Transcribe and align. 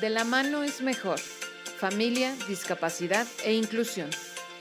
De 0.00 0.08
la 0.08 0.24
mano 0.24 0.62
es 0.62 0.80
mejor. 0.80 1.18
Familia, 1.18 2.34
discapacidad 2.48 3.26
e 3.44 3.52
inclusión. 3.52 4.08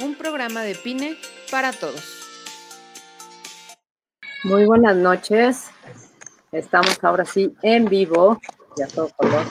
Un 0.02 0.16
programa 0.16 0.64
de 0.64 0.76
PINE 0.76 1.18
para 1.50 1.72
todos. 1.72 2.04
Muy 4.44 4.66
buenas 4.66 4.98
noches. 4.98 5.72
Estamos 6.52 7.02
ahora 7.02 7.24
sí 7.24 7.56
en 7.62 7.86
vivo, 7.86 8.42
ya 8.76 8.88
todo 8.88 9.12
color, 9.16 9.46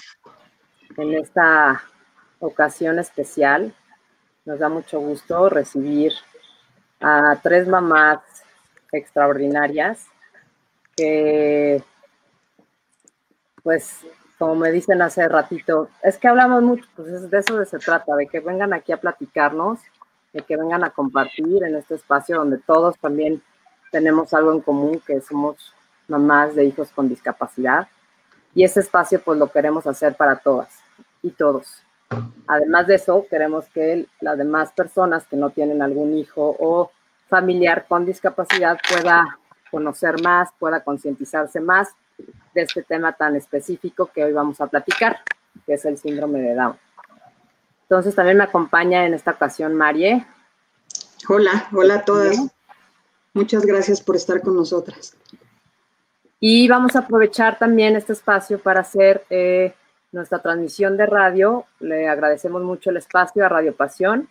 en 0.99 1.15
esta 1.15 1.83
ocasión 2.41 2.99
especial. 2.99 3.75
Nos 4.45 4.59
da 4.59 4.69
mucho 4.69 5.01
gusto 5.01 5.49
recibir 5.49 6.13
a 7.01 7.41
tres 7.43 7.67
mamás 7.67 8.21
extraordinarias 8.93 10.07
que, 10.95 11.83
pues, 13.63 14.05
como 14.39 14.55
me 14.55 14.71
dicen 14.71 15.03
hace 15.03 15.29
ratito, 15.29 15.89
es 16.03 16.17
que 16.17 16.29
hablamos 16.29 16.63
mucho, 16.63 16.85
pues 16.95 17.29
de 17.29 17.39
eso 17.39 17.65
se 17.65 17.79
trata, 17.79 18.15
de 18.15 18.29
que 18.29 18.41
vengan 18.41 18.73
aquí 18.73 18.93
a 18.93 19.01
platicarnos, 19.01 19.81
de 20.33 20.43
que 20.43 20.57
vengan 20.57 20.85
a 20.85 20.91
compartir 20.91 21.65
en 21.65 21.75
este 21.75 21.97
espacio 21.97 22.39
donde 22.39 22.59
todos 22.59 22.97
también 22.99 23.43
tenemos 23.91 24.33
algo 24.35 24.53
en 24.53 24.61
común, 24.61 25.03
que 25.05 25.21
somos 25.21 25.75
mamás 26.07 26.55
de 26.55 26.65
hijos 26.65 26.91
con 26.91 27.09
discapacidad. 27.09 27.89
Y 28.55 28.65
ese 28.65 28.81
espacio 28.81 29.21
pues 29.23 29.39
lo 29.39 29.51
queremos 29.51 29.87
hacer 29.87 30.15
para 30.15 30.37
todas 30.37 30.69
y 31.23 31.31
todos. 31.31 31.83
Además 32.47 32.87
de 32.87 32.95
eso, 32.95 33.27
queremos 33.29 33.67
que 33.67 34.07
las 34.21 34.39
demás 34.39 34.73
personas 34.73 35.27
que 35.27 35.37
no 35.37 35.51
tienen 35.51 35.83
algún 35.83 36.17
hijo 36.17 36.57
o 36.59 36.91
familiar 37.29 37.87
con 37.87 38.07
discapacidad 38.07 38.79
pueda 38.89 39.39
conocer 39.71 40.23
más, 40.23 40.51
pueda 40.59 40.83
concientizarse 40.83 41.61
más 41.61 41.89
de 42.55 42.63
este 42.63 42.83
tema 42.83 43.13
tan 43.13 43.37
específico 43.37 44.11
que 44.13 44.25
hoy 44.25 44.33
vamos 44.33 44.61
a 44.61 44.67
platicar, 44.67 45.21
que 45.67 45.75
es 45.75 45.85
el 45.85 45.99
síndrome 45.99 46.41
de 46.41 46.55
Down. 46.55 46.77
Entonces 47.83 48.15
también 48.15 48.37
me 48.37 48.45
acompaña 48.45 49.07
en 49.07 49.15
esta 49.15 49.33
ocasión 49.33 49.75
Marie. 49.75 50.27
Hola, 51.29 51.69
hola 51.73 51.95
a 51.97 52.05
todas. 52.05 52.37
Muchas 53.33 53.65
gracias 53.65 54.01
por 54.01 54.17
estar 54.17 54.41
con 54.41 54.55
nosotras. 54.55 55.17
Y 56.41 56.69
vamos 56.69 56.95
a 56.95 57.01
aprovechar 57.01 57.59
también 57.59 57.97
este 57.97 58.13
espacio 58.13 58.61
para 58.61 58.81
hacer 58.81 59.25
eh, 59.31 59.75
nuestra 60.13 60.41
transmisión 60.41 60.97
de 60.97 61.07
radio. 61.07 61.65
Le 61.81 62.09
agradecemos 62.09 62.63
mucho 62.63 62.91
el 62.91 62.99
espacio 62.99 63.45
a 63.45 63.49
Radio 63.49 63.75
Pasión 63.75 64.29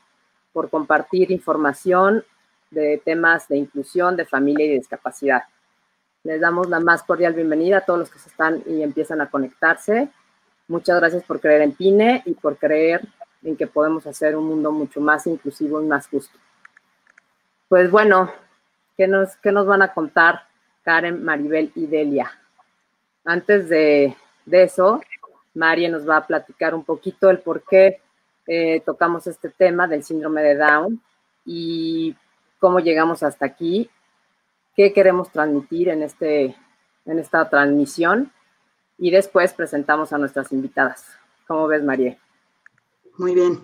por 0.53 0.69
compartir 0.69 1.31
información 1.31 2.23
de 2.71 3.01
temas 3.03 3.47
de 3.47 3.57
inclusión, 3.57 4.15
de 4.15 4.25
familia 4.25 4.65
y 4.65 4.69
de 4.69 4.75
discapacidad. 4.75 5.43
Les 6.27 6.41
damos 6.41 6.67
la 6.67 6.81
más 6.81 7.03
cordial 7.03 7.33
bienvenida 7.33 7.77
a 7.77 7.85
todos 7.85 7.99
los 7.99 8.09
que 8.09 8.19
se 8.19 8.27
están 8.27 8.61
y 8.65 8.83
empiezan 8.83 9.21
a 9.21 9.29
conectarse. 9.29 10.09
Muchas 10.67 10.99
gracias 10.99 11.23
por 11.23 11.39
creer 11.39 11.61
en 11.61 11.71
PINE 11.71 12.21
y 12.25 12.33
por 12.33 12.57
creer 12.57 13.07
en 13.43 13.55
que 13.55 13.65
podemos 13.65 14.05
hacer 14.07 14.35
un 14.35 14.43
mundo 14.43 14.73
mucho 14.73 14.99
más 14.99 15.25
inclusivo 15.25 15.81
y 15.81 15.85
más 15.85 16.05
justo. 16.09 16.37
Pues 17.69 17.89
bueno, 17.89 18.29
¿qué 18.97 19.07
nos, 19.07 19.37
qué 19.37 19.53
nos 19.53 19.67
van 19.67 19.81
a 19.81 19.93
contar 19.93 20.41
Karen, 20.83 21.23
Maribel 21.23 21.71
y 21.75 21.85
Delia? 21.85 22.29
Antes 23.23 23.69
de, 23.69 24.13
eso, 24.51 24.99
María 25.53 25.87
nos 25.87 26.05
va 26.05 26.17
a 26.17 26.27
platicar 26.27 26.75
un 26.75 26.83
poquito 26.83 27.29
el 27.29 27.39
por 27.39 27.63
qué 27.63 28.01
eh, 28.47 28.81
tocamos 28.85 29.27
este 29.27 29.47
tema 29.47 29.87
del 29.87 30.03
síndrome 30.03 30.43
de 30.43 30.57
Down 30.57 31.01
y 31.45 32.17
cómo 32.59 32.81
llegamos 32.81 33.23
hasta 33.23 33.45
aquí, 33.45 33.89
qué 34.77 34.93
queremos 34.93 35.31
transmitir 35.31 35.89
en, 35.89 36.03
este, 36.03 36.55
en 37.05 37.19
esta 37.19 37.49
transmisión 37.49 38.31
y 38.99 39.09
después 39.09 39.53
presentamos 39.53 40.13
a 40.13 40.19
nuestras 40.19 40.51
invitadas. 40.51 41.05
¿Cómo 41.47 41.67
ves, 41.67 41.83
María? 41.83 42.17
Muy 43.17 43.33
bien. 43.33 43.59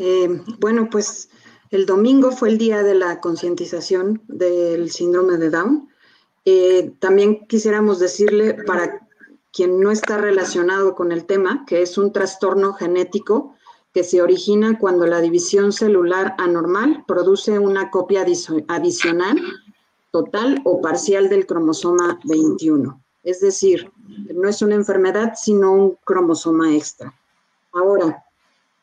Eh, 0.00 0.42
bueno, 0.58 0.90
pues 0.90 1.30
el 1.70 1.86
domingo 1.86 2.32
fue 2.32 2.48
el 2.48 2.58
día 2.58 2.82
de 2.82 2.96
la 2.96 3.20
concientización 3.20 4.20
del 4.26 4.90
síndrome 4.90 5.36
de 5.36 5.50
Down. 5.50 5.88
Eh, 6.44 6.92
también 6.98 7.46
quisiéramos 7.46 8.00
decirle 8.00 8.54
para 8.66 9.06
quien 9.52 9.78
no 9.78 9.92
está 9.92 10.18
relacionado 10.18 10.96
con 10.96 11.12
el 11.12 11.24
tema, 11.24 11.64
que 11.68 11.82
es 11.82 11.96
un 11.98 12.12
trastorno 12.12 12.72
genético 12.72 13.54
que 13.92 14.02
se 14.02 14.22
origina 14.22 14.78
cuando 14.78 15.06
la 15.06 15.20
división 15.20 15.72
celular 15.72 16.34
anormal 16.38 17.04
produce 17.06 17.58
una 17.58 17.90
copia 17.90 18.24
adicional, 18.68 19.38
total 20.12 20.60
o 20.64 20.80
parcial 20.80 21.28
del 21.28 21.46
cromosoma 21.46 22.20
21. 22.24 23.02
Es 23.24 23.40
decir, 23.40 23.90
no 24.32 24.48
es 24.48 24.62
una 24.62 24.76
enfermedad, 24.76 25.32
sino 25.34 25.72
un 25.72 25.98
cromosoma 26.04 26.72
extra. 26.74 27.12
Ahora, 27.72 28.24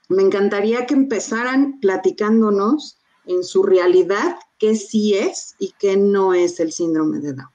me 0.09 0.23
encantaría 0.23 0.85
que 0.85 0.95
empezaran 0.95 1.79
platicándonos 1.79 2.97
en 3.25 3.43
su 3.45 3.63
realidad 3.63 4.37
qué 4.57 4.75
sí 4.75 5.15
es 5.17 5.55
y 5.59 5.73
qué 5.79 5.95
no 5.95 6.33
es 6.33 6.59
el 6.59 6.73
síndrome 6.73 7.19
de 7.19 7.33
Down. 7.33 7.49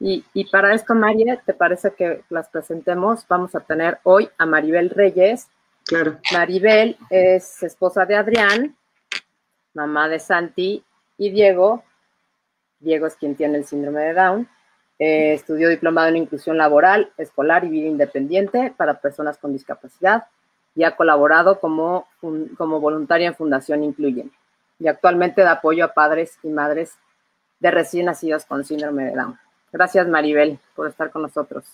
Y, 0.00 0.24
y, 0.32 0.44
para 0.44 0.74
esto, 0.76 0.94
María, 0.94 1.42
¿te 1.44 1.54
parece 1.54 1.92
que 1.92 2.22
las 2.28 2.48
presentemos? 2.48 3.26
Vamos 3.28 3.56
a 3.56 3.60
tener 3.60 3.98
hoy 4.04 4.28
a 4.38 4.46
Maribel 4.46 4.90
Reyes, 4.90 5.48
Claro. 5.88 6.18
Maribel 6.32 6.98
es 7.08 7.62
esposa 7.62 8.04
de 8.04 8.14
Adrián, 8.14 8.76
mamá 9.72 10.06
de 10.08 10.20
Santi 10.20 10.84
y 11.16 11.30
Diego. 11.30 11.82
Diego 12.80 13.06
es 13.06 13.16
quien 13.16 13.34
tiene 13.34 13.58
el 13.58 13.64
síndrome 13.64 14.00
de 14.00 14.14
Down. 14.14 14.48
Eh, 14.98 15.32
estudió 15.34 15.68
diplomado 15.68 16.08
en 16.08 16.16
inclusión 16.16 16.58
laboral, 16.58 17.12
escolar 17.18 17.64
y 17.64 17.68
vida 17.68 17.86
independiente 17.86 18.72
para 18.76 19.00
personas 19.00 19.38
con 19.38 19.52
discapacidad 19.52 20.24
y 20.74 20.84
ha 20.84 20.96
colaborado 20.96 21.60
como, 21.60 22.06
voluntaria 22.20 23.28
en 23.28 23.34
Fundación 23.34 23.84
Incluyen. 23.84 24.30
Y 24.78 24.88
actualmente 24.88 25.42
da 25.42 25.52
apoyo 25.52 25.84
a 25.84 25.92
padres 25.92 26.38
y 26.42 26.48
madres 26.48 26.96
de 27.60 27.70
recién 27.70 28.06
nacidos 28.06 28.44
con 28.44 28.64
síndrome 28.64 29.06
de 29.06 29.16
Down. 29.16 29.38
Gracias, 29.72 30.06
Maribel, 30.08 30.58
por 30.74 30.88
estar 30.88 31.10
con 31.10 31.22
nosotros. 31.22 31.64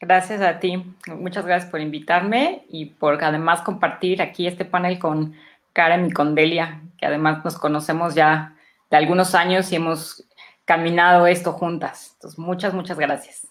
Gracias 0.00 0.40
a 0.40 0.58
ti. 0.58 0.94
Muchas 1.06 1.46
gracias 1.46 1.70
por 1.70 1.80
invitarme 1.80 2.64
y 2.68 2.86
por 2.86 3.22
además 3.22 3.62
compartir 3.62 4.20
aquí 4.20 4.46
este 4.46 4.64
panel 4.64 4.98
con 4.98 5.34
Karen 5.72 6.06
y 6.06 6.10
con 6.10 6.34
Delia, 6.34 6.80
que 6.98 7.06
además 7.06 7.44
nos 7.44 7.58
conocemos 7.58 8.14
ya 8.14 8.56
de 8.92 8.98
algunos 8.98 9.34
años 9.34 9.72
y 9.72 9.76
hemos 9.76 10.22
caminado 10.66 11.26
esto 11.26 11.52
juntas. 11.52 12.10
Entonces, 12.12 12.38
muchas, 12.38 12.74
muchas 12.74 12.98
gracias. 12.98 13.48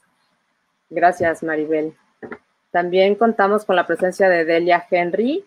Gracias, 0.92 1.42
Maribel. 1.42 1.98
También 2.70 3.16
contamos 3.16 3.66
con 3.66 3.76
la 3.76 3.88
presencia 3.88 4.30
de 4.30 4.46
Delia 4.46 4.86
Henry, 4.90 5.44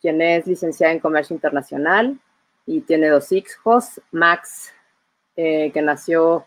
quien 0.00 0.20
es 0.20 0.44
licenciada 0.48 0.92
en 0.92 0.98
Comercio 0.98 1.34
Internacional 1.34 2.18
y 2.66 2.80
tiene 2.80 3.10
dos 3.10 3.30
hijos, 3.30 4.00
Max, 4.10 4.74
eh, 5.36 5.70
que 5.72 5.82
nació 5.82 6.44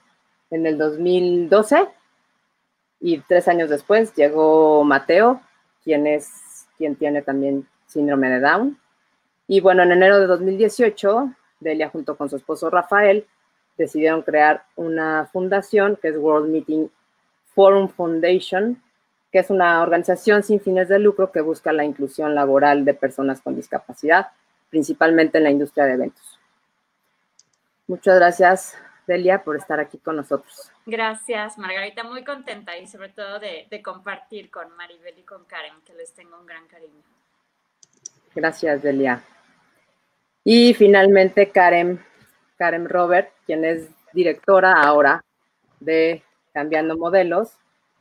en 0.50 0.66
el 0.66 0.78
2012 0.78 1.88
y 3.00 3.19
tres 3.19 3.47
años 3.47 3.69
después 3.69 4.13
llegó 4.16 4.84
Mateo, 4.84 5.41
quien 5.81 6.08
es 6.08 6.68
quien 6.78 6.97
tiene 6.97 7.22
también 7.22 7.66
síndrome 7.88 8.29
de 8.29 8.41
Down. 8.41 8.78
Y 9.47 9.62
bueno, 9.62 9.84
en 9.84 9.94
enero 9.94 10.19
de 10.19 10.28
2018, 10.28 11.34
Delia 11.61 11.89
junto 11.89 12.17
con 12.17 12.29
su 12.29 12.35
esposo 12.35 12.69
Rafael 12.69 13.25
decidieron 13.77 14.22
crear 14.22 14.66
una 14.75 15.29
fundación 15.31 15.97
que 16.01 16.09
es 16.09 16.17
World 16.17 16.49
Meeting 16.49 16.89
Forum 17.55 17.89
Foundation, 17.89 18.81
que 19.31 19.39
es 19.39 19.49
una 19.49 19.81
organización 19.81 20.44
sin 20.44 20.59
fines 20.59 20.89
de 20.89 20.99
lucro 20.99 21.31
que 21.31 21.41
busca 21.41 21.72
la 21.72 21.85
inclusión 21.85 22.35
laboral 22.35 22.83
de 22.83 22.94
personas 22.94 23.41
con 23.41 23.55
discapacidad, 23.55 24.27
principalmente 24.69 25.38
en 25.38 25.45
la 25.45 25.51
industria 25.51 25.85
de 25.85 25.94
eventos. 25.94 26.39
Muchas 27.88 28.16
gracias, 28.16 28.78
Delia, 29.07 29.43
por 29.43 29.57
estar 29.57 29.79
aquí 29.79 29.97
con 29.97 30.16
nosotros. 30.16 30.72
Gracias, 30.85 31.57
Margarita. 31.57 32.03
Muy 32.03 32.23
contenta 32.23 32.78
y 32.78 32.88
sobre 32.88 33.09
todo 33.09 33.39
de, 33.39 33.81
compartir 33.83 34.49
con 34.49 34.75
Maribel 34.75 35.17
y 35.17 35.23
con 35.23 35.46
Karen, 35.46 35.73
que 35.85 35.93
les 35.93 36.14
tengo 36.14 36.40
un 36.40 36.46
gran 36.46 36.67
cariño. 36.67 37.03
Gracias, 38.34 38.81
Delia. 38.81 39.22
Y 40.43 40.73
finalmente, 40.73 41.49
Karen, 41.49 42.03
Karen 42.58 42.90
Robert, 42.90 43.32
quien 43.46 43.64
es 43.66 43.90
directora 44.14 44.73
ahora 44.73 45.23
de 45.79 46.23
Cambiando 46.53 46.97
Modelos, 46.97 47.53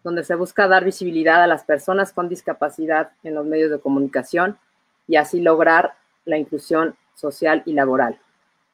donde 0.03 0.25
se 0.25 0.35
busca 0.35 0.67
dar 0.67 0.85
visibilidad 0.85 1.43
a 1.43 1.47
las 1.47 1.65
personas 1.65 2.13
con 2.13 2.29
discapacidad 2.29 3.13
en 3.23 3.35
los 3.35 3.45
medios 3.47 3.71
de 3.71 3.81
comunicación 3.81 4.59
y 5.07 5.17
así 5.17 5.41
lograr 5.41 5.95
la 6.25 6.39
inclusión 6.39 6.97
social 7.15 7.63
y 7.67 7.75
laboral. 7.75 8.19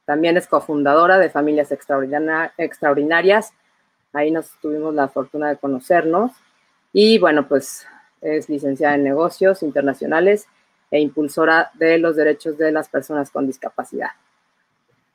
También 0.05 0.37
es 0.37 0.47
cofundadora 0.47 1.19
de 1.19 1.31
Familias 1.31 1.73
Extraordinarias 1.73 3.53
Ahí 4.17 4.31
nos 4.31 4.51
tuvimos 4.63 4.95
la 4.95 5.09
fortuna 5.09 5.51
de 5.51 5.59
conocernos. 5.59 6.33
Y 6.91 7.19
bueno, 7.19 7.47
pues 7.47 7.87
es 8.23 8.49
licenciada 8.49 8.95
en 8.95 9.05
negocios 9.05 9.63
internacionales 9.63 10.49
e 10.91 11.01
impulsora 11.01 11.71
de 11.75 11.99
los 11.99 12.17
derechos 12.17 12.57
de 12.59 12.73
las 12.73 12.89
personas 12.89 13.31
con 13.31 13.47
discapacidad. 13.47 14.11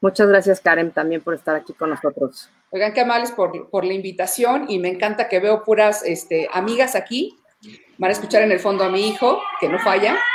Muchas 0.01 0.27
gracias, 0.27 0.59
Karen, 0.59 0.91
también 0.91 1.21
por 1.21 1.35
estar 1.35 1.55
aquí 1.55 1.73
con 1.73 1.91
nosotros. 1.91 2.49
Oigan, 2.71 2.93
qué 2.93 3.01
amables 3.01 3.31
por, 3.31 3.69
por 3.69 3.85
la 3.85 3.93
invitación 3.93 4.65
y 4.67 4.79
me 4.79 4.89
encanta 4.89 5.29
que 5.29 5.39
veo 5.39 5.63
puras 5.63 6.03
este, 6.03 6.49
amigas 6.51 6.95
aquí. 6.95 7.37
Van 7.99 8.09
a 8.09 8.13
escuchar 8.13 8.41
en 8.41 8.51
el 8.51 8.59
fondo 8.59 8.83
a 8.83 8.89
mi 8.89 9.07
hijo, 9.07 9.39
que 9.59 9.69
no 9.69 9.79
falla. 9.79 10.17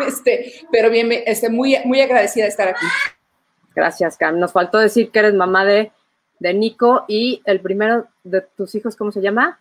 Este, 0.00 0.52
pero 0.70 0.90
bien, 0.90 1.10
este, 1.26 1.50
muy, 1.50 1.76
muy 1.84 2.00
agradecida 2.00 2.44
de 2.44 2.50
estar 2.50 2.68
aquí. 2.68 2.86
Gracias, 3.74 4.16
Cam. 4.16 4.38
Nos 4.38 4.52
faltó 4.52 4.78
decir 4.78 5.10
que 5.10 5.18
eres 5.18 5.34
mamá 5.34 5.64
de, 5.64 5.90
de 6.38 6.54
Nico 6.54 7.04
y 7.08 7.42
el 7.44 7.60
primero 7.60 8.06
de 8.22 8.42
tus 8.42 8.76
hijos, 8.76 8.94
¿cómo 8.94 9.10
se 9.10 9.20
llama? 9.20 9.58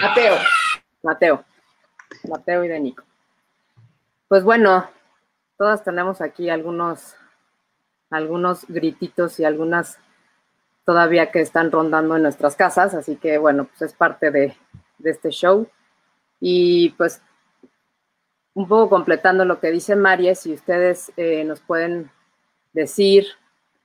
Mateo. 0.00 0.36
Mateo. 1.02 1.44
Mateo 2.28 2.62
y 2.62 2.68
de 2.68 2.78
Nico. 2.78 3.02
Pues 4.32 4.44
bueno, 4.44 4.88
todas 5.58 5.84
tenemos 5.84 6.22
aquí 6.22 6.48
algunos, 6.48 7.16
algunos 8.08 8.64
grititos 8.66 9.38
y 9.38 9.44
algunas 9.44 9.98
todavía 10.86 11.30
que 11.30 11.42
están 11.42 11.70
rondando 11.70 12.16
en 12.16 12.22
nuestras 12.22 12.56
casas, 12.56 12.94
así 12.94 13.16
que 13.16 13.36
bueno, 13.36 13.66
pues 13.66 13.82
es 13.82 13.92
parte 13.92 14.30
de, 14.30 14.56
este 15.04 15.28
show. 15.28 15.68
Y 16.40 16.94
pues 16.96 17.20
un 18.54 18.66
poco 18.66 18.88
completando 18.88 19.44
lo 19.44 19.60
que 19.60 19.70
dice 19.70 19.96
María, 19.96 20.34
si 20.34 20.54
ustedes 20.54 21.12
eh, 21.18 21.44
nos 21.44 21.60
pueden 21.60 22.10
decir 22.72 23.26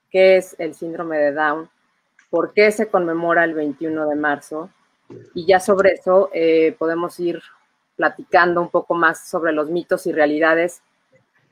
qué 0.10 0.38
es 0.38 0.56
el 0.60 0.76
síndrome 0.76 1.18
de 1.18 1.34
Down, 1.34 1.70
por 2.30 2.54
qué 2.54 2.72
se 2.72 2.88
conmemora 2.88 3.44
el 3.44 3.54
21 3.54 4.08
de 4.08 4.16
marzo, 4.16 4.70
y 5.34 5.46
ya 5.46 5.60
sobre 5.60 5.96
eso 5.96 6.30
eh, 6.32 6.74
podemos 6.80 7.20
ir 7.20 7.42
platicando 7.98 8.62
un 8.62 8.70
poco 8.70 8.94
más 8.94 9.28
sobre 9.28 9.52
los 9.52 9.70
mitos 9.70 10.08
y 10.08 10.14
realidades 10.14 10.82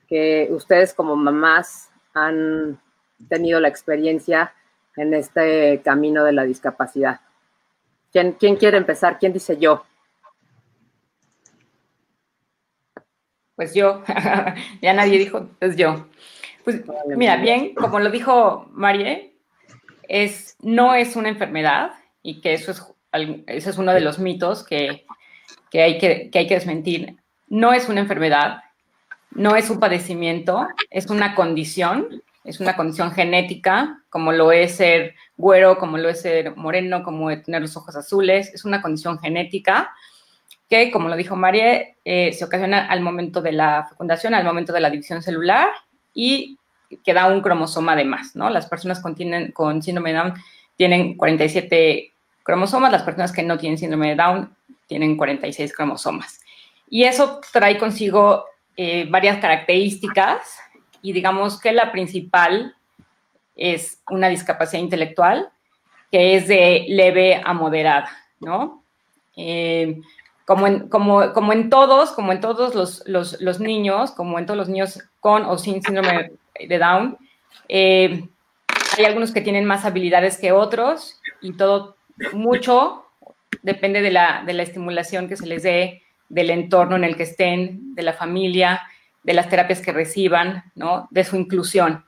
que 0.07 0.47
ustedes 0.51 0.93
como 0.93 1.15
mamás 1.15 1.89
han 2.13 2.79
tenido 3.27 3.59
la 3.59 3.67
experiencia 3.67 4.53
en 4.95 5.13
este 5.13 5.81
camino 5.83 6.23
de 6.23 6.31
la 6.31 6.43
discapacidad. 6.43 7.19
¿Quién, 8.11 8.33
quién 8.33 8.55
quiere 8.55 8.77
empezar? 8.77 9.19
¿Quién 9.19 9.33
dice 9.33 9.57
yo? 9.57 9.83
Pues 13.55 13.73
yo, 13.73 14.03
ya 14.81 14.93
nadie 14.93 15.17
dijo, 15.17 15.49
pues 15.59 15.75
yo. 15.75 16.07
Pues 16.63 16.81
mira, 17.15 17.37
bien, 17.37 17.73
como 17.75 17.99
lo 17.99 18.09
dijo 18.09 18.69
Marie, 18.71 19.35
es, 20.07 20.55
no 20.61 20.93
es 20.93 21.15
una 21.15 21.29
enfermedad 21.29 21.91
y 22.21 22.41
que 22.41 22.53
eso 22.53 22.71
es, 22.71 22.83
ese 23.47 23.69
es 23.69 23.77
uno 23.77 23.93
de 23.93 24.01
los 24.01 24.19
mitos 24.19 24.65
que, 24.65 25.05
que, 25.75 25.81
hay 25.81 25.97
que, 25.97 26.29
que 26.29 26.39
hay 26.39 26.47
que 26.47 26.53
desmentir. 26.53 27.17
No 27.49 27.73
es 27.73 27.89
una 27.89 27.99
enfermedad, 27.99 28.61
no 29.31 29.57
es 29.57 29.69
un 29.69 29.77
padecimiento, 29.77 30.65
es 30.89 31.07
una 31.09 31.35
condición, 31.35 32.23
es 32.45 32.61
una 32.61 32.77
condición 32.77 33.11
genética, 33.11 34.01
como 34.09 34.31
lo 34.31 34.53
es 34.53 34.77
ser 34.77 35.15
güero, 35.35 35.77
como 35.77 35.97
lo 35.97 36.07
es 36.07 36.21
ser 36.21 36.55
moreno, 36.55 37.03
como 37.03 37.27
tener 37.41 37.61
los 37.61 37.75
ojos 37.75 37.93
azules, 37.97 38.53
es 38.53 38.63
una 38.63 38.81
condición 38.81 39.19
genética 39.19 39.91
que, 40.69 40.91
como 40.91 41.09
lo 41.09 41.17
dijo 41.17 41.35
María, 41.35 41.89
eh, 42.05 42.31
se 42.31 42.45
ocasiona 42.45 42.85
al 42.87 43.01
momento 43.01 43.41
de 43.41 43.51
la 43.51 43.85
fecundación, 43.89 44.33
al 44.33 44.45
momento 44.45 44.71
de 44.71 44.79
la 44.79 44.89
división 44.89 45.21
celular 45.21 45.67
y 46.13 46.57
que 47.03 47.13
da 47.13 47.27
un 47.27 47.41
cromosoma 47.41 47.97
de 47.97 48.05
más, 48.05 48.33
¿no? 48.33 48.49
Las 48.49 48.67
personas 48.67 49.01
con, 49.01 49.13
con 49.51 49.81
síndrome 49.81 50.13
de 50.13 50.19
Down 50.19 50.33
tienen 50.77 51.17
47 51.17 52.13
cromosomas, 52.43 52.93
las 52.93 53.03
personas 53.03 53.33
que 53.33 53.43
no 53.43 53.57
tienen 53.57 53.77
síndrome 53.77 54.11
de 54.11 54.15
Down 54.15 54.55
tienen 54.87 55.17
46 55.17 55.73
cromosomas. 55.73 56.41
Y 56.89 57.03
eso 57.03 57.41
trae 57.51 57.77
consigo 57.77 58.45
eh, 58.77 59.07
varias 59.09 59.37
características 59.39 60.59
y 61.01 61.13
digamos 61.13 61.59
que 61.59 61.71
la 61.71 61.91
principal 61.91 62.75
es 63.55 64.01
una 64.09 64.27
discapacidad 64.27 64.81
intelectual 64.81 65.49
que 66.11 66.35
es 66.35 66.47
de 66.47 66.85
leve 66.87 67.41
a 67.43 67.53
moderada, 67.53 68.09
¿no? 68.39 68.83
Eh, 69.35 70.01
como, 70.45 70.67
en, 70.67 70.87
como, 70.89 71.33
como 71.33 71.53
en 71.53 71.69
todos, 71.69 72.11
como 72.11 72.31
en 72.31 72.39
todos 72.39 72.75
los, 72.75 73.03
los, 73.07 73.41
los, 73.41 73.59
niños, 73.59 74.11
como 74.11 74.37
en 74.37 74.45
todos 74.45 74.57
los 74.57 74.69
niños 74.69 75.03
con 75.19 75.43
o 75.45 75.57
sin 75.57 75.81
síndrome 75.81 76.31
de 76.59 76.77
Down, 76.77 77.17
eh, 77.67 78.27
hay 78.97 79.05
algunos 79.05 79.31
que 79.31 79.41
tienen 79.41 79.65
más 79.65 79.85
habilidades 79.85 80.37
que 80.37 80.51
otros 80.51 81.19
y 81.41 81.53
todo 81.53 81.97
mucho 82.33 83.04
depende 83.65 84.01
de 84.01 84.11
la, 84.11 84.43
de 84.45 84.53
la 84.53 84.63
estimulación 84.63 85.27
que 85.27 85.37
se 85.37 85.47
les 85.47 85.63
dé 85.63 86.03
del 86.29 86.51
entorno 86.51 86.95
en 86.95 87.03
el 87.03 87.17
que 87.17 87.23
estén, 87.23 87.95
de 87.95 88.03
la 88.03 88.13
familia, 88.13 88.81
de 89.23 89.33
las 89.33 89.49
terapias 89.49 89.81
que 89.81 89.91
reciban, 89.91 90.63
¿no? 90.75 91.07
De 91.09 91.23
su 91.23 91.35
inclusión. 91.35 92.05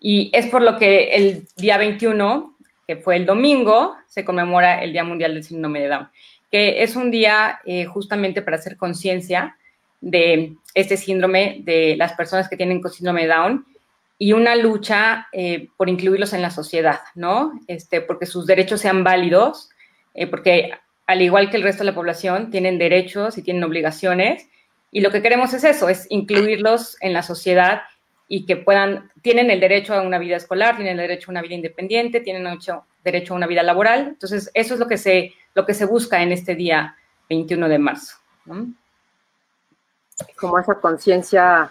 Y 0.00 0.30
es 0.32 0.46
por 0.46 0.62
lo 0.62 0.78
que 0.78 1.14
el 1.14 1.46
día 1.56 1.76
21, 1.76 2.56
que 2.86 2.96
fue 2.96 3.16
el 3.16 3.26
domingo, 3.26 3.94
se 4.06 4.24
conmemora 4.24 4.82
el 4.82 4.92
Día 4.92 5.04
Mundial 5.04 5.34
del 5.34 5.44
Síndrome 5.44 5.80
de 5.80 5.88
Down, 5.88 6.08
que 6.50 6.82
es 6.82 6.96
un 6.96 7.10
día 7.10 7.60
eh, 7.66 7.84
justamente 7.84 8.40
para 8.40 8.56
hacer 8.56 8.78
conciencia 8.78 9.56
de 10.00 10.54
este 10.72 10.96
síndrome 10.96 11.60
de 11.64 11.96
las 11.98 12.14
personas 12.14 12.48
que 12.48 12.56
tienen 12.56 12.82
síndrome 12.88 13.22
de 13.22 13.28
Down 13.28 13.66
y 14.18 14.32
una 14.32 14.56
lucha 14.56 15.28
eh, 15.32 15.68
por 15.76 15.90
incluirlos 15.90 16.32
en 16.32 16.40
la 16.40 16.50
sociedad, 16.50 17.00
¿no? 17.14 17.52
Este, 17.66 18.00
porque 18.00 18.24
sus 18.24 18.46
derechos 18.46 18.80
sean 18.80 19.04
válidos, 19.04 19.68
eh, 20.14 20.26
porque 20.26 20.70
al 21.06 21.22
igual 21.22 21.50
que 21.50 21.56
el 21.56 21.62
resto 21.62 21.84
de 21.84 21.90
la 21.90 21.94
población, 21.94 22.50
tienen 22.50 22.78
derechos 22.78 23.36
y 23.36 23.42
tienen 23.42 23.64
obligaciones. 23.64 24.48
Y 24.90 25.00
lo 25.00 25.10
que 25.10 25.22
queremos 25.22 25.52
es 25.52 25.64
eso, 25.64 25.88
es 25.88 26.06
incluirlos 26.10 26.96
en 27.00 27.12
la 27.12 27.22
sociedad 27.22 27.82
y 28.28 28.46
que 28.46 28.56
puedan, 28.56 29.10
tienen 29.22 29.50
el 29.50 29.60
derecho 29.60 29.94
a 29.94 30.02
una 30.02 30.18
vida 30.18 30.36
escolar, 30.36 30.76
tienen 30.76 30.98
el 30.98 31.08
derecho 31.08 31.30
a 31.30 31.32
una 31.32 31.42
vida 31.42 31.54
independiente, 31.54 32.20
tienen 32.20 32.58
derecho 33.02 33.34
a 33.34 33.36
una 33.36 33.46
vida 33.46 33.62
laboral. 33.62 34.08
Entonces, 34.08 34.50
eso 34.54 34.74
es 34.74 34.80
lo 34.80 34.88
que 34.88 34.96
se, 34.96 35.34
lo 35.54 35.66
que 35.66 35.74
se 35.74 35.84
busca 35.84 36.22
en 36.22 36.32
este 36.32 36.54
día 36.54 36.96
21 37.28 37.68
de 37.68 37.78
marzo. 37.78 38.16
Como 40.36 40.58
esa 40.58 40.80
conciencia 40.80 41.70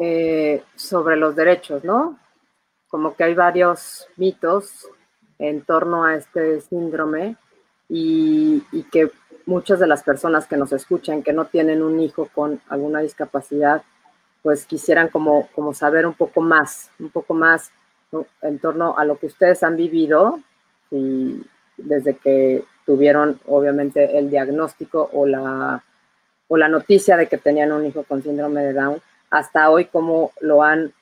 eh, 0.00 0.62
sobre 0.74 1.16
los 1.16 1.36
derechos, 1.36 1.84
¿no? 1.84 2.18
Como 2.88 3.14
que 3.14 3.24
hay 3.24 3.34
varios 3.34 4.08
mitos 4.16 4.88
en 5.38 5.62
torno 5.62 6.04
a 6.04 6.16
este 6.16 6.60
síndrome 6.62 7.36
y, 7.88 8.62
que 8.90 9.10
muchas 9.46 9.78
de 9.78 9.86
las 9.86 10.02
personas 10.02 10.46
que 10.46 10.56
nos 10.56 10.72
escuchan, 10.72 11.22
que 11.22 11.32
no 11.32 11.46
tienen 11.46 11.82
un 11.82 12.00
hijo 12.00 12.28
con 12.34 12.60
alguna 12.68 13.00
discapacidad, 13.00 13.82
pues 14.42 14.66
quisieran 14.66 15.08
como, 15.08 15.48
como 15.54 15.74
saber 15.74 16.06
un 16.06 16.14
poco 16.14 16.40
más, 16.40 16.90
un 16.98 17.10
poco 17.10 17.34
más 17.34 17.70
en 18.42 18.58
torno 18.58 18.96
a 18.96 19.04
lo 19.04 19.18
que 19.18 19.26
ustedes 19.26 19.62
han 19.62 19.76
vivido 19.76 20.40
y 20.90 21.42
desde 21.76 22.16
que 22.16 22.64
tuvieron 22.86 23.40
obviamente 23.46 24.18
el 24.18 24.30
diagnóstico 24.30 25.10
o 25.12 25.26
la, 25.26 25.82
o 26.48 26.56
la 26.56 26.68
noticia 26.68 27.16
de 27.16 27.26
que 27.26 27.38
tenían 27.38 27.72
un 27.72 27.86
hijo 27.86 28.04
con 28.04 28.22
síndrome 28.22 28.62
de 28.62 28.72
Down, 28.72 29.00
hasta 29.30 29.70
hoy 29.70 29.86
cómo 29.86 30.32
lo 30.40 30.62
han 30.62 30.92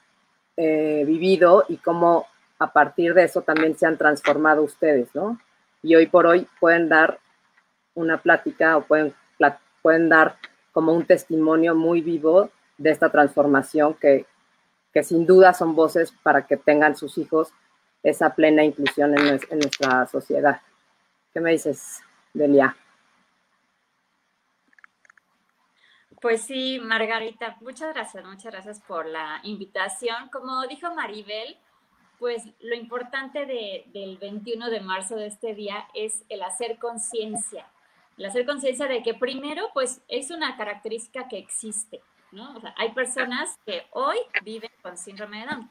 eh, 0.56 1.04
vivido 1.06 1.64
y 1.68 1.76
cómo 1.76 2.26
a 2.58 2.72
partir 2.72 3.14
de 3.14 3.24
eso 3.24 3.42
también 3.42 3.76
se 3.76 3.86
han 3.86 3.98
transformado 3.98 4.62
ustedes, 4.62 5.08
¿no? 5.14 5.38
Y 5.82 5.94
hoy 5.94 6.06
por 6.06 6.26
hoy 6.26 6.46
pueden 6.60 6.88
dar 6.88 7.18
una 7.94 8.18
plática 8.18 8.76
o 8.76 8.82
pueden, 8.82 9.14
pueden 9.82 10.08
dar 10.08 10.36
como 10.72 10.92
un 10.92 11.04
testimonio 11.04 11.74
muy 11.74 12.00
vivo 12.00 12.50
de 12.78 12.90
esta 12.90 13.10
transformación 13.10 13.94
que, 13.94 14.26
que 14.92 15.02
sin 15.02 15.26
duda 15.26 15.52
son 15.52 15.74
voces 15.74 16.12
para 16.22 16.46
que 16.46 16.56
tengan 16.56 16.96
sus 16.96 17.18
hijos 17.18 17.52
esa 18.02 18.34
plena 18.34 18.64
inclusión 18.64 19.18
en, 19.18 19.40
en 19.50 19.58
nuestra 19.58 20.06
sociedad. 20.06 20.60
¿Qué 21.32 21.40
me 21.40 21.52
dices, 21.52 22.00
Delia? 22.32 22.76
Pues 26.20 26.42
sí, 26.42 26.80
Margarita, 26.80 27.56
muchas 27.60 27.92
gracias, 27.94 28.24
muchas 28.24 28.52
gracias 28.52 28.80
por 28.80 29.06
la 29.06 29.40
invitación. 29.42 30.28
Como 30.30 30.66
dijo 30.68 30.94
Maribel, 30.94 31.56
pues 32.22 32.44
lo 32.60 32.76
importante 32.76 33.46
del 33.46 34.16
21 34.16 34.70
de 34.70 34.78
marzo 34.78 35.16
de 35.16 35.26
este 35.26 35.56
día 35.56 35.88
es 35.92 36.22
el 36.28 36.44
hacer 36.44 36.78
conciencia, 36.78 37.66
el 38.16 38.26
hacer 38.26 38.46
conciencia 38.46 38.86
de 38.86 39.02
que 39.02 39.12
primero, 39.12 39.70
pues 39.74 40.02
es 40.06 40.30
una 40.30 40.56
característica 40.56 41.26
que 41.26 41.38
existe, 41.38 42.00
¿no? 42.30 42.62
Hay 42.76 42.92
personas 42.92 43.58
que 43.66 43.88
hoy 43.90 44.18
viven 44.44 44.70
con 44.82 44.96
síndrome 44.96 45.40
de 45.40 45.46
Down. 45.46 45.70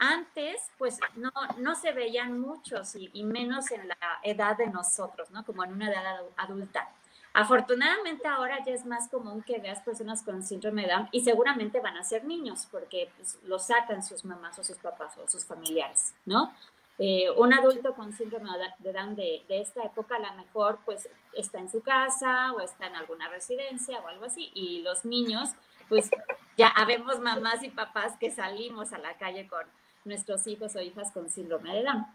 Antes, 0.00 0.72
pues 0.76 0.98
no, 1.14 1.30
no 1.58 1.76
se 1.76 1.92
veían 1.92 2.40
muchos 2.40 2.96
y, 2.96 3.08
y 3.12 3.22
menos 3.22 3.70
en 3.70 3.86
la 3.86 4.18
edad 4.24 4.56
de 4.56 4.66
nosotros, 4.66 5.30
¿no? 5.30 5.44
Como 5.44 5.62
en 5.62 5.72
una 5.72 5.88
edad 5.88 6.20
adulta. 6.36 6.90
Afortunadamente 7.34 8.28
ahora 8.28 8.62
ya 8.64 8.72
es 8.72 8.84
más 8.84 9.08
común 9.08 9.42
que 9.42 9.58
veas 9.58 9.80
personas 9.80 10.22
con 10.22 10.42
síndrome 10.42 10.82
de 10.82 10.88
Down 10.88 11.08
y 11.12 11.20
seguramente 11.22 11.80
van 11.80 11.96
a 11.96 12.04
ser 12.04 12.24
niños 12.24 12.68
porque 12.70 13.10
pues, 13.16 13.38
lo 13.44 13.58
sacan 13.58 14.02
sus 14.02 14.24
mamás 14.24 14.58
o 14.58 14.64
sus 14.64 14.76
papás 14.76 15.16
o 15.16 15.26
sus 15.28 15.44
familiares, 15.44 16.14
¿no? 16.26 16.52
Eh, 16.98 17.30
un 17.36 17.54
adulto 17.54 17.94
con 17.94 18.12
síndrome 18.12 18.50
de 18.78 18.92
Down 18.92 19.16
de, 19.16 19.44
de, 19.48 19.62
esta 19.62 19.82
época 19.82 20.16
a 20.16 20.18
lo 20.18 20.32
mejor 20.34 20.78
pues 20.84 21.08
está 21.32 21.58
en 21.58 21.70
su 21.70 21.80
casa 21.82 22.52
o 22.52 22.60
está 22.60 22.86
en 22.86 22.96
alguna 22.96 23.28
residencia 23.28 23.98
o 24.00 24.08
algo 24.08 24.26
así 24.26 24.50
y 24.54 24.82
los 24.82 25.06
niños 25.06 25.48
pues 25.88 26.10
ya 26.58 26.68
habemos 26.68 27.18
mamás 27.18 27.62
y 27.62 27.70
papás 27.70 28.16
que 28.20 28.30
salimos 28.30 28.92
a 28.92 28.98
la 28.98 29.16
calle 29.16 29.48
con 29.48 29.66
nuestros 30.04 30.46
hijos 30.46 30.76
o 30.76 30.80
hijas 30.80 31.12
con 31.12 31.30
síndrome 31.30 31.74
de 31.74 31.82
Down. 31.82 32.06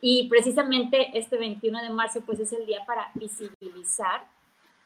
Y 0.00 0.28
precisamente 0.28 1.16
este 1.18 1.38
21 1.38 1.82
de 1.82 1.90
marzo 1.90 2.20
pues 2.22 2.40
es 2.40 2.52
el 2.52 2.66
día 2.66 2.84
para 2.86 3.10
visibilizar 3.14 4.26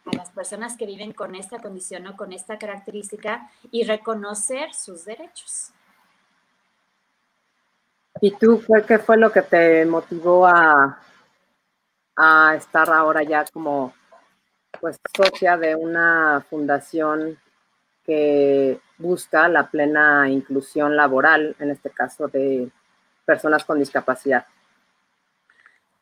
a 0.05 0.17
las 0.17 0.31
personas 0.31 0.77
que 0.77 0.87
viven 0.87 1.13
con 1.13 1.35
esta 1.35 1.61
condición 1.61 2.07
o 2.07 2.17
con 2.17 2.33
esta 2.33 2.59
característica 2.59 3.51
y 3.71 3.85
reconocer 3.85 4.73
sus 4.75 5.05
derechos. 5.05 5.73
¿Y 8.21 8.33
tú 8.33 8.63
qué 8.87 8.99
fue 8.99 9.17
lo 9.17 9.31
que 9.31 9.43
te 9.43 9.85
motivó 9.87 10.47
a, 10.47 10.99
a 12.17 12.55
estar 12.57 12.91
ahora 12.91 13.23
ya 13.23 13.45
como 13.53 13.93
pues 14.81 14.99
socia 15.17 15.57
de 15.57 15.75
una 15.75 16.45
fundación 16.49 17.39
que 18.05 18.81
busca 18.97 19.49
la 19.49 19.71
plena 19.71 20.29
inclusión 20.29 20.97
laboral, 20.97 21.55
en 21.59 21.71
este 21.71 21.91
caso 21.91 22.29
de 22.29 22.71
personas 23.25 23.65
con 23.65 23.79
discapacidad? 23.79 24.47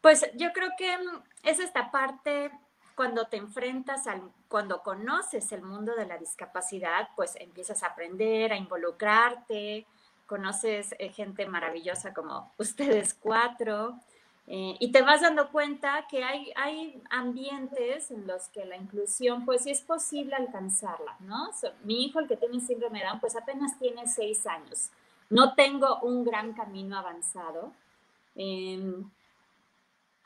Pues 0.07 0.25
yo 0.37 0.53
creo 0.53 0.71
que 0.79 0.97
es 1.43 1.59
esta 1.59 1.91
parte 1.91 2.53
cuando 2.95 3.27
te 3.27 3.39
enfrentas 3.39 4.07
al, 4.07 4.23
cuando 4.47 4.85
conoces 4.85 5.51
el 5.51 5.63
mundo 5.63 5.97
de 5.97 6.07
la 6.07 6.17
discapacidad, 6.17 7.09
pues 7.17 7.35
empiezas 7.41 7.83
a 7.83 7.89
aprender, 7.89 8.53
a 8.53 8.57
involucrarte, 8.57 9.85
conoces 10.29 10.95
eh, 11.01 11.09
gente 11.09 11.45
maravillosa 11.47 12.15
como 12.15 12.53
ustedes 12.57 13.15
cuatro, 13.15 13.99
eh, 14.47 14.77
y 14.79 14.93
te 14.93 15.03
vas 15.03 15.23
dando 15.23 15.51
cuenta 15.51 16.07
que 16.09 16.23
hay, 16.23 16.53
hay 16.55 17.03
ambientes 17.11 18.13
en 18.13 18.29
los 18.29 18.47
que 18.51 18.65
la 18.65 18.77
inclusión, 18.77 19.45
pues 19.45 19.65
sí 19.65 19.73
es 19.73 19.81
posible 19.81 20.37
alcanzarla, 20.37 21.17
¿no? 21.19 21.51
mi 21.83 22.05
hijo, 22.05 22.21
el 22.21 22.29
que 22.29 22.37
tiene 22.37 22.61
síndrome 22.61 23.01
de 23.01 23.07
Down, 23.07 23.19
pues 23.19 23.35
apenas 23.35 23.77
tiene 23.81 24.07
seis 24.07 24.47
años. 24.47 24.91
No 25.31 25.57
tengo 25.57 25.99
un 26.03 26.25
gran 26.25 26.53
camino 26.53 26.97
avanzado. 26.97 27.73
Em, 28.37 29.11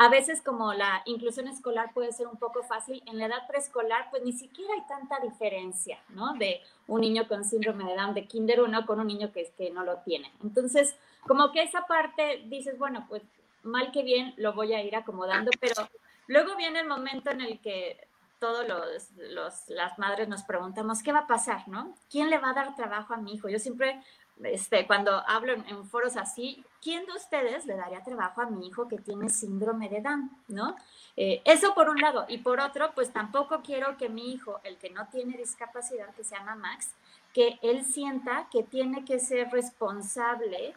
a 0.01 0.09
veces 0.09 0.41
como 0.41 0.73
la 0.73 1.03
inclusión 1.05 1.47
escolar 1.47 1.93
puede 1.93 2.11
ser 2.13 2.27
un 2.27 2.39
poco 2.39 2.63
fácil, 2.63 3.03
en 3.05 3.19
la 3.19 3.27
edad 3.27 3.47
preescolar 3.47 4.09
pues 4.09 4.23
ni 4.23 4.33
siquiera 4.33 4.73
hay 4.73 4.81
tanta 4.89 5.21
diferencia, 5.21 5.99
¿no? 6.09 6.33
De 6.39 6.63
un 6.87 7.03
niño 7.03 7.29
con 7.29 7.45
síndrome 7.45 7.85
de 7.85 7.97
Down 7.97 8.15
de 8.15 8.25
Kinder 8.25 8.63
1 8.63 8.87
con 8.87 8.99
un 8.99 9.09
niño 9.09 9.31
que, 9.31 9.53
que 9.59 9.71
no 9.71 9.85
lo 9.85 9.99
tiene. 9.99 10.33
Entonces, 10.43 10.97
como 11.27 11.53
que 11.53 11.63
esa 11.63 11.87
parte 11.87 12.45
dices, 12.47 12.79
bueno, 12.79 13.05
pues 13.11 13.23
mal 13.63 13.93
que 13.93 14.03
bien 14.03 14.33
lo 14.39 14.55
voy 14.55 14.73
a 14.73 14.83
ir 14.83 14.97
acomodando, 14.97 15.51
pero 15.61 15.87
luego 16.29 16.57
viene 16.57 16.81
el 16.81 16.89
momento 16.89 17.29
en 17.29 17.43
el 17.43 17.61
que 17.61 18.09
todos 18.41 18.67
los, 18.67 19.69
las 19.69 19.99
madres 19.99 20.27
nos 20.27 20.45
preguntamos, 20.45 21.03
¿qué 21.03 21.13
va 21.13 21.21
a 21.21 21.27
pasar, 21.27 21.69
no? 21.69 21.95
¿Quién 22.11 22.31
le 22.31 22.39
va 22.39 22.51
a 22.51 22.55
dar 22.55 22.75
trabajo 22.75 23.13
a 23.13 23.19
mi 23.19 23.35
hijo? 23.35 23.51
Yo 23.51 23.59
siempre, 23.59 24.03
este, 24.45 24.87
cuando 24.87 25.23
hablo 25.27 25.53
en, 25.53 25.85
foros 25.87 26.17
así, 26.17 26.65
¿quién 26.83 27.07
de 27.07 27.13
ustedes 27.13 27.67
le 27.67 27.77
daría 27.77 28.03
trabajo 28.03 28.41
a 28.41 28.47
mi 28.47 28.67
hijo 28.67 28.89
que 28.89 28.99
tiene 28.99 29.29
síndrome 29.29 29.89
de 29.89 30.01
Down, 30.01 30.31
no? 30.49 30.77
Eh, 31.17 31.43
eso 31.45 31.75
por 31.75 31.89
un 31.89 32.01
lado. 32.01 32.27
Y 32.29 32.39
por 32.39 32.61
otro, 32.61 32.93
pues 32.95 33.13
tampoco 33.13 33.61
quiero 33.63 33.97
que 33.97 34.09
mi 34.09 34.33
hijo, 34.33 34.61
el 34.65 34.79
que 34.79 34.91
no 34.91 35.09
tiene 35.09 35.37
discapacidad, 35.37 36.15
que 36.15 36.25
se 36.25 36.37
llama 36.37 36.55
Max, 36.55 36.95
que 37.33 37.59
él 37.63 37.85
sienta 37.85 38.49
que 38.51 38.63
tiene 38.63 39.05
que 39.05 39.19
ser 39.19 39.51
responsable 39.51 40.75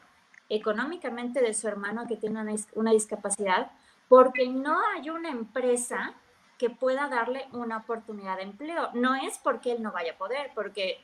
económicamente 0.50 1.42
de 1.42 1.54
su 1.54 1.68
hermano 1.68 2.08
que 2.08 2.18
tiene 2.18 2.42
una, 2.76 2.92
discapacidad 2.92 3.72
porque 4.08 4.48
no 4.48 4.80
hay 4.94 5.10
una 5.10 5.30
empresa 5.30 6.14
que 6.60 6.70
pueda 6.70 7.08
darle 7.08 7.48
una 7.52 7.78
oportunidad 7.78 8.38
de 8.38 8.44
empleo. 8.44 8.90
No 8.94 9.16
es 9.16 9.40
porque 9.40 9.72
él 9.72 9.82
no 9.82 9.92
vaya 9.92 10.14
a 10.14 10.18
poder, 10.18 10.52
porque 10.54 11.04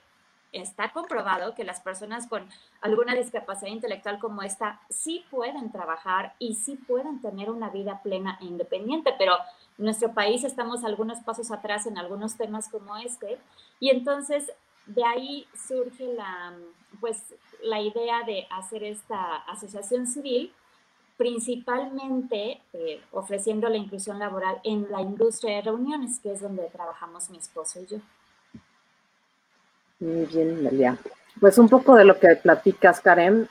está 0.51 0.91
comprobado 0.91 1.53
que 1.55 1.63
las 1.63 1.79
personas 1.81 2.27
con 2.27 2.47
alguna 2.81 3.15
discapacidad 3.15 3.71
intelectual 3.71 4.19
como 4.19 4.41
esta 4.41 4.81
sí 4.89 5.25
pueden 5.29 5.71
trabajar 5.71 6.33
y 6.39 6.55
sí 6.55 6.75
pueden 6.75 7.21
tener 7.21 7.49
una 7.49 7.69
vida 7.69 8.01
plena 8.01 8.37
e 8.41 8.45
independiente, 8.45 9.13
pero 9.17 9.33
en 9.77 9.85
nuestro 9.85 10.13
país 10.13 10.43
estamos 10.43 10.83
algunos 10.83 11.19
pasos 11.19 11.51
atrás 11.51 11.85
en 11.85 11.97
algunos 11.97 12.35
temas 12.35 12.69
como 12.69 12.97
este 12.97 13.37
y 13.79 13.89
entonces 13.89 14.51
de 14.89 15.05
ahí 15.05 15.47
surge 15.67 16.13
la, 16.13 16.57
pues, 16.99 17.35
la 17.61 17.79
idea 17.79 18.23
de 18.23 18.47
hacer 18.49 18.83
esta 18.83 19.35
asociación 19.35 20.07
civil, 20.07 20.51
principalmente 21.15 22.61
eh, 22.73 23.01
ofreciendo 23.11 23.69
la 23.69 23.77
inclusión 23.77 24.17
laboral 24.17 24.59
en 24.63 24.89
la 24.89 25.01
industria 25.01 25.57
de 25.57 25.61
reuniones, 25.63 26.19
que 26.19 26.31
es 26.31 26.41
donde 26.41 26.63
trabajamos 26.69 27.29
mi 27.29 27.37
esposo 27.37 27.81
y 27.81 27.85
yo. 27.85 27.97
Muy 29.99 30.25
bien, 30.25 30.63
Delia. 30.63 30.97
Pues 31.39 31.57
un 31.57 31.69
poco 31.69 31.95
de 31.95 32.05
lo 32.05 32.19
que 32.19 32.35
platicas, 32.35 33.01
Karen, 33.01 33.47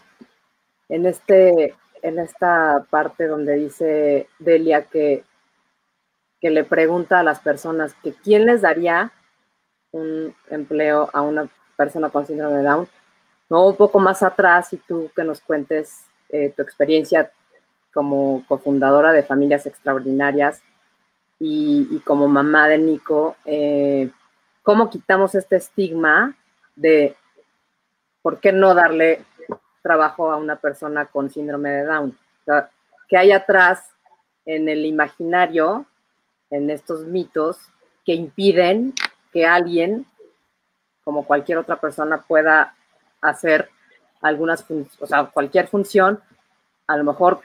en, 0.89 1.07
este, 1.07 1.75
en 2.03 2.19
esta 2.19 2.87
parte 2.91 3.27
donde 3.27 3.55
dice 3.57 4.29
Delia 4.39 4.85
que, 4.85 5.25
que 6.41 6.51
le 6.51 6.65
pregunta 6.65 7.21
a 7.21 7.23
las 7.23 7.41
personas 7.41 7.95
que 8.03 8.13
quién 8.13 8.47
les 8.47 8.63
daría 8.63 9.13
un 9.91 10.35
empleo 10.51 11.11
a 11.13 11.23
una 11.23 11.49
persona 11.77 12.11
con 12.11 12.27
síndrome 12.27 12.59
de 12.59 12.63
Down, 12.63 12.89
¿no? 13.49 13.69
Un 13.69 13.77
poco 13.77 13.99
más 13.99 14.23
atrás 14.23 14.73
y 14.73 14.79
tú 14.79 15.11
que 15.15 15.25
nos 15.25 15.41
cuentes 15.41 16.05
eh, 16.31 16.53
tu 16.55 16.63
experiencia 16.63 17.31
como 17.93 18.45
cofundadora 18.47 19.13
de 19.13 19.23
Familias 19.23 19.67
Extraordinarias 19.67 20.63
y, 21.41 22.01
como 22.05 22.27
mamá 22.27 22.69
de 22.69 22.79
Nico, 22.79 23.37
eh, 23.45 24.11
¿cómo 24.69 24.91
quitamos 24.91 25.35
este 25.35 25.57
estigma 25.57 26.37
de 26.77 27.17
por 28.21 28.39
qué 28.39 28.53
no 28.53 28.75
darle 28.75 29.25
trabajo 29.81 30.31
a 30.31 30.37
una 30.37 30.57
persona 30.57 31.07
con 31.07 31.31
síndrome 31.31 31.71
de 31.71 31.85
Down? 31.85 32.19
O 32.49 32.53
¿Qué 33.09 33.17
hay 33.17 33.33
atrás 33.33 33.95
en 34.45 34.69
el 34.69 34.85
imaginario, 34.85 35.87
en 36.51 36.69
estos 36.69 37.07
mitos 37.07 37.57
que 38.05 38.13
impiden 38.13 38.93
que 39.33 39.47
alguien, 39.47 40.05
como 41.03 41.25
cualquier 41.25 41.57
otra 41.57 41.77
persona, 41.77 42.21
pueda 42.29 42.75
hacer 43.23 43.71
algunas, 44.21 44.67
o 45.01 45.07
sea, 45.07 45.31
cualquier 45.33 45.69
función, 45.69 46.21
a 46.87 46.99
lo 46.99 47.05
mejor 47.05 47.41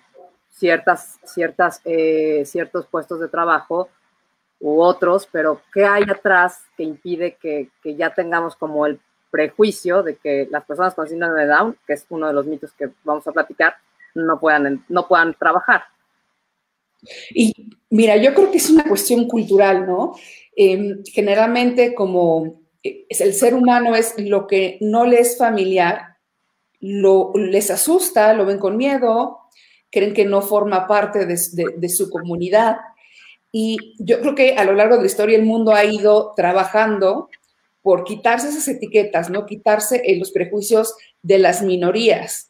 ciertas, 0.50 1.22
ciertas, 1.24 1.80
eh, 1.86 2.44
ciertos 2.46 2.86
puestos 2.88 3.22
de 3.22 3.30
trabajo 3.30 3.88
u 4.64 4.82
otros, 4.82 5.28
pero 5.30 5.62
¿qué 5.74 5.84
hay 5.84 6.04
atrás 6.04 6.64
que 6.78 6.84
impide 6.84 7.38
que, 7.40 7.70
que, 7.84 7.96
ya 7.96 8.14
tengamos 8.14 8.56
como 8.56 8.86
el 8.86 8.98
prejuicio 9.30 10.04
de 10.04 10.16
que 10.16 10.48
las 10.50 10.64
personas 10.64 10.94
con 10.94 11.08
síndrome 11.08 11.42
de 11.42 11.48
Down, 11.48 11.78
que 11.86 11.94
es 11.94 12.06
uno 12.10 12.28
de 12.28 12.34
los 12.34 12.46
mitos 12.46 12.72
que 12.72 12.90
vamos 13.04 13.28
a 13.28 13.34
platicar, 13.34 13.76
no 14.16 14.40
puedan, 14.40 14.86
no 14.88 15.06
puedan 15.06 15.34
trabajar? 15.34 15.84
Y 17.32 17.54
mira, 17.90 18.16
yo 18.16 18.34
creo 18.34 18.52
que 18.52 18.58
es 18.58 18.70
una 18.70 18.86
cuestión 18.86 19.28
cultural, 19.28 19.86
¿no? 19.86 20.16
Em, 20.56 21.04
generalmente 21.06 21.94
como 21.94 22.62
eh, 22.82 23.06
el 23.10 23.34
ser 23.34 23.56
humano 23.56 23.96
es 23.96 24.16
lo 24.18 24.48
que 24.48 24.78
no 24.80 25.06
le 25.06 25.20
es 25.20 25.38
familiar, 25.38 26.18
lo, 26.80 27.34
les 27.36 27.70
asusta, 27.70 28.34
lo 28.34 28.46
ven 28.46 28.60
con 28.60 28.78
miedo, 28.78 29.40
creen 29.92 30.14
que 30.14 30.26
no 30.26 30.42
forma 30.42 30.88
parte 30.88 31.26
de, 31.26 31.90
su 31.90 32.10
comunidad. 32.10 32.78
Y 33.54 33.96
yo 34.00 34.20
creo 34.20 34.36
que 34.36 34.56
a 34.56 34.66
lo 34.66 34.74
largo 34.74 34.96
de 34.96 35.02
la 35.02 35.08
historia 35.08 35.38
el 35.38 35.46
mundo 35.46 35.74
ha 35.74 35.86
ido 35.86 36.34
trabajando 36.36 37.30
por 37.82 38.04
quitarse 38.04 38.50
esas 38.50 38.68
etiquetas, 38.68 39.30
¿no? 39.30 39.46
Quitarse 39.46 40.02
eh, 40.04 40.18
los 40.18 40.32
prejuicios 40.32 40.96
de 41.22 41.40
las 41.40 41.62
minorías. 41.62 42.50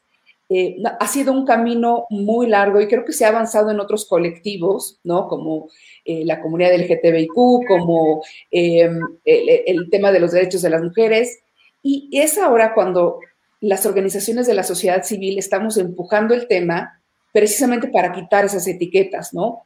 Eh, 0.55 0.75
ha 1.00 1.07
sido 1.07 1.31
un 1.31 1.45
camino 1.45 2.05
muy 2.10 2.48
largo 2.48 2.79
y 2.79 2.88
creo 2.88 3.05
que 3.05 3.13
se 3.13 3.25
ha 3.25 3.29
avanzado 3.29 3.72
en 3.72 3.79
otros 3.79 4.05
colectivos, 4.05 5.00
¿no? 5.03 5.27
Como 5.27 5.69
eh, 6.05 6.24
la 6.25 6.41
comunidad 6.41 6.75
LGTBIQ, 6.75 7.33
como 7.67 8.24
eh, 8.51 8.88
el, 9.25 9.89
tema 9.89 10.12
de 10.12 10.19
los 10.19 10.31
derechos 10.31 10.62
de 10.62 10.69
las 10.69 10.83
mujeres. 10.83 11.39
Y 11.81 12.10
es 12.12 12.38
ahora 12.38 12.74
cuando 12.75 13.19
las 13.62 13.86
organizaciones 13.86 14.45
de 14.45 14.53
la 14.53 14.63
sociedad 14.63 15.03
civil 15.03 15.39
estamos 15.39 15.77
empujando 15.77 16.33
el 16.33 16.48
tema 16.48 17.01
precisamente 17.31 17.88
para 17.88 18.12
quitar 18.12 18.45
esas 18.45 18.67
etiquetas, 18.67 19.33
¿no? 19.33 19.63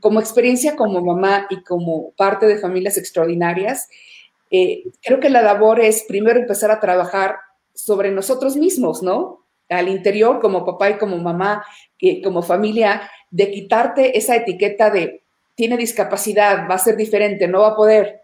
Como 0.00 0.20
experiencia 0.20 0.76
como 0.76 1.04
mamá 1.04 1.46
y 1.50 1.62
como 1.62 2.12
parte 2.12 2.46
de 2.46 2.58
familias 2.58 2.96
extraordinarias, 2.98 3.88
creo 4.50 5.20
que 5.20 5.30
la 5.30 5.42
labor 5.42 5.80
es 5.80 6.04
primero 6.06 6.38
empezar 6.38 6.70
a 6.70 6.80
trabajar 6.80 7.36
sobre 7.74 8.10
nosotros 8.10 8.56
mismos, 8.56 9.02
¿no? 9.02 9.42
al 9.72 9.88
interior 9.88 10.40
como 10.40 10.64
papá 10.64 10.90
y 10.90 10.98
como 10.98 11.18
mamá, 11.18 11.64
como 12.22 12.42
familia, 12.42 13.10
de 13.30 13.50
quitarte 13.50 14.16
esa 14.18 14.36
etiqueta 14.36 14.90
de 14.90 15.22
tiene 15.54 15.76
discapacidad, 15.76 16.68
va 16.68 16.76
a 16.76 16.78
ser 16.78 16.96
diferente, 16.96 17.46
no 17.46 17.60
va 17.60 17.68
a 17.68 17.76
poder, 17.76 18.22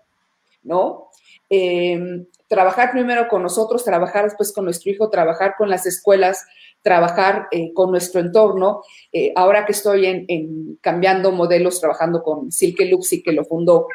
¿no? 0.63 1.09
Em, 1.51 2.27
trabajar 2.47 2.91
primero 2.91 3.29
con 3.29 3.43
nosotros, 3.43 3.85
trabajar 3.85 4.25
después 4.25 4.53
con 4.53 4.65
nuestro 4.65 4.91
hijo, 4.91 5.11
trabajar 5.11 5.55
con 5.57 5.69
las 5.69 5.87
escuelas, 5.87 6.47
trabajar 6.83 7.49
eh, 7.51 7.73
con 7.73 7.91
nuestro 7.91 8.21
entorno. 8.21 8.83
Eh, 9.13 9.33
ahora 9.37 9.65
que 9.67 9.73
estoy 9.73 10.07
en, 10.07 10.79
cambiando 10.81 11.33
modelos, 11.33 11.81
trabajando 11.81 12.23
con 12.23 12.51
Silke 12.53 12.87
Luxi, 12.87 13.23
que 13.23 13.33
lo 13.33 13.45
fundó, 13.45 13.87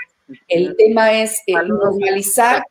el 0.48 0.76
tema 0.78 1.22
es 1.22 1.42
eh, 1.48 1.54
normalizar 1.54 2.64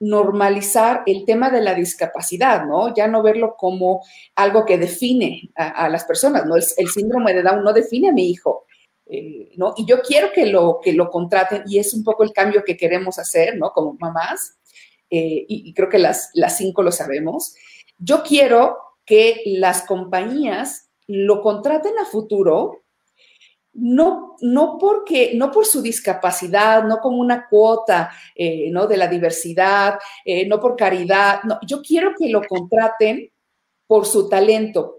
normalizar 0.00 1.02
el 1.06 1.24
tema 1.24 1.50
de 1.50 1.60
la 1.60 1.74
discapacidad, 1.74 2.64
¿no? 2.66 2.94
Ya 2.94 3.08
no 3.08 3.20
verlo 3.20 3.56
como 3.58 4.00
algo 4.36 4.64
que 4.64 4.78
define 4.78 5.50
a, 5.56 5.88
las 5.88 6.04
personas, 6.04 6.46
¿no? 6.46 6.54
El, 6.54 6.88
síndrome 6.88 7.34
de 7.34 7.42
Down 7.42 7.64
no 7.64 7.72
define 7.72 8.10
a 8.10 8.12
mi 8.12 8.30
hijo. 8.30 8.64
¿no? 9.56 9.74
Y 9.76 9.86
yo 9.86 10.02
quiero 10.02 10.30
que 10.32 10.46
lo, 10.46 10.78
que 10.80 10.92
lo 10.92 11.10
contraten 11.10 11.64
y 11.66 11.78
es 11.78 11.94
un 11.94 12.04
poco 12.04 12.22
el 12.22 12.32
cambio 12.32 12.62
que 12.62 12.76
queremos 12.76 13.18
hacer, 13.18 13.56
¿no? 13.56 13.72
Como 13.72 13.94
mamás, 13.94 14.58
eh, 15.10 15.46
y, 15.48 15.72
creo 15.72 15.88
que 15.88 15.98
las, 15.98 16.30
las 16.34 16.56
cinco 16.58 16.82
lo 16.82 16.92
sabemos. 16.92 17.54
Yo 17.98 18.22
quiero 18.22 18.76
que 19.08 19.42
las 19.46 19.82
compañías 19.82 20.90
lo 21.06 21.40
contraten 21.40 21.98
a 21.98 22.04
futuro 22.04 22.82
no, 23.72 24.36
no, 24.40 24.76
porque, 24.78 25.32
no 25.34 25.50
por 25.52 25.64
su 25.64 25.80
discapacidad, 25.80 26.82
no 26.84 26.98
como 26.98 27.18
una 27.18 27.46
cuota 27.48 28.10
eh, 28.34 28.70
¿no? 28.70 28.86
de 28.86 28.96
la 28.96 29.06
diversidad, 29.06 29.98
no 30.46 30.58
por 30.58 30.74
caridad, 30.74 31.42
no, 31.44 31.58
yo 31.64 31.80
quiero 31.80 32.12
que 32.18 32.28
lo 32.28 32.42
contraten 32.42 33.30
por 33.86 34.04
su 34.06 34.28
talento, 34.28 34.96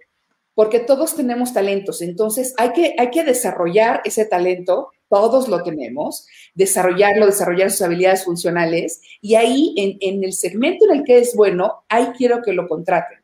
porque 0.54 0.80
todos 0.80 1.16
tenemos 1.16 1.54
talentos, 1.54 2.02
entonces 2.02 2.54
hay 2.58 2.74
que, 2.74 2.96
hay 2.98 3.12
que 3.12 3.24
desarrollar 3.24 4.02
ese 4.04 4.26
talento, 4.26 4.92
todos 5.08 5.48
lo 5.48 5.64
tenemos, 5.64 6.28
desarrollarlo, 6.54 7.26
desarrollar 7.26 7.72
sus 7.72 7.84
habilidades 7.84 8.26
funcionales, 8.26 9.02
y 9.22 9.36
ahí 9.36 9.74
en, 9.78 10.24
el 10.24 10.34
segmento 10.34 10.86
en 10.86 10.98
el 10.98 11.04
que 11.06 11.20
es 11.20 11.36
bueno, 11.36 11.86
ahí 11.88 12.08
quiero 12.18 12.42
que 12.42 12.54
lo 12.54 12.68
contraten, 12.68 13.19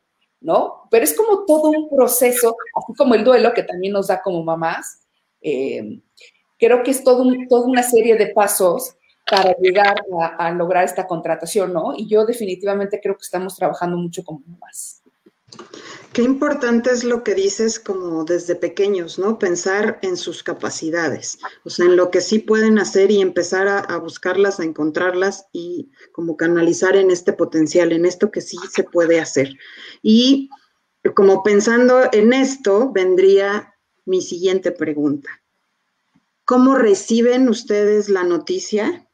¿no? 0.46 0.86
Pero 0.92 1.02
es 1.02 1.14
como 1.14 1.44
todo 1.44 1.70
un 1.70 1.90
proceso, 1.90 2.56
así 2.76 2.94
como 2.96 3.16
el 3.16 3.24
duelo 3.24 3.52
que 3.52 3.64
también 3.64 3.92
nos 3.92 4.06
da 4.06 4.22
como 4.22 4.44
mamás, 4.44 5.00
eh, 5.42 6.00
creo 6.56 6.84
que 6.84 6.92
es 6.92 7.02
todo 7.02 7.24
toda 7.48 7.66
una 7.66 7.82
serie 7.82 8.14
de 8.14 8.28
pasos 8.28 8.94
para 9.28 9.56
llegar 9.58 9.96
a, 10.20 10.46
a, 10.46 10.52
lograr 10.52 10.84
esta 10.84 11.04
contratación, 11.04 11.72
¿no? 11.72 11.94
Y 11.96 12.08
yo 12.08 12.24
definitivamente 12.24 13.00
creo 13.02 13.16
que 13.16 13.24
estamos 13.24 13.56
trabajando 13.56 13.96
mucho 13.96 14.22
como 14.22 14.40
mamás. 14.46 15.02
Qué 16.16 16.22
importante 16.22 16.90
es 16.90 17.04
lo 17.04 17.22
que 17.22 17.34
dices 17.34 17.78
como 17.78 18.24
desde 18.24 18.56
pequeños, 18.56 19.18
¿no? 19.18 19.38
Pensar 19.38 19.98
en 20.00 20.16
sus 20.16 20.42
capacidades, 20.42 21.38
o 21.62 21.68
sea, 21.68 21.84
en 21.84 21.96
lo 21.96 22.10
que 22.10 22.22
sí 22.22 22.38
pueden 22.38 22.78
hacer 22.78 23.10
y 23.10 23.20
empezar 23.20 23.68
a, 23.68 23.98
buscarlas, 23.98 24.58
a 24.58 24.64
encontrarlas 24.64 25.44
y 25.52 25.90
como 26.12 26.38
canalizar 26.38 26.96
en 26.96 27.10
este 27.10 27.34
potencial, 27.34 27.92
en 27.92 28.06
esto 28.06 28.30
que 28.30 28.40
sí 28.40 28.56
se 28.72 28.82
puede 28.82 29.20
hacer. 29.20 29.58
Y 30.02 30.48
como 31.14 31.42
pensando 31.42 32.08
en 32.10 32.32
esto, 32.32 32.92
vendría 32.92 33.74
mi 34.06 34.22
siguiente 34.22 34.72
pregunta. 34.72 35.28
¿Cómo 36.46 36.76
reciben 36.76 37.46
ustedes 37.50 38.08
la 38.08 38.24
noticia 38.24 39.06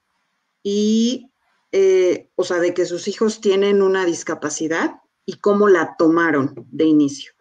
y, 0.62 1.32
eh, 1.72 2.30
o 2.36 2.44
sea, 2.44 2.60
de 2.60 2.74
que 2.74 2.86
sus 2.86 3.08
hijos 3.08 3.40
tienen 3.40 3.82
una 3.82 4.06
discapacidad? 4.06 5.01
Y 5.26 5.34
cómo 5.34 5.68
la 5.68 5.96
tomaron 5.96 6.54
de 6.70 6.84
inicio? 6.84 7.32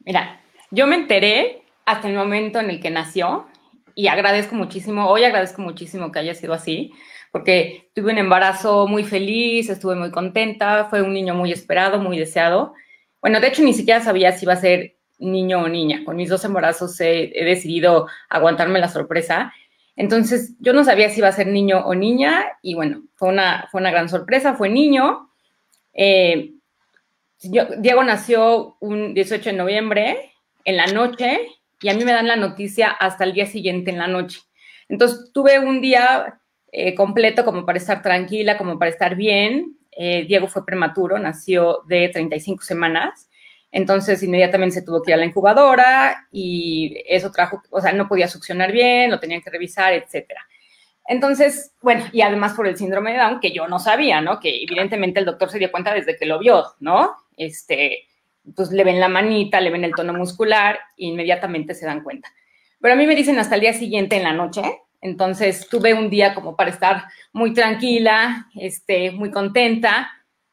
Mira, 0.00 0.40
yo 0.70 0.86
me 0.86 0.96
enteré 0.96 1.62
hasta 1.84 2.08
el 2.08 2.14
momento 2.14 2.60
en 2.60 2.70
el 2.70 2.80
que 2.80 2.90
nació 2.90 3.46
y 3.94 4.08
agradezco 4.08 4.54
muchísimo, 4.54 5.08
hoy 5.08 5.24
agradezco 5.24 5.60
muchísimo 5.60 6.12
que 6.12 6.20
haya 6.20 6.34
sido 6.34 6.54
así, 6.54 6.92
porque 7.32 7.90
tuve 7.94 8.12
un 8.12 8.18
embarazo 8.18 8.86
muy 8.86 9.04
feliz, 9.04 9.68
estuve 9.68 9.96
muy 9.96 10.10
contenta, 10.10 10.86
fue 10.88 11.02
un 11.02 11.12
niño 11.12 11.34
muy 11.34 11.52
esperado, 11.52 11.98
muy 11.98 12.18
deseado. 12.18 12.74
Bueno, 13.20 13.40
de 13.40 13.48
hecho 13.48 13.62
ni 13.62 13.74
siquiera 13.74 14.00
sabía 14.00 14.32
si 14.32 14.44
iba 14.44 14.54
a 14.54 14.56
ser 14.56 14.96
niño 15.18 15.60
o 15.62 15.68
niña. 15.68 16.04
Con 16.04 16.16
mis 16.16 16.28
dos 16.28 16.44
embarazos 16.44 16.98
he, 17.00 17.32
he 17.34 17.44
decidido 17.44 18.06
aguantarme 18.28 18.78
la 18.78 18.88
sorpresa 18.88 19.52
entonces, 19.98 20.54
yo 20.60 20.72
no 20.72 20.84
sabía 20.84 21.10
si 21.10 21.18
iba 21.18 21.26
a 21.26 21.32
ser 21.32 21.48
niño 21.48 21.80
o 21.80 21.92
niña 21.92 22.46
y 22.62 22.74
bueno, 22.74 23.02
fue 23.16 23.30
una, 23.30 23.66
fue 23.72 23.80
una 23.80 23.90
gran 23.90 24.08
sorpresa, 24.08 24.54
fue 24.54 24.68
niño. 24.68 25.28
Eh, 25.92 26.52
Diego 27.40 28.04
nació 28.04 28.76
un 28.78 29.12
18 29.12 29.50
de 29.50 29.56
noviembre 29.56 30.32
en 30.64 30.76
la 30.76 30.86
noche 30.86 31.40
y 31.80 31.88
a 31.88 31.94
mí 31.94 32.04
me 32.04 32.12
dan 32.12 32.28
la 32.28 32.36
noticia 32.36 32.90
hasta 32.90 33.24
el 33.24 33.32
día 33.32 33.46
siguiente 33.46 33.90
en 33.90 33.98
la 33.98 34.06
noche. 34.06 34.38
Entonces, 34.88 35.32
tuve 35.34 35.58
un 35.58 35.80
día 35.80 36.40
eh, 36.70 36.94
completo 36.94 37.44
como 37.44 37.66
para 37.66 37.78
estar 37.78 38.00
tranquila, 38.00 38.56
como 38.56 38.78
para 38.78 38.92
estar 38.92 39.16
bien. 39.16 39.78
Eh, 39.90 40.26
Diego 40.28 40.46
fue 40.46 40.64
prematuro, 40.64 41.18
nació 41.18 41.82
de 41.88 42.08
35 42.08 42.62
semanas 42.62 43.27
entonces, 43.70 44.22
inmediatamente 44.22 44.76
se 44.76 44.82
tuvo 44.82 45.02
que 45.02 45.10
ir 45.10 45.14
a 45.14 45.18
la 45.18 45.26
incubadora 45.26 46.26
y 46.32 47.02
eso 47.06 47.30
trajo, 47.30 47.62
o 47.70 47.80
sea, 47.80 47.92
no 47.92 48.08
podía 48.08 48.28
succionar 48.28 48.72
bien, 48.72 49.10
lo 49.10 49.20
tenían 49.20 49.42
que 49.42 49.50
revisar, 49.50 49.92
etcétera. 49.92 50.40
Entonces, 51.06 51.72
bueno, 51.82 52.04
y 52.12 52.20
además 52.22 52.54
por 52.54 52.66
el 52.66 52.76
síndrome 52.76 53.12
de 53.12 53.18
Down, 53.18 53.40
que 53.40 53.52
yo 53.52 53.66
no 53.68 53.78
sabía, 53.78 54.20
¿no? 54.20 54.40
Que 54.40 54.62
evidentemente 54.62 55.20
el 55.20 55.26
doctor 55.26 55.50
se 55.50 55.58
dio 55.58 55.70
cuenta 55.70 55.94
desde 55.94 56.16
que 56.16 56.26
lo 56.26 56.38
vio, 56.38 56.64
¿no? 56.80 57.16
Este, 57.36 58.06
pues 58.54 58.70
le 58.70 58.84
ven 58.84 59.00
la 59.00 59.08
manita, 59.08 59.60
le 59.60 59.70
ven 59.70 59.84
el 59.84 59.94
tono 59.94 60.12
muscular 60.12 60.78
e 60.96 61.06
inmediatamente 61.06 61.74
se 61.74 61.86
dan 61.86 62.02
cuenta. 62.02 62.30
Pero 62.80 62.94
a 62.94 62.96
mí 62.96 63.06
me 63.06 63.16
dicen 63.16 63.38
hasta 63.38 63.54
el 63.54 63.62
día 63.62 63.72
siguiente 63.72 64.16
en 64.16 64.22
la 64.22 64.32
noche, 64.32 64.62
entonces 65.00 65.68
tuve 65.68 65.94
un 65.94 66.10
día 66.10 66.34
como 66.34 66.56
para 66.56 66.70
estar 66.70 67.04
muy 67.32 67.52
tranquila, 67.52 68.46
este, 68.54 69.10
muy 69.10 69.30
contenta, 69.30 70.10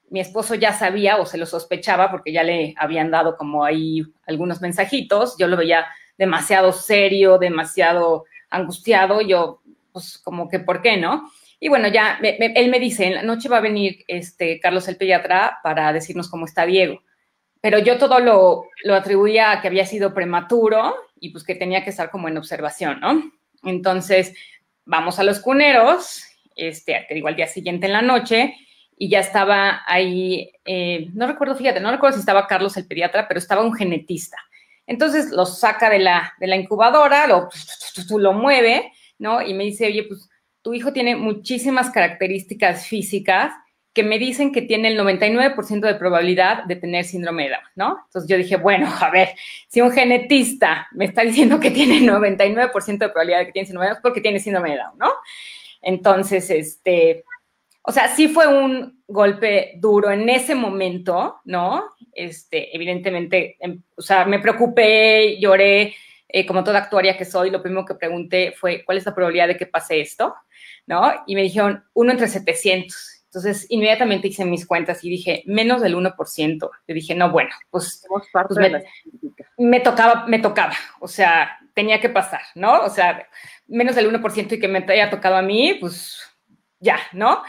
mi 0.10 0.20
esposo 0.20 0.56
ya 0.56 0.74
sabía 0.74 1.18
o 1.18 1.26
se 1.26 1.38
lo 1.38 1.46
sospechaba 1.46 2.12
porque 2.12 2.32
ya 2.32 2.44
le 2.44 2.74
habían 2.78 3.12
dado 3.12 3.38
como 3.38 3.64
ahí 3.66 4.04
algunos 4.28 4.62
mensajitos, 4.62 5.36
yo 5.38 5.48
lo 5.48 5.58
veía 5.58 5.86
demasiado 6.18 6.72
serio, 6.72 7.38
demasiado 7.38 8.26
angustiado, 8.50 9.22
yo 9.22 9.62
pues 9.92 10.18
como 10.18 10.50
que, 10.50 10.60
¿por 10.60 10.82
qué 10.82 10.98
no? 10.98 11.32
Y 11.60 11.70
bueno, 11.70 11.88
ya 11.88 12.20
él 12.22 12.70
me 12.70 12.80
dice, 12.80 13.06
en 13.06 13.16
la 13.16 13.24
noche 13.24 13.50
va 13.50 13.58
a 13.58 13.62
venir 13.62 14.04
este 14.08 14.60
Carlos 14.60 14.88
el 14.88 14.98
pediatra 14.98 15.60
para 15.64 15.92
decirnos 15.94 16.30
cómo 16.30 16.46
está 16.46 16.66
Diego. 16.66 17.02
Pero 17.62 17.80
yo 17.80 17.98
todo 17.98 18.20
lo, 18.20 18.66
lo 18.84 18.94
atribuía 18.94 19.52
a 19.52 19.62
que 19.62 19.68
había 19.68 19.86
sido 19.86 20.14
prematuro 20.14 20.96
y 21.20 21.30
pues 21.30 21.44
que 21.44 21.56
tenía 21.56 21.84
que 21.84 21.90
estar 21.90 22.12
como 22.12 22.28
en 22.28 22.38
observación, 22.38 23.00
¿no? 23.00 23.32
Entonces, 23.64 24.36
vamos 24.86 25.18
a 25.18 25.24
los 25.24 25.40
cuneros, 25.40 26.24
este, 26.56 27.06
te 27.08 27.16
digo, 27.16 27.28
al 27.28 27.36
día 27.36 27.48
siguiente 27.48 27.88
en 27.88 27.94
la 27.94 28.02
noche, 28.02 28.56
y 28.98 29.10
ya 29.10 29.20
estaba 29.20 29.82
ahí, 29.86 30.52
eh, 30.64 31.10
no 31.14 31.28
recuerdo, 31.28 31.56
fíjate, 31.56 31.80
no 31.80 31.92
recuerdo 31.92 32.16
si 32.16 32.22
estaba 32.22 32.48
Carlos 32.48 32.78
el 32.78 32.88
pediatra, 32.88 33.28
pero 33.28 33.40
estaba 33.40 33.64
un 33.64 33.74
genetista. 33.74 34.38
Entonces 34.88 35.32
lo 35.32 35.46
saca 35.46 35.90
de 35.90 36.00
la, 36.00 36.34
de 36.40 36.48
la 36.48 36.56
incubadora, 36.56 37.28
lo, 37.28 37.50
lo 38.18 38.34
mueve, 38.34 38.92
¿no? 39.18 39.42
Y 39.42 39.54
me 39.54 39.64
dice, 39.64 39.88
oye, 39.88 40.04
pues 40.04 40.30
tu 40.62 40.74
hijo 40.74 40.94
tiene 40.94 41.16
muchísimas 41.16 41.90
características 41.90 42.88
físicas 42.88 43.54
que 43.94 44.04
me 44.04 44.20
dicen 44.20 44.52
que 44.52 44.62
tiene 44.62 44.90
el 44.90 45.00
99% 45.00 45.80
de 45.80 45.96
probabilidad 45.96 46.66
de 46.66 46.76
tener 46.76 47.06
síndrome 47.06 47.44
de 47.44 47.50
Down, 47.52 47.64
¿no? 47.76 47.98
Entonces 48.06 48.30
yo 48.30 48.38
dije, 48.38 48.58
bueno, 48.58 48.94
a 49.00 49.10
ver, 49.10 49.30
si 49.68 49.82
un 49.82 49.92
genetista 49.92 50.88
me 50.92 51.06
está 51.06 51.22
diciendo 51.22 51.60
que 51.60 51.72
tiene 51.72 52.00
99% 52.02 52.98
de 52.98 53.10
probabilidad 53.10 53.40
de 53.40 53.46
que 53.46 53.52
tiene 53.54 53.66
síndrome 53.68 53.88
de 53.88 53.92
Down, 53.94 54.02
porque 54.04 54.22
tiene 54.22 54.40
síndrome 54.40 54.72
de 54.72 54.78
Down, 54.78 54.98
¿no? 54.98 55.12
Entonces, 55.82 56.50
este, 56.50 57.24
o 57.88 57.92
sea, 57.92 58.08
sí 58.16 58.28
fue 58.28 58.48
un 58.48 59.04
golpe 59.08 59.74
duro 59.78 60.10
en 60.10 60.28
ese 60.30 60.56
momento, 60.56 61.42
¿no? 61.46 61.84
Este, 62.12 62.76
evidentemente, 62.76 63.58
em, 63.60 63.82
o 63.96 64.02
sea, 64.02 64.26
me 64.26 64.40
preocupé, 64.40 65.38
lloré, 65.40 65.94
eh, 66.28 66.46
como 66.46 66.64
toda 66.64 66.80
actuaria 66.80 67.16
que 67.16 67.26
soy, 67.26 67.52
lo 67.52 67.62
primero 67.62 67.86
que 67.86 67.94
pregunté 67.96 68.54
fue, 68.54 68.84
¿cuál 68.84 68.98
es 68.98 69.06
la 69.06 69.14
probabilidad 69.14 69.48
de 69.48 69.58
que 69.58 69.68
pase 69.68 70.02
esto? 70.02 70.36
¿No? 70.88 71.14
Y 71.28 71.36
me 71.36 71.44
dijeron, 71.44 71.84
uno 71.94 72.12
entre 72.12 72.28
700. 72.28 73.24
Entonces, 73.26 73.68
inmediatamente 73.70 74.30
hice 74.30 74.46
mis 74.46 74.66
cuentas 74.66 75.04
y 75.04 75.10
dije, 75.10 75.44
menos 75.46 75.82
del 75.82 75.96
1%. 75.96 76.70
Le 76.88 76.94
dije, 76.94 77.14
no, 77.14 77.32
bueno, 77.32 77.52
pues, 77.70 78.04
pues 78.10 78.58
me, 78.58 78.84
me, 79.58 79.80
tocaba, 79.82 80.26
me 80.26 80.40
tocaba. 80.40 80.74
O 81.02 81.08
sea, 81.08 81.60
tenía 81.74 82.00
que 82.00 82.10
pasar, 82.10 82.42
¿no? 82.56 82.82
O 82.82 82.90
sea, 82.90 83.28
menos 83.68 83.96
del 83.96 84.12
1% 84.12 84.54
y 84.54 84.60
que 84.60 84.68
me 84.68 84.80
haya 84.88 85.10
tocado 85.10 85.36
a 85.36 85.42
mí, 85.42 85.76
pues 85.80 86.20
ya, 86.80 86.98
¿no? 87.14 87.44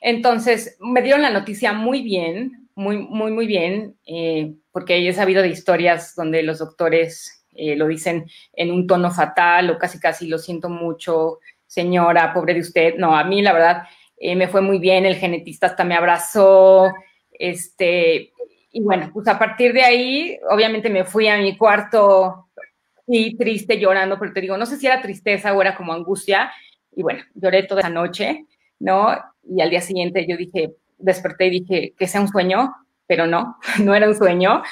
Entonces, 0.00 0.76
me 0.80 1.02
dieron 1.02 1.22
la 1.22 1.30
noticia 1.30 1.72
muy 1.72 2.02
bien, 2.02 2.68
muy, 2.74 2.98
muy, 2.98 3.30
muy 3.32 3.46
bien, 3.46 3.96
eh, 4.06 4.54
porque 4.72 5.06
he 5.06 5.12
sabido 5.12 5.42
de 5.42 5.48
historias 5.48 6.14
donde 6.14 6.42
los 6.42 6.58
doctores 6.58 7.44
eh, 7.54 7.76
lo 7.76 7.86
dicen 7.86 8.26
en 8.54 8.70
un 8.70 8.86
tono 8.86 9.10
fatal 9.10 9.70
o 9.70 9.78
casi, 9.78 10.00
casi 10.00 10.26
lo 10.28 10.38
siento 10.38 10.68
mucho, 10.70 11.40
señora, 11.66 12.32
pobre 12.32 12.54
de 12.54 12.60
usted. 12.60 12.94
No, 12.96 13.16
a 13.16 13.24
mí 13.24 13.42
la 13.42 13.52
verdad 13.52 13.82
eh, 14.16 14.34
me 14.36 14.48
fue 14.48 14.62
muy 14.62 14.78
bien, 14.78 15.04
el 15.04 15.16
genetista 15.16 15.66
hasta 15.66 15.84
me 15.84 15.94
abrazó, 15.94 16.90
este, 17.32 18.32
y 18.72 18.82
bueno, 18.82 19.10
pues 19.12 19.26
a 19.28 19.38
partir 19.38 19.72
de 19.72 19.82
ahí, 19.82 20.38
obviamente 20.50 20.88
me 20.90 21.04
fui 21.04 21.28
a 21.28 21.38
mi 21.38 21.56
cuarto 21.56 22.48
y 23.06 23.36
triste, 23.36 23.78
llorando, 23.78 24.18
pero 24.18 24.32
te 24.32 24.40
digo, 24.40 24.56
no 24.56 24.66
sé 24.66 24.76
si 24.76 24.86
era 24.86 25.02
tristeza 25.02 25.52
o 25.52 25.60
era 25.60 25.74
como 25.74 25.92
angustia, 25.92 26.52
y 26.92 27.02
bueno, 27.02 27.22
lloré 27.34 27.64
toda 27.64 27.80
esa 27.80 27.90
noche, 27.90 28.46
¿no? 28.78 29.16
Y 29.42 29.60
al 29.60 29.70
día 29.70 29.80
siguiente 29.80 30.26
yo 30.28 30.36
dije, 30.36 30.74
desperté 30.98 31.46
y 31.46 31.50
dije, 31.50 31.94
que 31.98 32.06
sea 32.06 32.20
un 32.20 32.28
sueño, 32.28 32.74
pero 33.06 33.26
no, 33.26 33.56
no 33.82 33.94
era 33.94 34.08
un 34.08 34.14
sueño. 34.14 34.62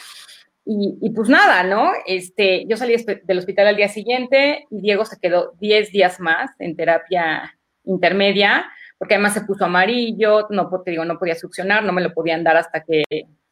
Y, 0.70 1.11
pues 1.16 1.31
nada, 1.31 1.62
¿no? 1.62 1.92
Este, 2.04 2.66
yo 2.68 2.76
salí 2.76 2.94
del 3.24 3.38
hospital 3.38 3.68
al 3.68 3.76
día 3.76 3.88
siguiente 3.88 4.66
y 4.70 4.83
Diego 4.83 5.07
se 5.07 5.18
quedó 5.18 5.52
10 5.61 5.92
días 5.92 6.20
más 6.20 6.50
en 6.59 6.76
terapia 6.76 7.59
intermedia, 7.85 8.70
porque 8.98 9.14
además 9.14 9.33
se 9.33 9.46
puso 9.46 9.64
amarillo, 9.64 10.46
no, 10.50 10.68
te 10.85 10.90
digo, 10.90 11.07
no 11.07 11.18
podía 11.18 11.37
succionar, 11.37 11.85
no 11.85 11.94
me 11.94 12.02
lo 12.02 12.12
podían 12.12 12.44
dar 12.44 12.59
hasta 12.59 12.85
que 12.85 13.02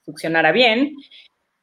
succionara 0.04 0.52
bien. 0.52 0.94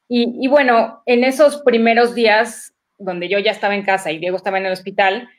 Y, 0.07 0.35
y 0.41 0.47
bueno, 0.47 1.03
en 1.05 1.23
esos 1.23 1.61
primeros 1.61 2.15
días 2.15 2.73
donde 2.97 3.29
yo 3.29 3.37
ya 3.37 3.51
estaba 3.51 3.75
en 3.75 3.85
casa 3.85 4.11
y 4.11 4.17
Diego 4.17 4.37
estaba 4.37 4.57
en 4.57 4.65
el 4.65 4.73
hospital, 4.73 5.29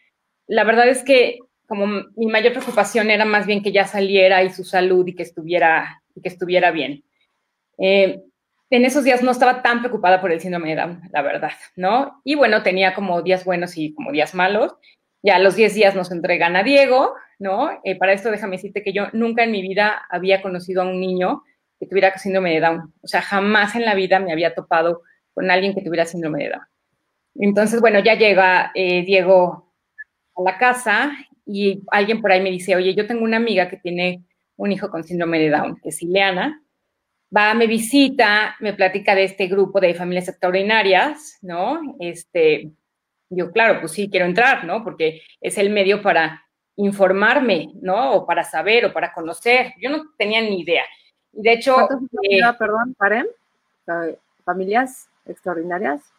la 0.46 0.62
verdad 0.62 0.86
es 0.86 1.02
que 1.02 1.40
como 1.66 1.86
mi 2.16 2.26
mayor 2.26 2.52
preocupación 2.52 3.10
era 3.10 3.24
más 3.24 3.46
bien 3.46 3.62
que 3.62 3.72
ya 3.72 3.86
saliera 3.86 4.42
y 4.42 4.50
su 4.50 4.64
salud 4.64 5.06
y 5.06 5.14
que 5.14 5.22
estuviera, 5.22 6.02
y 6.14 6.20
que 6.20 6.28
estuviera 6.28 6.70
bien. 6.70 7.04
Eh, 7.78 8.22
en 8.70 8.84
esos 8.84 9.04
días 9.04 9.22
no 9.22 9.30
estaba 9.30 9.62
tan 9.62 9.80
preocupada 9.80 10.20
por 10.20 10.32
el 10.32 10.40
síndrome 10.40 10.70
de 10.70 10.76
Down, 10.76 11.02
la 11.12 11.22
verdad, 11.22 11.52
¿no? 11.76 12.20
Y 12.24 12.34
bueno, 12.34 12.62
tenía 12.62 12.94
como 12.94 13.22
días 13.22 13.44
buenos 13.44 13.76
y 13.76 13.94
como 13.94 14.10
días 14.10 14.34
malos. 14.34 14.74
Ya 15.22 15.36
a 15.36 15.38
los 15.38 15.56
10 15.56 15.74
días 15.74 15.94
nos 15.94 16.10
entregan 16.10 16.56
a 16.56 16.62
Diego, 16.62 17.14
¿no? 17.38 17.70
Eh, 17.84 17.96
para 17.96 18.12
esto 18.12 18.30
déjame 18.30 18.56
decirte 18.56 18.82
que 18.82 18.92
yo 18.92 19.06
nunca 19.12 19.44
en 19.44 19.52
mi 19.52 19.62
vida 19.62 20.02
había 20.10 20.42
conocido 20.42 20.82
a 20.82 20.86
un 20.86 21.00
niño 21.00 21.42
que 21.78 21.86
tuviera 21.86 22.16
síndrome 22.18 22.52
de 22.52 22.60
Down. 22.60 22.92
O 23.00 23.06
sea, 23.06 23.22
jamás 23.22 23.74
en 23.74 23.84
la 23.84 23.94
vida 23.94 24.18
me 24.18 24.32
había 24.32 24.54
topado 24.54 25.02
con 25.32 25.50
alguien 25.50 25.74
que 25.74 25.82
tuviera 25.82 26.04
síndrome 26.04 26.44
de 26.44 26.50
Down. 26.50 26.66
Entonces, 27.36 27.80
bueno, 27.80 28.00
ya 28.00 28.14
llega 28.14 28.70
eh, 28.74 29.04
Diego 29.04 29.72
a 30.36 30.42
la 30.42 30.58
casa 30.58 31.12
y 31.46 31.82
alguien 31.90 32.20
por 32.20 32.32
ahí 32.32 32.40
me 32.40 32.50
dice, 32.50 32.76
oye, 32.76 32.94
yo 32.94 33.06
tengo 33.06 33.24
una 33.24 33.36
amiga 33.36 33.68
que 33.68 33.76
tiene 33.76 34.22
un 34.56 34.72
hijo 34.72 34.88
con 34.88 35.04
síndrome 35.04 35.38
de 35.38 35.50
Down, 35.50 35.76
que 35.82 35.90
es 35.90 36.02
Ileana, 36.02 36.62
va, 37.34 37.54
me 37.54 37.66
visita, 37.66 38.56
me 38.60 38.72
platica 38.72 39.14
de 39.14 39.24
este 39.24 39.46
grupo 39.46 39.80
de 39.80 39.94
familias 39.94 40.28
extraordinarias, 40.28 41.38
¿no? 41.42 41.96
Este, 41.98 42.70
yo, 43.28 43.50
claro, 43.52 43.80
pues 43.80 43.92
sí, 43.92 44.08
quiero 44.08 44.26
entrar, 44.26 44.64
¿no? 44.64 44.84
Porque 44.84 45.22
es 45.40 45.58
el 45.58 45.70
medio 45.70 46.02
para 46.02 46.44
informarme, 46.76 47.72
¿no? 47.80 48.12
O 48.12 48.26
para 48.26 48.44
saber 48.44 48.86
o 48.86 48.92
para 48.92 49.12
conocer. 49.12 49.72
Yo 49.80 49.90
no 49.90 50.04
tenía 50.16 50.40
ni 50.40 50.60
idea. 50.60 50.84
De 51.32 51.52
hecho... 51.52 51.88
Eh, 52.22 52.40
perdón, 52.58 52.94
Karen? 52.98 53.26
¿Familias 54.44 55.08
extraordinarias? 55.26 56.13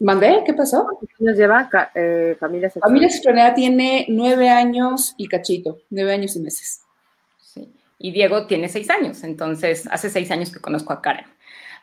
¿Mandé? 0.00 0.42
¿Qué 0.46 0.54
pasó? 0.54 0.84
¿Cuántos 0.84 1.20
años 1.20 1.36
lleva 1.36 1.68
eh, 1.94 2.34
Familias 2.40 2.74
Extraordinarias? 2.74 2.82
Familias 2.82 3.14
Extraordinarias 3.14 3.54
tiene 3.54 4.06
nueve 4.08 4.48
años 4.48 5.14
y 5.18 5.28
cachito, 5.28 5.78
nueve 5.90 6.14
años 6.14 6.34
y 6.36 6.40
meses. 6.40 6.82
Sí. 7.38 7.70
Y 7.98 8.10
Diego 8.10 8.46
tiene 8.46 8.70
seis 8.70 8.88
años, 8.88 9.22
entonces 9.24 9.86
hace 9.90 10.08
seis 10.08 10.30
años 10.30 10.50
que 10.50 10.58
conozco 10.58 10.94
a 10.94 11.02
Karen. 11.02 11.26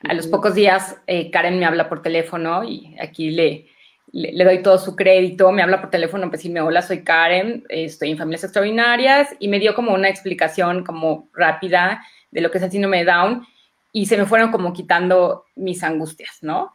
A 0.09 0.15
los 0.15 0.25
pocos 0.27 0.55
días, 0.55 0.97
eh, 1.05 1.29
Karen 1.29 1.59
me 1.59 1.65
habla 1.65 1.89
por 1.89 2.01
teléfono 2.01 2.63
y 2.63 2.95
aquí 2.99 3.29
le, 3.29 3.67
le, 4.11 4.43
doy 4.43 4.63
todo 4.63 4.79
su 4.79 4.95
crédito, 4.95 5.51
me 5.51 5.61
habla 5.61 5.79
por 5.79 5.91
teléfono 5.91 6.23
para 6.25 6.37
decirme, 6.37 6.61
hola, 6.61 6.81
soy 6.81 7.03
Karen, 7.03 7.65
estoy 7.69 8.11
en 8.11 8.17
Familias 8.17 8.43
Extraordinarias, 8.43 9.35
y 9.39 9.47
me 9.47 9.59
dio 9.59 9.75
como 9.75 9.93
una 9.93 10.09
explicación 10.09 10.83
como 10.83 11.29
rápida 11.33 12.03
de 12.31 12.41
lo 12.41 12.49
que 12.49 12.57
es 12.57 12.63
el 12.63 12.71
síndrome 12.71 12.99
de 12.99 13.05
Down, 13.05 13.45
y 13.91 14.07
se 14.07 14.17
me 14.17 14.25
fueron 14.25 14.51
como 14.51 14.73
quitando 14.73 15.45
mis 15.55 15.83
angustias, 15.83 16.39
¿no? 16.41 16.71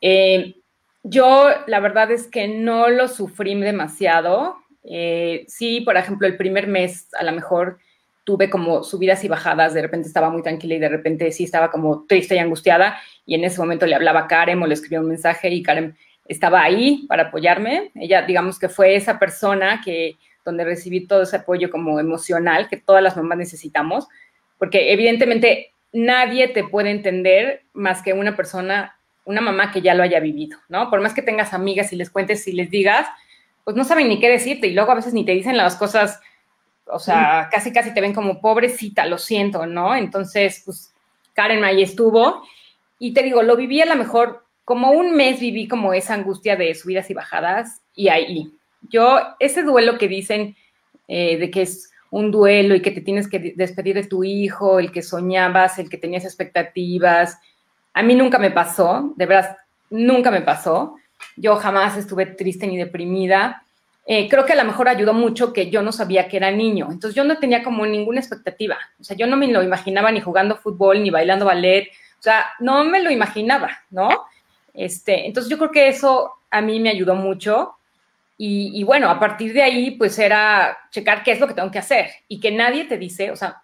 Eh, 0.00 0.54
yo, 1.04 1.50
la 1.66 1.80
verdad 1.80 2.10
es 2.10 2.26
que 2.26 2.48
no 2.48 2.88
lo 2.88 3.08
sufrí 3.08 3.54
demasiado. 3.54 4.56
Eh, 4.82 5.44
sí, 5.46 5.82
por 5.82 5.96
ejemplo, 5.96 6.26
el 6.26 6.36
primer 6.36 6.66
mes 6.66 7.08
a 7.18 7.22
lo 7.22 7.32
mejor 7.32 7.78
tuve 8.24 8.48
como 8.48 8.82
subidas 8.82 9.22
y 9.22 9.28
bajadas, 9.28 9.74
de 9.74 9.82
repente 9.82 10.08
estaba 10.08 10.30
muy 10.30 10.42
tranquila 10.42 10.74
y 10.74 10.78
de 10.78 10.88
repente 10.88 11.30
sí 11.30 11.44
estaba 11.44 11.70
como 11.70 12.06
triste 12.06 12.34
y 12.34 12.38
angustiada 12.38 12.98
y 13.26 13.34
en 13.34 13.44
ese 13.44 13.60
momento 13.60 13.84
le 13.86 13.94
hablaba 13.94 14.20
a 14.20 14.26
Karen 14.26 14.62
o 14.62 14.66
le 14.66 14.72
escribía 14.72 15.00
un 15.00 15.08
mensaje 15.08 15.50
y 15.50 15.62
Karen 15.62 15.94
estaba 16.26 16.62
ahí 16.62 17.04
para 17.06 17.24
apoyarme. 17.24 17.90
Ella, 17.94 18.22
digamos 18.22 18.58
que 18.58 18.70
fue 18.70 18.96
esa 18.96 19.18
persona 19.18 19.82
que 19.84 20.16
donde 20.42 20.64
recibí 20.64 21.06
todo 21.06 21.22
ese 21.22 21.36
apoyo 21.36 21.70
como 21.70 22.00
emocional 22.00 22.68
que 22.68 22.78
todas 22.78 23.02
las 23.02 23.16
mamás 23.16 23.38
necesitamos, 23.38 24.08
porque 24.58 24.92
evidentemente 24.92 25.72
nadie 25.92 26.48
te 26.48 26.64
puede 26.64 26.90
entender 26.90 27.62
más 27.72 28.02
que 28.02 28.12
una 28.12 28.36
persona, 28.36 28.93
una 29.24 29.40
mamá 29.40 29.72
que 29.72 29.80
ya 29.80 29.94
lo 29.94 30.02
haya 30.02 30.20
vivido, 30.20 30.58
¿no? 30.68 30.90
Por 30.90 31.00
más 31.00 31.14
que 31.14 31.22
tengas 31.22 31.52
amigas 31.52 31.92
y 31.92 31.96
les 31.96 32.10
cuentes 32.10 32.46
y 32.46 32.52
les 32.52 32.70
digas, 32.70 33.06
pues 33.64 33.76
no 33.76 33.84
saben 33.84 34.08
ni 34.08 34.20
qué 34.20 34.28
decirte 34.28 34.66
y 34.66 34.74
luego 34.74 34.92
a 34.92 34.96
veces 34.96 35.14
ni 35.14 35.24
te 35.24 35.32
dicen 35.32 35.56
las 35.56 35.76
cosas, 35.76 36.20
o 36.86 36.98
sea, 36.98 37.48
casi 37.50 37.72
casi 37.72 37.94
te 37.94 38.00
ven 38.00 38.12
como 38.12 38.40
pobrecita, 38.40 39.06
lo 39.06 39.18
siento, 39.18 39.66
¿no? 39.66 39.94
Entonces, 39.94 40.62
pues 40.64 40.94
Karen 41.32 41.64
ahí 41.64 41.82
estuvo 41.82 42.42
y 42.98 43.14
te 43.14 43.22
digo, 43.22 43.42
lo 43.42 43.56
viví 43.56 43.80
a 43.80 43.86
lo 43.86 43.96
mejor 43.96 44.44
como 44.64 44.92
un 44.92 45.14
mes 45.14 45.40
viví 45.40 45.68
como 45.68 45.92
esa 45.94 46.14
angustia 46.14 46.56
de 46.56 46.74
subidas 46.74 47.10
y 47.10 47.14
bajadas 47.14 47.82
y 47.94 48.08
ahí. 48.08 48.50
Yo, 48.88 49.18
ese 49.38 49.62
duelo 49.62 49.98
que 49.98 50.08
dicen 50.08 50.56
eh, 51.08 51.36
de 51.38 51.50
que 51.50 51.62
es 51.62 51.90
un 52.10 52.30
duelo 52.30 52.74
y 52.74 52.80
que 52.82 52.90
te 52.90 53.00
tienes 53.00 53.28
que 53.28 53.54
despedir 53.56 53.96
de 53.96 54.06
tu 54.06 54.24
hijo, 54.24 54.78
el 54.78 54.92
que 54.92 55.02
soñabas, 55.02 55.78
el 55.78 55.90
que 55.90 55.98
tenías 55.98 56.24
expectativas, 56.24 57.38
a 57.94 58.02
mí 58.02 58.14
nunca 58.14 58.38
me 58.38 58.50
pasó, 58.50 59.14
de 59.16 59.26
verdad, 59.26 59.56
nunca 59.90 60.30
me 60.30 60.42
pasó. 60.42 60.96
Yo 61.36 61.56
jamás 61.56 61.96
estuve 61.96 62.26
triste 62.26 62.66
ni 62.66 62.76
deprimida. 62.76 63.62
Eh, 64.06 64.28
creo 64.28 64.44
que 64.44 64.52
a 64.52 64.56
lo 64.56 64.64
mejor 64.64 64.88
ayudó 64.88 65.14
mucho 65.14 65.52
que 65.52 65.70
yo 65.70 65.80
no 65.80 65.92
sabía 65.92 66.28
que 66.28 66.36
era 66.36 66.50
niño, 66.50 66.88
entonces 66.90 67.14
yo 67.14 67.24
no 67.24 67.38
tenía 67.38 67.62
como 67.62 67.86
ninguna 67.86 68.20
expectativa, 68.20 68.76
o 69.00 69.02
sea, 69.02 69.16
yo 69.16 69.26
no 69.26 69.34
me 69.34 69.48
lo 69.48 69.62
imaginaba 69.62 70.12
ni 70.12 70.20
jugando 70.20 70.58
fútbol, 70.58 71.02
ni 71.02 71.08
bailando 71.08 71.46
ballet, 71.46 71.88
o 72.18 72.22
sea, 72.22 72.44
no 72.60 72.84
me 72.84 73.02
lo 73.02 73.10
imaginaba, 73.10 73.70
¿no? 73.88 74.10
Este, 74.74 75.24
entonces 75.24 75.48
yo 75.50 75.56
creo 75.56 75.70
que 75.70 75.88
eso 75.88 76.32
a 76.50 76.60
mí 76.60 76.80
me 76.80 76.90
ayudó 76.90 77.14
mucho. 77.14 77.76
Y, 78.36 78.82
bueno, 78.82 79.08
a 79.08 79.20
partir 79.20 79.52
de 79.52 79.62
ahí, 79.62 79.92
pues 79.92 80.18
era 80.18 80.76
checar 80.90 81.22
qué 81.22 81.30
es 81.32 81.40
lo 81.40 81.46
que 81.46 81.54
tengo 81.54 81.70
que 81.70 81.78
hacer 81.78 82.10
y 82.26 82.40
que 82.40 82.50
nadie 82.50 82.84
te 82.84 82.98
dice, 82.98 83.30
o 83.30 83.36
sea, 83.36 83.62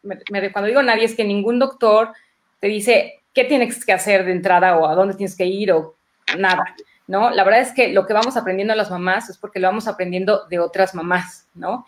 cuando 0.52 0.68
digo 0.68 0.82
nadie 0.82 1.04
es 1.04 1.16
que 1.16 1.24
ningún 1.24 1.58
doctor 1.58 2.12
te 2.60 2.68
dice 2.68 3.19
qué 3.34 3.44
tienes 3.44 3.84
que 3.84 3.92
hacer 3.92 4.24
de 4.24 4.32
entrada 4.32 4.76
o 4.78 4.86
a 4.86 4.94
dónde 4.94 5.14
tienes 5.14 5.36
que 5.36 5.46
ir 5.46 5.72
o 5.72 5.96
nada, 6.38 6.64
¿no? 7.06 7.30
La 7.30 7.44
verdad 7.44 7.60
es 7.60 7.72
que 7.72 7.88
lo 7.88 8.06
que 8.06 8.12
vamos 8.12 8.36
aprendiendo 8.36 8.72
a 8.72 8.76
las 8.76 8.90
mamás 8.90 9.30
es 9.30 9.38
porque 9.38 9.60
lo 9.60 9.68
vamos 9.68 9.88
aprendiendo 9.88 10.46
de 10.48 10.58
otras 10.58 10.94
mamás, 10.94 11.46
¿no? 11.54 11.86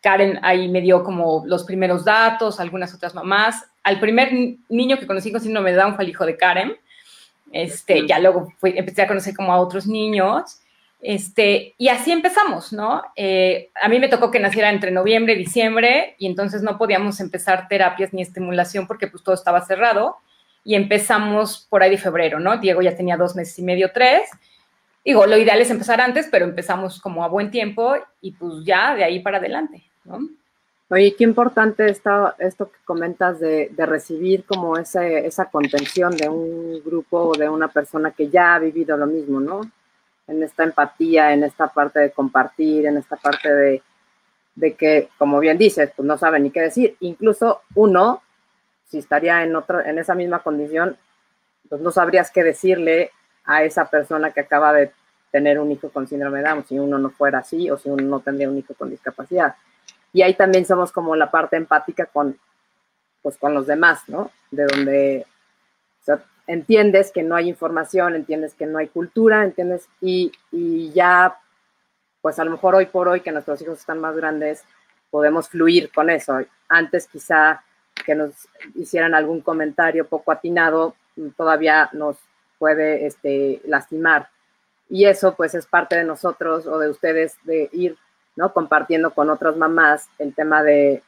Karen 0.00 0.38
ahí 0.42 0.68
me 0.68 0.82
dio 0.82 1.02
como 1.02 1.44
los 1.46 1.64
primeros 1.64 2.04
datos, 2.04 2.60
algunas 2.60 2.94
otras 2.94 3.14
mamás. 3.14 3.64
Al 3.82 4.00
primer 4.00 4.30
niño 4.68 4.98
que 4.98 5.06
conocí 5.06 5.32
con 5.32 5.40
síndrome 5.40 5.70
de 5.70 5.78
Down 5.78 5.94
fue 5.94 6.04
el 6.04 6.10
hijo 6.10 6.26
de 6.26 6.36
Karen. 6.36 6.76
Este, 7.50 8.06
ya 8.06 8.18
luego 8.18 8.52
empecé 8.62 9.02
a 9.02 9.06
conocer 9.06 9.34
como 9.34 9.52
a 9.52 9.60
otros 9.60 9.86
niños. 9.86 10.60
Este, 11.00 11.74
y 11.78 11.88
así 11.88 12.12
empezamos, 12.12 12.72
¿no? 12.72 13.02
Eh, 13.16 13.70
a 13.80 13.88
mí 13.88 13.98
me 13.98 14.08
tocó 14.08 14.30
que 14.30 14.40
naciera 14.40 14.70
entre 14.70 14.90
noviembre 14.90 15.34
y 15.34 15.38
diciembre 15.38 16.16
y 16.18 16.26
entonces 16.26 16.62
no 16.62 16.76
podíamos 16.76 17.20
empezar 17.20 17.68
terapias 17.68 18.12
ni 18.12 18.22
estimulación 18.22 18.86
porque 18.86 19.06
pues 19.06 19.22
todo 19.22 19.34
estaba 19.34 19.62
cerrado 19.62 20.18
y 20.64 20.74
empezamos 20.74 21.66
por 21.68 21.82
ahí 21.82 21.90
de 21.90 21.98
febrero, 21.98 22.40
¿no? 22.40 22.56
Diego 22.56 22.80
ya 22.80 22.96
tenía 22.96 23.16
dos 23.16 23.36
meses 23.36 23.58
y 23.58 23.62
medio, 23.62 23.92
tres. 23.92 24.30
Digo, 25.04 25.26
lo 25.26 25.36
ideal 25.36 25.60
es 25.60 25.70
empezar 25.70 26.00
antes, 26.00 26.28
pero 26.30 26.46
empezamos 26.46 27.00
como 27.00 27.22
a 27.22 27.28
buen 27.28 27.50
tiempo 27.50 27.94
y 28.22 28.32
pues 28.32 28.64
ya 28.64 28.94
de 28.94 29.04
ahí 29.04 29.20
para 29.20 29.36
adelante, 29.36 29.84
¿no? 30.04 30.18
Oye, 30.90 31.14
qué 31.16 31.24
importante 31.24 31.90
está 31.90 32.34
esto 32.38 32.70
que 32.70 32.78
comentas 32.84 33.40
de, 33.40 33.70
recibir 33.76 34.44
como 34.44 34.76
ese, 34.76 35.26
esa 35.26 35.46
contención 35.46 36.16
de 36.16 36.28
un 36.28 36.82
grupo 36.84 37.18
o 37.18 37.32
de 37.36 37.48
una 37.48 37.68
persona 37.68 38.12
que 38.12 38.28
ya 38.28 38.54
ha 38.54 38.58
vivido 38.58 38.96
lo 38.96 39.06
mismo, 39.06 39.40
¿no? 39.40 39.62
En 40.26 40.42
esta 40.42 40.64
empatía, 40.64 41.32
en 41.32 41.44
esta 41.44 41.68
parte 41.68 42.00
de 42.00 42.10
compartir, 42.12 42.86
en 42.86 42.96
esta 42.96 43.16
parte 43.16 43.52
de, 43.52 43.82
de 44.54 44.74
que, 44.74 45.08
como 45.18 45.40
bien 45.40 45.58
dices, 45.58 45.90
pues 45.96 46.06
no 46.06 46.16
sabe 46.16 46.38
ni 46.38 46.50
qué 46.50 46.60
decir. 46.60 46.96
Incluso 47.00 47.62
uno, 47.74 48.22
si 48.94 49.00
estaría 49.00 49.42
en, 49.42 49.56
otra, 49.56 49.90
en 49.90 49.98
esa 49.98 50.14
misma 50.14 50.38
condición, 50.38 50.96
pues 51.68 51.80
no 51.80 51.90
sabrías 51.90 52.30
qué 52.30 52.44
decirle 52.44 53.10
a 53.44 53.64
esa 53.64 53.90
persona 53.90 54.30
que 54.30 54.38
acaba 54.38 54.72
de 54.72 54.92
tener 55.32 55.58
un 55.58 55.72
hijo 55.72 55.88
con 55.90 56.06
síndrome 56.06 56.38
de 56.38 56.44
Down, 56.44 56.64
si 56.64 56.78
uno 56.78 56.96
no 56.96 57.10
fuera 57.10 57.38
así 57.40 57.68
o 57.72 57.76
si 57.76 57.88
uno 57.88 58.04
no 58.04 58.20
tendría 58.20 58.48
un 58.48 58.56
hijo 58.56 58.72
con 58.74 58.90
discapacidad. 58.90 59.56
Y 60.12 60.22
ahí 60.22 60.34
también 60.34 60.64
somos 60.64 60.92
como 60.92 61.16
la 61.16 61.28
parte 61.28 61.56
empática 61.56 62.06
con, 62.06 62.38
pues, 63.20 63.36
con 63.36 63.52
los 63.52 63.66
demás, 63.66 64.02
¿no? 64.06 64.30
De 64.52 64.64
donde 64.64 65.26
entiendes 66.46 67.10
que 67.10 67.24
no 67.24 67.34
hay 67.34 67.48
información, 67.48 68.14
entiendes 68.14 68.54
que 68.54 68.66
no 68.66 68.78
hay 68.78 68.86
cultura, 68.86 69.42
entiendes, 69.42 69.88
y, 70.00 70.30
y 70.52 70.92
ya, 70.92 71.36
pues 72.20 72.38
a 72.38 72.44
lo 72.44 72.52
mejor 72.52 72.76
hoy 72.76 72.86
por 72.86 73.08
hoy 73.08 73.22
que 73.22 73.32
nuestros 73.32 73.60
hijos 73.60 73.80
están 73.80 73.98
más 73.98 74.14
grandes, 74.14 74.62
podemos 75.10 75.48
fluir 75.48 75.90
con 75.90 76.10
eso. 76.10 76.38
Antes 76.68 77.08
quizá 77.08 77.64
que 78.04 78.14
nos 78.14 78.48
hicieran 78.74 79.14
algún 79.14 79.40
comentario 79.40 80.06
poco 80.06 80.32
atinado, 80.32 80.94
todavía 81.36 81.90
nos 81.92 82.16
puede 82.58 83.06
este, 83.06 83.60
lastimar. 83.64 84.28
Y 84.88 85.06
eso 85.06 85.34
pues 85.34 85.54
es 85.54 85.66
parte 85.66 85.96
de 85.96 86.04
nosotros 86.04 86.66
o 86.66 86.78
de 86.78 86.90
ustedes 86.90 87.36
de 87.44 87.68
ir 87.72 87.96
¿no? 88.36 88.52
Compartiendo 88.52 89.12
con 89.12 89.30
otras 89.30 89.56
mamás 89.56 90.08
el 90.18 90.34
tema 90.34 90.62
de 90.62 91.02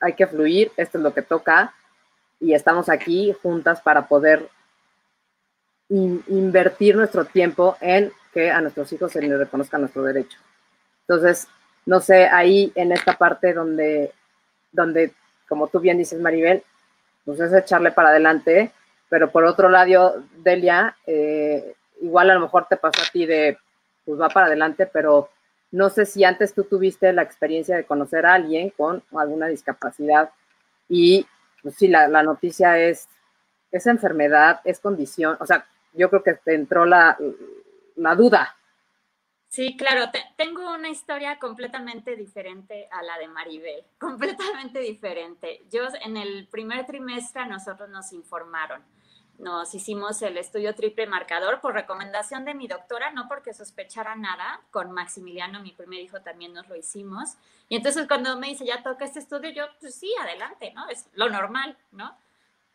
hay 0.00 0.14
que 0.14 0.26
fluir, 0.26 0.70
esto 0.76 0.98
es 0.98 1.04
lo 1.04 1.14
que 1.14 1.22
toca 1.22 1.74
y 2.40 2.52
estamos 2.52 2.88
aquí 2.88 3.34
juntas 3.42 3.80
para 3.80 4.06
poder 4.06 4.48
invertir 5.88 6.94
nuestro 6.94 7.24
tiempo 7.24 7.76
en 7.80 8.12
que 8.34 8.50
a 8.50 8.60
nuestros 8.60 8.92
hijos 8.92 9.12
se 9.12 9.22
les 9.22 9.38
reconozca 9.38 9.78
nuestro 9.78 10.02
derecho. 10.02 10.38
Entonces, 11.06 11.48
no 11.86 12.00
sé, 12.00 12.26
ahí 12.26 12.70
en 12.74 12.92
esta 12.92 13.14
parte 13.14 13.54
donde, 13.54 14.12
donde 14.70 15.14
como 15.48 15.68
tú 15.68 15.80
bien 15.80 15.98
dices, 15.98 16.20
Maribel, 16.20 16.62
pues 17.24 17.40
es 17.40 17.52
echarle 17.52 17.92
para 17.92 18.10
adelante, 18.10 18.72
pero 19.08 19.30
por 19.30 19.44
otro 19.44 19.68
lado, 19.68 20.22
Delia, 20.38 20.96
eh, 21.06 21.74
igual 22.00 22.30
a 22.30 22.34
lo 22.34 22.40
mejor 22.40 22.66
te 22.68 22.76
pasó 22.76 23.02
a 23.02 23.10
ti 23.10 23.26
de, 23.26 23.58
pues 24.04 24.20
va 24.20 24.28
para 24.28 24.46
adelante, 24.46 24.86
pero 24.86 25.30
no 25.70 25.90
sé 25.90 26.06
si 26.06 26.24
antes 26.24 26.54
tú 26.54 26.64
tuviste 26.64 27.12
la 27.12 27.22
experiencia 27.22 27.76
de 27.76 27.84
conocer 27.84 28.24
a 28.26 28.34
alguien 28.34 28.70
con 28.70 29.02
alguna 29.16 29.48
discapacidad 29.48 30.30
y 30.88 31.26
pues 31.62 31.74
sí, 31.74 31.88
la, 31.88 32.08
la 32.08 32.22
noticia 32.22 32.78
es, 32.78 33.08
es 33.70 33.86
enfermedad, 33.86 34.60
es 34.64 34.80
condición, 34.80 35.36
o 35.40 35.46
sea, 35.46 35.66
yo 35.92 36.08
creo 36.08 36.22
que 36.22 36.34
te 36.34 36.54
entró 36.54 36.84
la, 36.86 37.18
la 37.96 38.14
duda. 38.14 38.56
Sí, 39.48 39.76
claro, 39.76 40.10
tengo 40.36 40.74
una 40.74 40.90
historia 40.90 41.38
completamente 41.38 42.16
diferente 42.16 42.86
a 42.90 43.02
la 43.02 43.18
de 43.18 43.28
Maribel, 43.28 43.84
completamente 43.98 44.80
diferente. 44.80 45.62
Yo 45.70 45.84
en 46.04 46.16
el 46.16 46.46
primer 46.48 46.86
trimestre 46.86 47.46
nosotros 47.46 47.88
nos 47.88 48.12
informaron 48.12 48.82
nos 49.38 49.72
hicimos 49.72 50.20
el 50.22 50.36
estudio 50.36 50.74
triple 50.74 51.06
marcador 51.06 51.60
por 51.60 51.72
recomendación 51.72 52.44
de 52.44 52.54
mi 52.54 52.66
doctora, 52.66 53.12
no 53.12 53.28
porque 53.28 53.54
sospechara 53.54 54.16
nada. 54.16 54.60
Con 54.72 54.90
Maximiliano, 54.90 55.62
mi 55.62 55.70
primer 55.72 56.00
hijo, 56.00 56.20
también 56.20 56.52
nos 56.52 56.68
lo 56.68 56.74
hicimos. 56.74 57.36
Y 57.68 57.76
entonces 57.76 58.08
cuando 58.08 58.36
me 58.36 58.48
dice, 58.48 58.66
ya 58.66 58.82
toca 58.82 59.04
este 59.04 59.20
estudio, 59.20 59.50
yo, 59.50 59.64
pues 59.80 59.94
sí, 59.94 60.12
adelante, 60.20 60.72
¿no? 60.74 60.88
Es 60.88 61.08
lo 61.12 61.28
normal, 61.28 61.76
¿no? 61.92 62.16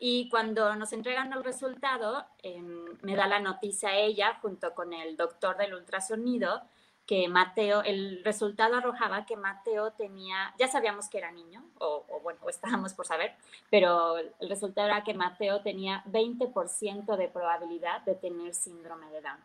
Y 0.06 0.28
cuando 0.28 0.76
nos 0.76 0.92
entregan 0.92 1.32
el 1.32 1.46
resultado, 1.46 2.26
em, 2.40 2.98
me 3.04 3.16
da 3.16 3.26
la 3.26 3.40
noticia 3.40 3.96
ella, 3.96 4.38
junto 4.42 4.76
con 4.76 4.92
el 4.92 5.16
doctor 5.16 5.56
del 5.56 5.74
ultrasonido, 5.74 6.62
que 7.06 7.30
Mateo, 7.30 7.82
el 7.84 8.22
resultado 8.22 8.76
arrojaba 8.76 9.26
que 9.26 9.38
Mateo 9.38 9.94
tenía, 9.94 10.54
ya 10.60 10.68
sabíamos 10.68 11.08
que 11.08 11.20
era 11.20 11.32
niño, 11.32 11.64
o, 11.80 12.06
bueno, 12.22 12.42
estábamos 12.50 12.94
por 12.94 13.06
saber, 13.06 13.34
pero 13.70 14.18
el 14.18 14.50
resultado 14.50 14.88
era 14.90 15.06
que 15.06 15.14
Mateo 15.14 15.62
tenía 15.62 16.04
20% 16.08 17.16
de 17.16 17.30
probabilidad 17.30 18.02
de 18.02 18.16
tener 18.16 18.54
síndrome 18.54 19.10
de 19.10 19.22
Down. 19.22 19.40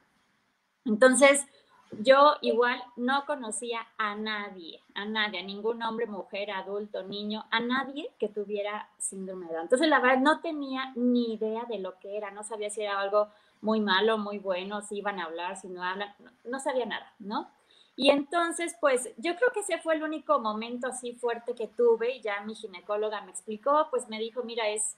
Entonces, 0.86 1.46
yo 1.92 2.36
igual 2.42 2.82
no 2.96 3.24
conocía 3.26 3.86
a 3.96 4.14
nadie, 4.14 4.82
a 4.94 5.04
nadie, 5.04 5.40
a 5.40 5.42
ningún 5.42 5.82
hombre, 5.82 6.06
mujer, 6.06 6.50
adulto, 6.50 7.02
niño, 7.02 7.46
a 7.50 7.60
nadie 7.60 8.10
que 8.18 8.28
tuviera 8.28 8.88
síndrome 8.98 9.46
de 9.46 9.52
Down. 9.54 9.62
Entonces, 9.64 9.88
la 9.88 10.00
verdad, 10.00 10.18
no 10.18 10.40
tenía 10.40 10.92
ni 10.96 11.34
idea 11.34 11.64
de 11.64 11.78
lo 11.78 11.98
que 11.98 12.16
era, 12.16 12.30
no 12.30 12.44
sabía 12.44 12.70
si 12.70 12.82
era 12.82 13.00
algo 13.00 13.28
muy 13.62 13.80
malo, 13.80 14.18
muy 14.18 14.38
bueno, 14.38 14.82
si 14.82 14.98
iban 14.98 15.18
a 15.18 15.24
hablar, 15.24 15.56
si 15.56 15.68
no 15.68 15.82
hablan, 15.82 16.14
no, 16.44 16.60
sabía 16.60 16.86
nada, 16.86 17.12
¿no? 17.18 17.50
Y 17.96 18.10
entonces, 18.10 18.76
pues 18.80 19.10
yo 19.16 19.34
creo 19.36 19.50
que 19.52 19.60
ese 19.60 19.78
fue 19.78 19.94
el 19.94 20.02
único 20.02 20.38
momento 20.38 20.86
así 20.86 21.14
fuerte 21.14 21.54
que 21.54 21.66
tuve 21.66 22.16
y 22.16 22.20
ya 22.20 22.40
mi 22.42 22.54
ginecóloga 22.54 23.22
me 23.22 23.32
explicó, 23.32 23.88
pues 23.90 24.08
me 24.08 24.20
dijo, 24.20 24.44
mira, 24.44 24.68
es, 24.68 24.96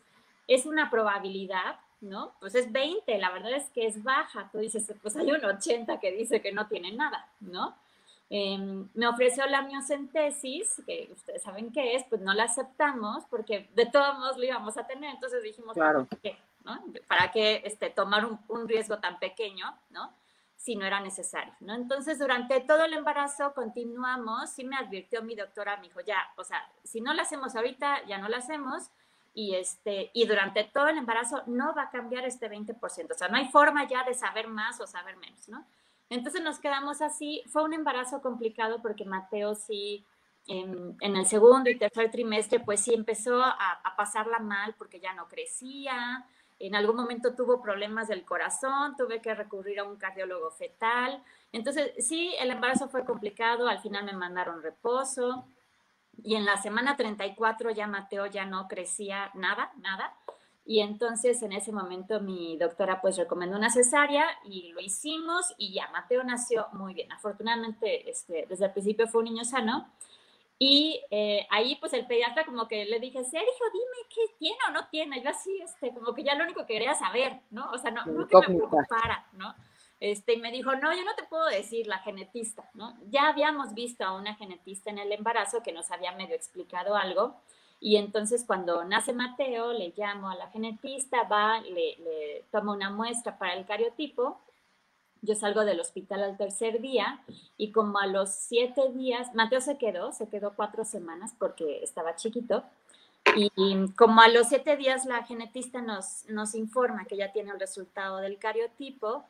es 0.48 0.66
una 0.66 0.90
probabilidad, 0.90 1.76
¿no? 2.00 2.34
Pues 2.40 2.54
es 2.54 2.70
20, 2.72 3.18
la 3.18 3.30
verdad 3.30 3.52
es 3.52 3.68
que 3.70 3.86
es 3.86 4.02
baja. 4.02 4.48
Tú 4.52 4.58
dices, 4.58 4.92
pues 5.02 5.16
hay 5.16 5.30
un 5.30 5.44
80 5.44 6.00
que 6.00 6.12
dice 6.12 6.40
que 6.40 6.52
no 6.52 6.66
tiene 6.66 6.92
nada, 6.92 7.28
¿no? 7.40 7.76
Em, 8.32 8.88
me 8.94 9.08
ofreció 9.08 9.44
la 9.46 9.62
miocentesis, 9.62 10.80
que 10.86 11.10
ustedes 11.12 11.42
saben 11.42 11.72
qué 11.72 11.96
es, 11.96 12.04
pues 12.04 12.20
no 12.20 12.32
la 12.32 12.44
aceptamos 12.44 13.24
porque 13.28 13.68
de 13.74 13.86
todos 13.86 14.16
modos 14.20 14.36
lo 14.36 14.44
íbamos 14.44 14.78
a 14.78 14.86
tener, 14.86 15.12
entonces 15.12 15.42
dijimos, 15.42 15.74
claro. 15.74 16.06
¿qué? 16.22 16.38
¿Para 17.08 17.32
qué 17.32 17.62
este, 17.64 17.90
tomar 17.90 18.24
un, 18.24 18.68
riesgo 18.68 18.98
tan 18.98 19.18
pequeño, 19.18 19.76
¿no? 19.90 20.14
Si 20.54 20.76
no 20.76 20.86
era 20.86 21.00
necesario, 21.00 21.52
¿no? 21.58 21.74
Entonces, 21.74 22.20
durante 22.20 22.60
todo 22.60 22.84
el 22.84 22.92
embarazo 22.92 23.52
continuamos, 23.52 24.50
sí 24.50 24.62
me 24.62 24.76
advirtió 24.76 25.22
mi 25.22 25.34
doctora, 25.34 25.78
me 25.78 25.88
dijo, 25.88 26.00
ya, 26.00 26.18
o 26.36 26.44
sea, 26.44 26.70
si 26.84 27.00
no 27.00 27.14
lo 27.14 27.22
hacemos 27.22 27.56
ahorita, 27.56 28.04
ya 28.06 28.18
no 28.18 28.28
lo 28.28 28.36
hacemos, 28.36 28.90
y, 29.34 29.54
este, 29.54 30.10
y 30.12 30.26
durante 30.26 30.64
todo 30.64 30.88
el 30.88 30.98
embarazo 30.98 31.42
no 31.46 31.74
va 31.74 31.84
a 31.84 31.90
cambiar 31.90 32.24
este 32.24 32.50
20%, 32.50 33.10
o 33.10 33.14
sea, 33.14 33.28
no 33.28 33.36
hay 33.36 33.48
forma 33.48 33.86
ya 33.88 34.04
de 34.04 34.14
saber 34.14 34.48
más 34.48 34.80
o 34.80 34.86
saber 34.86 35.16
menos, 35.16 35.48
¿no? 35.48 35.64
Entonces 36.08 36.42
nos 36.42 36.58
quedamos 36.58 37.02
así, 37.02 37.42
fue 37.46 37.62
un 37.62 37.72
embarazo 37.72 38.20
complicado 38.20 38.82
porque 38.82 39.04
Mateo 39.04 39.54
sí, 39.54 40.04
en, 40.48 40.96
el 41.00 41.26
segundo 41.26 41.70
y 41.70 41.78
tercer 41.78 42.10
trimestre, 42.10 42.58
pues 42.58 42.80
sí 42.80 42.92
empezó 42.92 43.40
a, 43.42 43.54
a 43.54 43.96
pasarla 43.96 44.40
mal 44.40 44.74
porque 44.76 44.98
ya 44.98 45.14
no 45.14 45.28
crecía, 45.28 46.26
en 46.60 46.74
algún 46.74 46.96
momento 46.96 47.34
tuvo 47.34 47.62
problemas 47.62 48.08
del 48.08 48.24
corazón, 48.24 48.94
tuve 48.96 49.22
que 49.22 49.34
recurrir 49.34 49.80
a 49.80 49.84
un 49.84 49.96
cardiólogo 49.96 50.50
fetal. 50.50 51.22
Entonces, 51.52 51.92
sí, 51.98 52.34
el 52.38 52.50
embarazo 52.50 52.88
fue 52.88 53.04
complicado, 53.04 53.66
al 53.66 53.80
final 53.80 54.04
me 54.04 54.12
mandaron 54.12 54.62
reposo 54.62 55.46
y 56.22 56.34
en 56.34 56.44
la 56.44 56.56
semana 56.56 56.96
34 56.96 57.70
ya 57.70 57.86
Mateo 57.86 58.26
ya 58.26 58.44
no 58.44 58.68
crecía 58.68 59.30
nada, 59.34 59.72
nada. 59.78 60.14
Y 60.64 60.80
entonces 60.80 61.42
en 61.42 61.52
ese 61.52 61.72
momento 61.72 62.20
mi 62.20 62.56
doctora 62.56 63.00
pues 63.00 63.16
recomendó 63.16 63.56
una 63.56 63.70
cesárea 63.70 64.26
y 64.44 64.72
lo 64.72 64.80
hicimos 64.80 65.54
y 65.58 65.72
ya 65.72 65.88
Mateo 65.90 66.22
nació 66.22 66.66
muy 66.72 66.94
bien. 66.94 67.10
Afortunadamente 67.12 68.08
este, 68.08 68.46
desde 68.48 68.66
el 68.66 68.72
principio 68.72 69.08
fue 69.08 69.20
un 69.20 69.26
niño 69.26 69.44
sano 69.44 69.90
y 70.62 71.00
eh, 71.10 71.46
ahí 71.50 71.76
pues 71.76 71.94
el 71.94 72.06
pediatra 72.06 72.44
como 72.44 72.68
que 72.68 72.84
le 72.84 73.00
dije, 73.00 73.24
Sergio, 73.24 73.66
dime 73.72 74.08
qué 74.14 74.20
tiene 74.38 74.58
o 74.68 74.72
no 74.72 74.88
tiene. 74.88 75.22
Yo 75.22 75.30
así, 75.30 75.58
este, 75.62 75.94
como 75.94 76.14
que 76.14 76.22
ya 76.22 76.34
lo 76.34 76.44
único 76.44 76.66
que 76.66 76.74
quería 76.74 76.94
saber, 76.94 77.40
¿no? 77.50 77.70
O 77.70 77.78
sea, 77.78 77.90
no, 77.90 78.04
no 78.04 78.28
que 78.28 78.36
me 78.36 78.56
preocupara, 78.56 79.26
¿no? 79.32 79.54
Este, 80.00 80.34
y 80.34 80.40
me 80.40 80.50
dijo, 80.50 80.74
no, 80.74 80.94
yo 80.94 81.04
no 81.04 81.14
te 81.14 81.24
puedo 81.24 81.46
decir 81.46 81.86
la 81.86 81.98
genetista, 81.98 82.68
¿no? 82.74 82.98
Ya 83.10 83.28
habíamos 83.28 83.74
visto 83.74 84.04
a 84.04 84.16
una 84.16 84.34
genetista 84.34 84.90
en 84.90 84.98
el 84.98 85.12
embarazo 85.12 85.62
que 85.62 85.72
nos 85.72 85.90
había 85.90 86.12
medio 86.12 86.34
explicado 86.34 86.96
algo. 86.96 87.36
Y 87.80 87.96
entonces 87.96 88.44
cuando 88.46 88.84
nace 88.84 89.12
Mateo, 89.12 89.72
le 89.72 89.92
llamo 89.96 90.30
a 90.30 90.34
la 90.34 90.48
genetista, 90.48 91.24
va, 91.24 91.60
le, 91.60 91.96
le 91.98 92.44
toma 92.50 92.72
una 92.72 92.90
muestra 92.90 93.38
para 93.38 93.54
el 93.54 93.66
cariotipo 93.66 94.40
yo 95.22 95.34
salgo 95.34 95.64
del 95.64 95.80
hospital 95.80 96.22
al 96.22 96.36
tercer 96.36 96.80
día 96.80 97.20
y 97.56 97.72
como 97.72 97.98
a 97.98 98.06
los 98.06 98.30
siete 98.30 98.90
días, 98.92 99.34
Mateo 99.34 99.60
se 99.60 99.76
quedó, 99.76 100.12
se 100.12 100.28
quedó 100.28 100.54
cuatro 100.54 100.84
semanas 100.84 101.34
porque 101.38 101.82
estaba 101.82 102.16
chiquito. 102.16 102.64
Y 103.36 103.50
como 103.96 104.22
a 104.22 104.28
los 104.28 104.48
siete 104.48 104.76
días 104.76 105.04
la 105.04 105.24
genetista 105.24 105.82
nos, 105.82 106.24
nos 106.28 106.54
informa 106.54 107.04
que 107.04 107.18
ya 107.18 107.32
tiene 107.32 107.50
el 107.50 107.60
resultado 107.60 108.16
del 108.18 108.38
cariotipo 108.38 109.24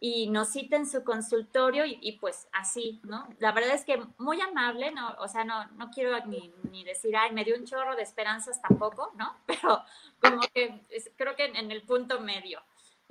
y 0.00 0.28
nos 0.30 0.48
cita 0.48 0.76
en 0.76 0.86
su 0.86 1.04
consultorio 1.04 1.84
y, 1.84 2.18
pues 2.20 2.48
así, 2.52 3.00
¿no? 3.04 3.28
La 3.38 3.52
verdad 3.52 3.74
es 3.74 3.84
que 3.84 4.02
muy 4.18 4.40
amable, 4.40 4.90
¿no? 4.90 5.14
O 5.18 5.28
sea, 5.28 5.44
no, 5.44 5.66
no 5.72 5.90
quiero 5.90 6.18
ni, 6.26 6.52
ni 6.70 6.84
decir, 6.84 7.14
ay, 7.16 7.32
me 7.32 7.44
dio 7.44 7.54
un 7.56 7.66
chorro 7.66 7.94
de 7.94 8.02
esperanzas 8.02 8.60
tampoco, 8.62 9.12
¿no? 9.16 9.36
Pero 9.46 9.82
como 10.20 10.40
que 10.54 10.80
creo 11.16 11.36
que 11.36 11.44
en 11.44 11.70
el 11.70 11.82
punto 11.82 12.20
medio. 12.20 12.62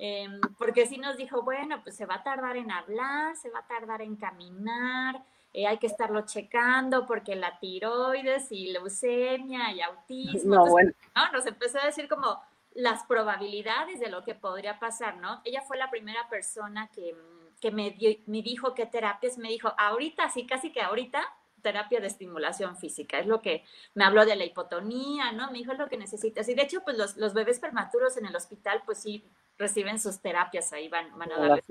Em, 0.02 0.40
porque 0.56 0.86
sí 0.86 0.96
nos 0.96 1.18
dijo, 1.18 1.42
bueno, 1.42 1.82
pues 1.82 1.94
se 1.94 2.06
va 2.06 2.14
a 2.14 2.22
tardar 2.22 2.56
en 2.56 2.70
hablar, 2.70 3.36
se 3.36 3.50
va 3.50 3.58
a 3.58 3.66
tardar 3.66 4.00
en 4.00 4.16
caminar, 4.16 5.22
eh, 5.52 5.66
hay 5.66 5.76
que 5.76 5.88
estarlo 5.88 6.22
checando 6.22 7.06
porque 7.06 7.36
la 7.36 7.58
tiroides 7.58 8.50
y 8.50 8.72
leucemia 8.72 9.72
y 9.72 9.82
autismo. 9.82 10.54
No, 10.64 10.66
bueno. 10.66 10.92
¿no? 11.14 11.32
Nos 11.32 11.44
empezó 11.44 11.78
a 11.80 11.84
decir 11.84 12.08
como 12.08 12.40
las 12.72 13.04
probabilidades 13.04 14.00
de 14.00 14.08
lo 14.08 14.24
que 14.24 14.34
podría 14.34 14.78
pasar, 14.78 15.16
¿no? 15.16 15.40
Ella 15.44 15.62
fue 15.62 15.76
la 15.76 15.90
primera 15.90 16.28
persona 16.28 16.88
que, 16.94 17.16
que 17.60 17.70
me, 17.70 17.96
me 18.26 18.42
dijo 18.42 18.74
qué 18.74 18.86
terapias, 18.86 19.38
me 19.38 19.48
dijo, 19.48 19.72
ahorita, 19.76 20.28
sí, 20.30 20.46
casi 20.46 20.72
que 20.72 20.80
ahorita, 20.80 21.22
terapia 21.62 22.00
de 22.00 22.06
estimulación 22.06 22.76
física, 22.76 23.18
es 23.18 23.26
lo 23.26 23.42
que 23.42 23.64
me 23.94 24.04
habló 24.04 24.24
de 24.24 24.36
la 24.36 24.44
hipotonía, 24.44 25.32
¿no? 25.32 25.50
Me 25.50 25.58
dijo 25.58 25.72
es 25.72 25.78
lo 25.78 25.88
que 25.88 25.98
necesitas. 25.98 26.48
Y 26.48 26.54
de 26.54 26.62
hecho, 26.62 26.82
pues 26.82 26.96
los, 26.96 27.16
los 27.16 27.34
bebés 27.34 27.60
prematuros 27.60 28.16
en 28.16 28.26
el 28.26 28.36
hospital, 28.36 28.82
pues 28.86 28.98
sí, 28.98 29.24
reciben 29.60 30.00
sus 30.00 30.20
terapias, 30.20 30.72
ahí 30.72 30.88
van, 30.88 31.06
van 31.18 31.30
a 31.32 31.38
darles, 31.38 31.64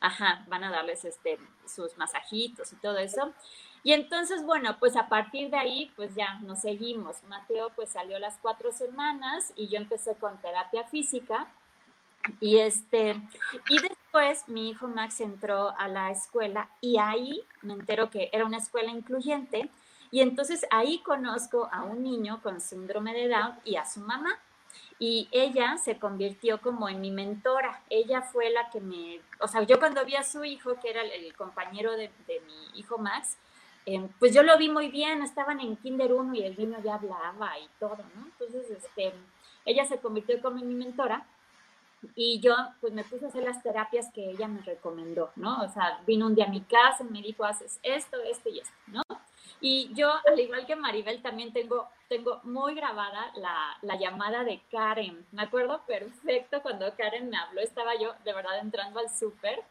ajá, 0.00 0.46
van 0.48 0.64
a 0.64 0.70
darles 0.70 1.04
este, 1.04 1.38
sus 1.66 1.96
masajitos 1.98 2.72
y 2.72 2.76
todo 2.76 2.96
eso. 2.96 3.32
Y 3.84 3.92
entonces, 3.92 4.44
bueno, 4.44 4.78
pues 4.80 4.96
a 4.96 5.08
partir 5.08 5.50
de 5.50 5.58
ahí, 5.58 5.92
pues 5.94 6.14
ya 6.14 6.40
nos 6.40 6.62
seguimos. 6.62 7.22
Mateo 7.24 7.70
pues 7.76 7.90
salió 7.90 8.18
las 8.18 8.38
cuatro 8.38 8.72
semanas 8.72 9.52
y 9.56 9.68
yo 9.68 9.76
empecé 9.76 10.14
con 10.16 10.38
terapia 10.38 10.84
física. 10.84 11.46
Y 12.40 12.58
este, 12.58 13.20
y 13.68 13.78
después 13.80 14.48
mi 14.48 14.70
hijo 14.70 14.88
Max 14.88 15.20
entró 15.20 15.74
a 15.78 15.86
la 15.86 16.10
escuela 16.10 16.68
y 16.80 16.98
ahí 16.98 17.44
me 17.62 17.74
entero 17.74 18.10
que 18.10 18.30
era 18.32 18.46
una 18.46 18.56
escuela 18.56 18.90
incluyente. 18.90 19.68
Y 20.10 20.20
entonces 20.20 20.66
ahí 20.70 21.00
conozco 21.00 21.68
a 21.70 21.82
un 21.84 22.02
niño 22.02 22.40
con 22.42 22.60
síndrome 22.62 23.12
de 23.12 23.28
Down 23.28 23.54
y 23.64 23.76
a 23.76 23.84
su 23.84 24.00
mamá 24.00 24.38
y 24.98 25.28
ella 25.30 25.76
se 25.78 25.98
convirtió 25.98 26.60
como 26.60 26.88
en 26.88 27.00
mi 27.00 27.10
mentora. 27.10 27.82
Ella 27.88 28.22
fue 28.22 28.50
la 28.50 28.68
que 28.70 28.80
me, 28.80 29.20
o 29.40 29.46
sea, 29.46 29.62
yo 29.62 29.78
cuando 29.78 30.04
vi 30.04 30.16
a 30.16 30.24
su 30.24 30.44
hijo, 30.44 30.74
que 30.80 30.90
era 30.90 31.02
el, 31.02 31.34
compañero 31.34 31.92
de, 31.92 32.10
mi 32.28 32.78
hijo 32.78 32.98
Max, 32.98 33.36
em, 33.86 34.08
pues 34.18 34.34
yo 34.34 34.42
lo 34.42 34.58
vi 34.58 34.68
muy 34.68 34.88
bien, 34.88 35.22
estaban 35.22 35.60
en 35.60 35.76
Kinder 35.76 36.12
1 36.12 36.34
y 36.34 36.42
el 36.42 36.58
niño 36.58 36.78
ya 36.82 36.94
hablaba 36.94 37.58
y 37.58 37.68
todo, 37.78 37.98
¿no? 38.14 38.26
Entonces, 38.26 38.70
este, 38.70 39.12
ella 39.64 39.84
se 39.84 39.98
convirtió 39.98 40.40
como 40.42 40.58
en 40.58 40.68
mi 40.68 40.74
mentora 40.74 41.26
y 42.14 42.40
yo 42.40 42.54
pues 42.80 42.92
me 42.92 43.04
puse 43.04 43.24
a 43.24 43.28
hacer 43.28 43.44
las 43.44 43.62
terapias 43.62 44.10
que 44.12 44.30
ella 44.30 44.48
me 44.48 44.62
recomendó, 44.62 45.30
¿no? 45.36 45.62
O 45.62 45.68
sea, 45.68 46.00
vino 46.06 46.26
un 46.26 46.34
día 46.34 46.46
a 46.46 46.50
mi 46.50 46.60
casa 46.60 47.04
y 47.04 47.12
me 47.12 47.22
dijo, 47.22 47.44
haces 47.44 47.78
esto, 47.82 48.16
esto 48.22 48.48
y 48.48 48.60
esto, 48.60 48.74
¿no? 48.86 49.02
Y 49.60 49.92
yo, 49.94 50.12
al 50.26 50.38
igual 50.38 50.66
que 50.66 50.76
Maribel, 50.76 51.20
también 51.20 51.52
tengo, 51.52 51.88
tengo 52.08 52.40
muy 52.44 52.74
grabada 52.74 53.32
la, 53.36 53.76
la, 53.82 53.96
llamada 53.96 54.44
de 54.44 54.60
Karen. 54.70 55.26
Me 55.32 55.42
acuerdo 55.42 55.82
perfecto 55.86 56.62
cuando 56.62 56.94
Karen 56.96 57.28
me 57.28 57.36
habló, 57.36 57.60
estaba 57.60 57.98
yo 57.98 58.14
de 58.24 58.32
verdad 58.32 58.58
entrando 58.60 59.00
al 59.00 59.10
súper 59.10 59.62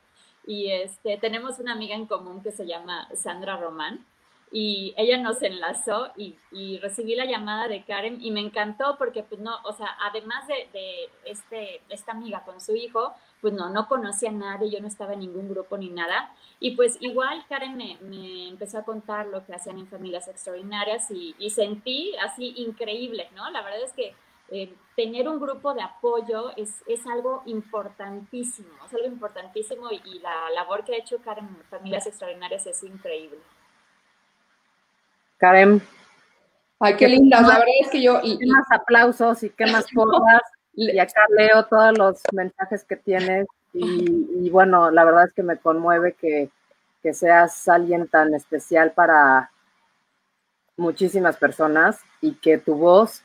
y 0.45 0.71
este, 0.71 1.17
tenemos 1.17 1.59
una 1.59 1.73
amiga 1.73 1.95
en 1.95 2.05
común 2.05 2.41
que 2.41 2.51
se 2.51 2.65
llama 2.65 3.07
Sandra 3.15 3.57
Román 3.57 4.05
y 4.51 4.93
ella 4.97 5.17
nos 5.17 5.41
enlazó 5.41 6.11
y, 6.15 6.37
y, 6.51 6.77
recibí 6.79 7.15
la 7.15 7.25
llamada 7.25 7.67
de 7.67 7.83
Karen 7.83 8.19
y 8.21 8.31
me 8.31 8.39
encantó 8.39 8.97
porque 8.97 9.23
pues 9.23 9.41
no, 9.41 9.57
o 9.65 9.73
sea, 9.73 9.97
además 10.01 10.47
de, 10.47 10.69
de, 10.71 11.09
este, 11.25 11.81
esta 11.89 12.13
amiga 12.13 12.43
con 12.45 12.61
su 12.61 12.73
hijo, 12.75 13.13
pues 13.41 13.53
no, 13.53 13.69
no 13.69 13.87
conocía 13.87 14.29
a 14.29 14.33
nadie, 14.33 14.69
yo 14.71 14.79
no 14.79 14.87
estaba 14.87 15.13
en 15.13 15.19
ningún 15.19 15.49
grupo 15.49 15.77
ni 15.77 15.89
nada. 15.89 16.31
Y 16.59 16.75
pues 16.75 16.97
igual 16.99 17.45
Karen 17.47 17.77
me, 17.77 17.97
me 18.01 18.49
empezó 18.49 18.79
a 18.79 18.83
contar 18.83 19.27
lo 19.27 19.45
que 19.45 19.53
hacían 19.53 19.77
en 19.77 19.87
familias 19.87 20.27
extraordinarias 20.27 21.11
y, 21.11 21.35
y, 21.37 21.49
sentí 21.51 22.15
así 22.17 22.53
increíble, 22.57 23.29
¿no? 23.35 23.49
La 23.51 23.61
verdad 23.61 23.81
es 23.83 23.93
que 23.93 24.15
eh, 24.49 24.73
tener 24.95 25.27
un 25.27 25.39
grupo 25.39 25.73
de 25.73 25.81
apoyo 25.81 26.55
es, 26.55 26.81
es, 26.87 27.05
algo 27.05 27.43
importantísimo, 27.45 28.69
es 28.85 28.93
algo 28.93 29.07
importantísimo 29.07 29.91
y, 29.91 30.01
y 30.05 30.19
la 30.19 30.49
labor 30.51 30.83
que 30.83 30.95
ha 30.95 30.97
hecho 30.97 31.21
Karen 31.21 31.47
en 31.47 31.63
familias 31.69 32.07
extraordinarias 32.07 32.65
es 32.65 32.81
increíble. 32.83 33.39
Karen. 35.37 35.81
Ay, 36.79 36.95
qué 36.95 37.07
linda. 37.07 37.41
La 37.41 37.59
verdad 37.59 37.65
es 37.81 37.89
que 37.89 38.01
yo. 38.01 38.19
Y, 38.23 38.37
más 38.45 38.65
aplausos 38.71 39.43
y 39.43 39.49
qué 39.49 39.65
más 39.67 39.85
porras. 39.93 40.41
Y 40.77 40.99
acá 40.99 41.21
leo 41.35 41.65
todos 41.65 41.97
los 41.97 42.21
mensajes 42.31 42.83
que 42.83 42.95
tienes. 42.95 43.47
Y, 43.73 44.49
bueno, 44.49 44.91
la 44.91 45.03
verdad 45.03 45.25
es 45.27 45.33
que 45.33 45.43
me 45.43 45.57
conmueve 45.57 46.13
que, 46.13 46.49
que 47.03 47.13
seas 47.13 47.67
alguien 47.67 48.07
tan 48.07 48.33
especial 48.33 48.91
para 48.91 49.51
muchísimas 50.77 51.37
personas 51.37 51.99
y 52.21 52.35
que 52.35 52.57
tu 52.59 52.75
voz 52.75 53.23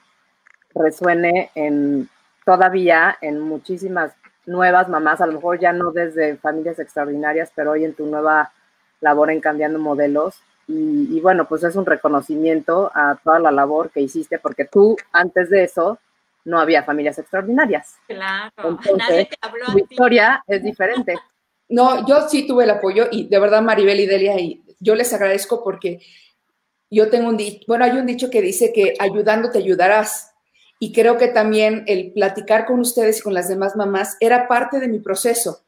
resuene 0.75 1.51
en 1.55 2.09
todavía 2.45 3.17
en 3.21 3.41
muchísimas 3.41 4.12
nuevas 4.47 4.88
mamás, 4.88 5.21
a 5.21 5.27
lo 5.27 5.35
mejor 5.35 5.61
ya 5.61 5.73
no 5.73 5.93
desde 5.93 6.37
familias 6.37 6.79
extraordinarias, 6.79 7.53
pero 7.55 7.73
hoy 7.73 7.85
en 7.85 7.95
tu 7.95 8.07
nueva 8.07 8.53
labor 9.01 9.31
en 9.31 9.41
cambiando 9.41 9.79
modelos 9.79 10.41
y, 10.69 11.21
bueno, 11.21 11.47
pues 11.47 11.65
es 11.65 11.77
un 11.77 11.85
reconocimiento 11.85 12.91
a 12.95 13.19
toda 13.23 13.38
la 13.41 13.51
labor 13.51 13.91
que 13.91 14.01
hiciste, 14.01 14.38
porque 14.38 14.65
tú 14.65 14.97
antes 15.12 15.51
de 15.51 15.65
eso 15.65 15.99
no 16.44 16.59
había 16.59 16.83
familias 16.83 17.18
extraordinarias. 17.18 17.96
Claro, 18.07 18.52
Entonces, 18.57 18.96
nadie 18.96 19.26
te 19.26 19.37
habló 19.40 19.66
tu 19.66 19.78
historia 19.78 20.42
es 20.46 20.62
diferente. 20.62 21.14
No, 21.68 22.07
yo 22.07 22.28
sí 22.28 22.46
tuve 22.46 22.64
el 22.64 22.70
apoyo 22.70 23.07
y 23.11 23.28
de 23.28 23.38
verdad 23.38 23.62
Maribel 23.62 23.98
y 23.98 24.05
Delia, 24.05 24.38
y 24.38 24.62
yo 24.78 24.94
les 24.94 25.11
agradezco 25.14 25.64
porque 25.64 26.00
yo 26.90 27.09
tengo 27.09 27.31
un 27.31 27.38
dicho, 27.38 27.64
bueno, 27.66 27.87
hay 27.87 27.92
un 27.92 28.05
dicho 28.05 28.28
que 28.28 28.42
dice 28.42 28.74
que 28.74 28.92
ayudando 28.98 29.50
te 29.50 29.59
ayudarás. 29.59 30.35
Y 30.78 30.92
creo 30.92 31.16
que 31.16 31.28
también 31.28 31.85
el 31.87 32.12
platicar 32.12 32.66
con 32.66 32.81
ustedes 32.81 33.20
y 33.20 33.22
con 33.22 33.33
las 33.33 33.48
demás 33.48 33.74
mamás 33.74 34.18
era 34.20 34.48
parte 34.48 34.81
de 34.81 34.88
mi 34.88 34.98
proceso, 34.98 35.64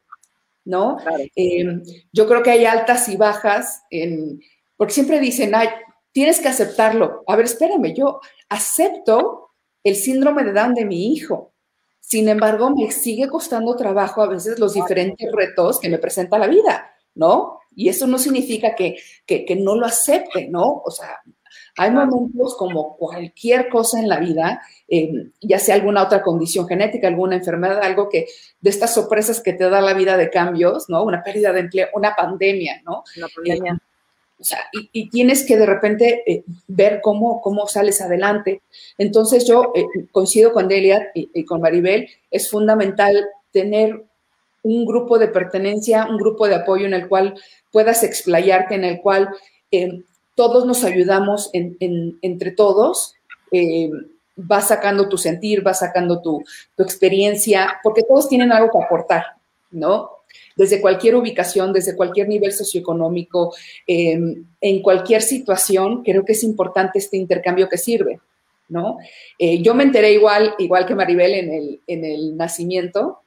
¿no? 0.63 0.97
Claro. 0.97 1.23
Eh, 1.35 1.81
yo 2.13 2.27
creo 2.27 2.43
que 2.43 2.51
hay 2.51 2.65
altas 2.65 3.09
y 3.09 3.17
bajas 3.17 3.81
en, 3.89 4.39
porque 4.77 4.93
siempre 4.93 5.19
dicen, 5.19 5.55
ay, 5.55 5.69
tienes 6.11 6.39
que 6.39 6.49
aceptarlo. 6.49 7.23
A 7.27 7.35
ver, 7.35 7.45
espérame, 7.45 7.95
yo 7.95 8.19
acepto 8.49 9.44
el 9.85 9.95
síndrome 9.95 10.43
de 10.43 10.51
Down 10.51 10.73
de 10.73 10.83
mi 10.83 11.13
hijo. 11.13 11.53
Sin 12.01 12.27
embargo, 12.27 12.71
me 12.71 12.91
sigue 12.91 13.29
costando 13.29 13.75
trabajo 13.75 14.21
a 14.21 14.27
veces 14.27 14.59
los 14.59 14.73
diferentes 14.73 15.31
retos 15.31 15.79
que 15.79 15.89
me 15.89 15.99
presenta 15.99 16.37
la 16.37 16.47
vida, 16.47 16.91
¿no? 17.13 17.59
Y 17.75 17.89
eso 17.89 18.07
no 18.07 18.17
significa 18.17 18.75
que, 18.75 18.97
que, 19.25 19.55
no 19.55 19.75
lo 19.75 19.85
acepte, 19.85 20.47
¿no? 20.47 20.81
O 20.83 20.91
sea, 20.91 21.19
hay 21.77 21.91
momentos 21.91 22.55
como 22.57 22.95
cualquier 22.97 23.69
cosa 23.69 23.99
en 23.99 24.09
la 24.09 24.19
vida, 24.19 24.61
eh, 24.87 25.31
ya 25.41 25.59
sea 25.59 25.75
alguna 25.75 26.03
otra 26.03 26.21
condición 26.23 26.67
genética, 26.67 27.07
alguna 27.07 27.35
enfermedad, 27.35 27.81
algo 27.81 28.09
que 28.09 28.27
de 28.59 28.69
estas 28.69 28.93
sorpresas 28.93 29.41
que 29.41 29.53
te 29.53 29.69
da 29.69 29.81
la 29.81 29.93
vida 29.93 30.17
de 30.17 30.29
cambios, 30.29 30.89
¿no? 30.89 31.03
Una 31.03 31.23
pérdida 31.23 31.53
de 31.53 31.61
empleo, 31.61 31.87
una 31.93 32.15
pandemia, 32.15 32.81
¿no? 32.85 33.03
Una 33.17 33.27
pandemia. 33.27 33.79
Sea, 34.45 34.59
y, 34.71 35.09
tienes 35.09 35.45
que 35.45 35.57
de 35.57 35.65
repente 35.65 36.23
eh, 36.25 36.43
ver 36.67 37.01
cómo, 37.01 37.41
cómo 37.41 37.67
sales 37.67 38.01
adelante. 38.01 38.61
Entonces 38.97 39.47
yo 39.47 39.71
eh, 39.75 39.85
coincido 40.11 40.53
con 40.53 40.67
Delia 40.67 41.09
y, 41.13 41.45
con 41.45 41.61
Maribel, 41.61 42.07
es 42.31 42.49
fundamental 42.49 43.25
tener 43.51 44.03
un 44.63 44.85
grupo 44.85 45.19
de 45.19 45.27
pertenencia, 45.27 46.07
un 46.09 46.17
grupo 46.17 46.47
de 46.47 46.55
apoyo 46.55 46.85
en 46.85 46.93
el 46.93 47.07
cual 47.07 47.35
puedas 47.71 48.03
explayarte, 48.03 48.75
en 48.75 48.83
el 48.83 49.01
cual 49.01 49.29
eh, 49.71 50.03
todos 50.35 50.65
nos 50.65 50.83
ayudamos 50.83 51.49
entre 51.53 52.51
todos. 52.51 53.15
vas 54.35 54.67
sacando 54.67 55.07
tu 55.07 55.17
sentir, 55.17 55.61
vas 55.61 55.79
sacando 55.79 56.21
tu, 56.21 56.43
tu 56.75 56.83
experiencia, 56.83 57.79
porque 57.83 58.03
todos 58.03 58.27
tienen 58.27 58.51
algo 58.51 58.69
que 58.71 58.83
aportar, 58.83 59.23
¿no? 59.71 60.14
Desde 60.55 60.81
cualquier 60.81 61.15
ubicación, 61.15 61.73
desde 61.73 61.95
cualquier 61.95 62.27
nivel 62.27 62.51
socioeconómico, 62.51 63.53
em, 63.85 64.45
en 64.61 64.81
cualquier 64.81 65.21
situación, 65.21 66.03
creo 66.03 66.23
que 66.23 66.31
es 66.31 66.43
importante 66.43 66.99
este 66.99 67.17
intercambio 67.17 67.67
que 67.67 67.77
sirve, 67.77 68.19
¿no? 68.69 68.97
Eh, 69.37 69.61
yo 69.61 69.75
me 69.75 69.83
enteré 69.83 70.13
igual, 70.13 70.55
igual 70.57 70.85
que 70.85 70.95
Maribel 70.95 71.33
en 71.33 71.53
el, 71.53 71.81
en 71.87 72.05
el 72.05 72.37
nacimiento 72.37 73.19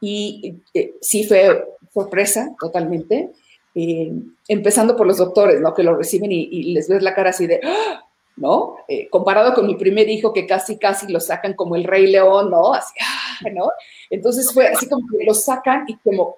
y 0.00 0.56
eh, 0.74 0.94
sí 1.00 1.24
fue 1.24 1.64
sorpresa 1.92 2.54
totalmente, 2.58 3.30
em, 3.74 4.34
empezando 4.46 4.96
por 4.96 5.06
los 5.06 5.18
doctores, 5.18 5.60
¿no? 5.60 5.74
Que 5.74 5.82
lo 5.82 5.96
reciben 5.96 6.32
y, 6.32 6.72
les 6.72 6.88
ves 6.88 7.02
la 7.02 7.14
cara 7.14 7.30
así 7.30 7.46
de, 7.46 7.60
¡Ah! 7.62 8.07
¿No? 8.38 8.76
Eh, 8.88 9.08
comparado 9.10 9.54
con 9.54 9.66
mi 9.66 9.74
primer 9.76 10.08
hijo 10.08 10.32
que 10.32 10.46
casi, 10.46 10.78
casi 10.78 11.10
lo 11.10 11.20
sacan 11.20 11.54
como 11.54 11.76
el 11.76 11.84
rey 11.84 12.06
león, 12.06 12.50
¿no? 12.50 12.72
Así, 12.72 12.94
¡ah! 13.00 13.48
¿no? 13.52 13.70
Entonces 14.10 14.52
fue 14.52 14.66
así 14.68 14.88
como 14.88 15.06
que 15.08 15.24
lo 15.24 15.34
sacan 15.34 15.84
y 15.88 15.96
como, 15.96 16.36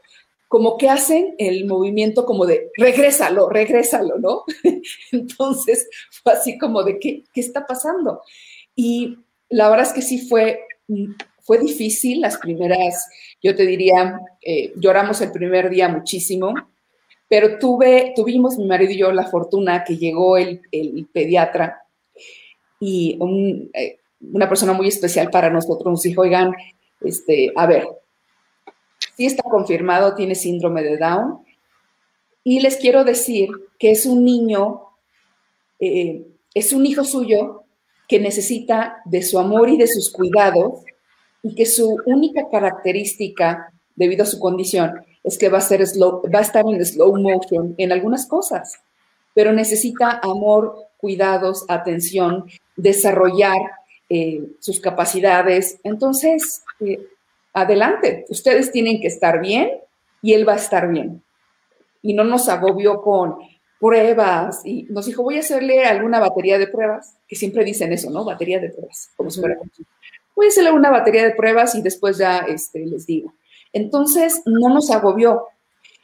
como 0.49 0.77
que 0.79 0.89
hacen 0.89 1.35
el 1.39 1.67
movimiento 1.67 2.25
como 2.25 2.47
de, 2.47 2.71
regrésalo, 2.77 3.49
regrésalo, 3.49 4.19
¿no? 4.19 4.45
Entonces 5.13 5.89
fue 6.23 6.33
así 6.33 6.59
como 6.59 6.83
de, 6.83 6.99
¿qué, 6.99 7.25
qué 7.33 7.41
está 7.41 7.67
pasando? 7.67 8.23
Y 8.75 9.19
la 9.49 9.69
verdad 9.69 9.87
es 9.87 9.93
que 9.93 10.03
sí 10.03 10.27
fue, 10.27 10.61
fue 11.43 11.59
difícil 11.59 12.21
las 12.21 12.39
primeras, 12.39 13.09
yo 13.43 13.55
te 13.55 13.67
diría, 13.67 14.21
eh, 14.41 14.73
lloramos 14.77 15.21
el 15.21 15.33
primer 15.33 15.69
día 15.69 15.89
muchísimo, 15.89 16.55
pero 17.29 17.59
tuve, 17.59 18.13
tuvimos 18.17 18.57
mi 18.57 18.67
marido 18.67 18.93
y 18.93 18.99
yo 18.99 19.13
la 19.13 19.29
fortuna 19.29 19.85
que 19.85 19.97
llegó 19.97 20.37
el, 20.37 20.63
el 20.73 21.07
pediatra 21.13 21.85
y 22.81 23.19
eh, 23.75 23.99
una 24.33 24.49
persona 24.49 24.73
muy 24.73 24.89
especial 24.89 25.31
para 25.31 25.51
nosotros 25.51 25.87
nos 25.87 26.03
dijo, 26.03 26.23
oigan, 26.23 26.53
este, 27.03 27.53
a 27.55 27.67
ver, 27.67 27.87
sí 29.17 29.27
está 29.27 29.43
confirmado, 29.43 30.15
tiene 30.15 30.35
síndrome 30.35 30.83
de 30.83 30.97
Down. 30.97 31.45
Y 32.43 32.61
les 32.61 32.77
quiero 32.77 33.05
decir 33.05 33.51
que 33.79 33.91
es 33.91 34.07
un 34.07 34.25
niño, 34.25 34.81
eh, 35.79 36.27
es 36.55 36.73
un 36.73 36.87
hijo 36.87 37.05
suyo 37.05 37.65
que 38.09 38.19
necesita 38.19 39.03
de 39.05 39.23
su 39.23 39.39
amor 39.39 39.69
y 39.69 39.77
de 39.77 39.87
sus 39.87 40.11
cuidados 40.11 40.81
y 41.43 41.55
que 41.55 41.67
su 41.67 41.99
única 42.07 42.49
característica, 42.51 43.73
debido 43.95 44.25
a 44.25 44.27
su 44.27 44.39
condición, 44.39 45.05
es 45.23 45.39
que 45.39 45.49
va 45.49 45.59
a, 45.59 45.63
ser 45.63 45.87
slow, 45.87 46.23
va 46.35 46.41
a 46.41 46.43
estar 46.43 46.65
en 46.67 46.85
slow 46.85 47.17
motion 47.21 47.75
en 47.79 47.93
algunas 47.93 48.27
cosas, 48.27 48.81
pero 49.35 49.53
necesita 49.53 50.19
amor, 50.23 50.90
cuidados, 51.01 51.65
atención, 51.69 52.47
desarrollar 52.77 53.59
eh, 54.09 54.43
sus 54.59 54.81
capacidades. 54.81 55.79
Entonces, 55.85 56.63
eh, 56.81 57.07
adelante, 57.53 58.25
ustedes 58.29 58.73
tienen 58.73 59.01
que 59.01 59.09
estar 59.09 59.41
bien 59.41 59.71
y 60.23 60.35
él 60.35 60.49
va 60.49 60.55
a 60.55 60.57
estar 60.57 60.89
bien. 60.89 61.23
Y 62.03 62.15
no 62.15 62.25
nos 62.25 62.49
agobió 62.49 63.03
con 63.03 63.37
pruebas 63.79 64.61
y 64.65 64.85
nos 64.91 65.07
dijo, 65.07 65.23
voy 65.23 65.37
a 65.37 65.41
hacerle 65.41 65.85
alguna 65.85 66.21
batería 66.21 66.59
de 66.59 66.67
pruebas, 66.67 67.17
que 67.27 67.37
siempre 67.37 67.65
dicen 67.65 67.93
eso, 67.93 68.11
¿no? 68.11 68.25
Batería 68.25 68.61
de 68.61 68.71
pruebas, 68.71 69.11
como 69.17 69.31
si 69.31 69.41
fuera. 69.41 69.57
Voy 70.37 70.47
a 70.47 70.49
hacerle 70.49 70.73
una 70.73 70.91
batería 70.91 71.25
de 71.25 71.35
pruebas 71.35 71.75
y 71.75 71.83
después 71.83 72.19
ya 72.19 72.41
este, 72.41 72.85
les 72.87 73.07
digo. 73.07 73.33
Entonces, 73.73 74.43
no 74.45 74.69
nos 74.69 74.91
agobió. 74.91 75.47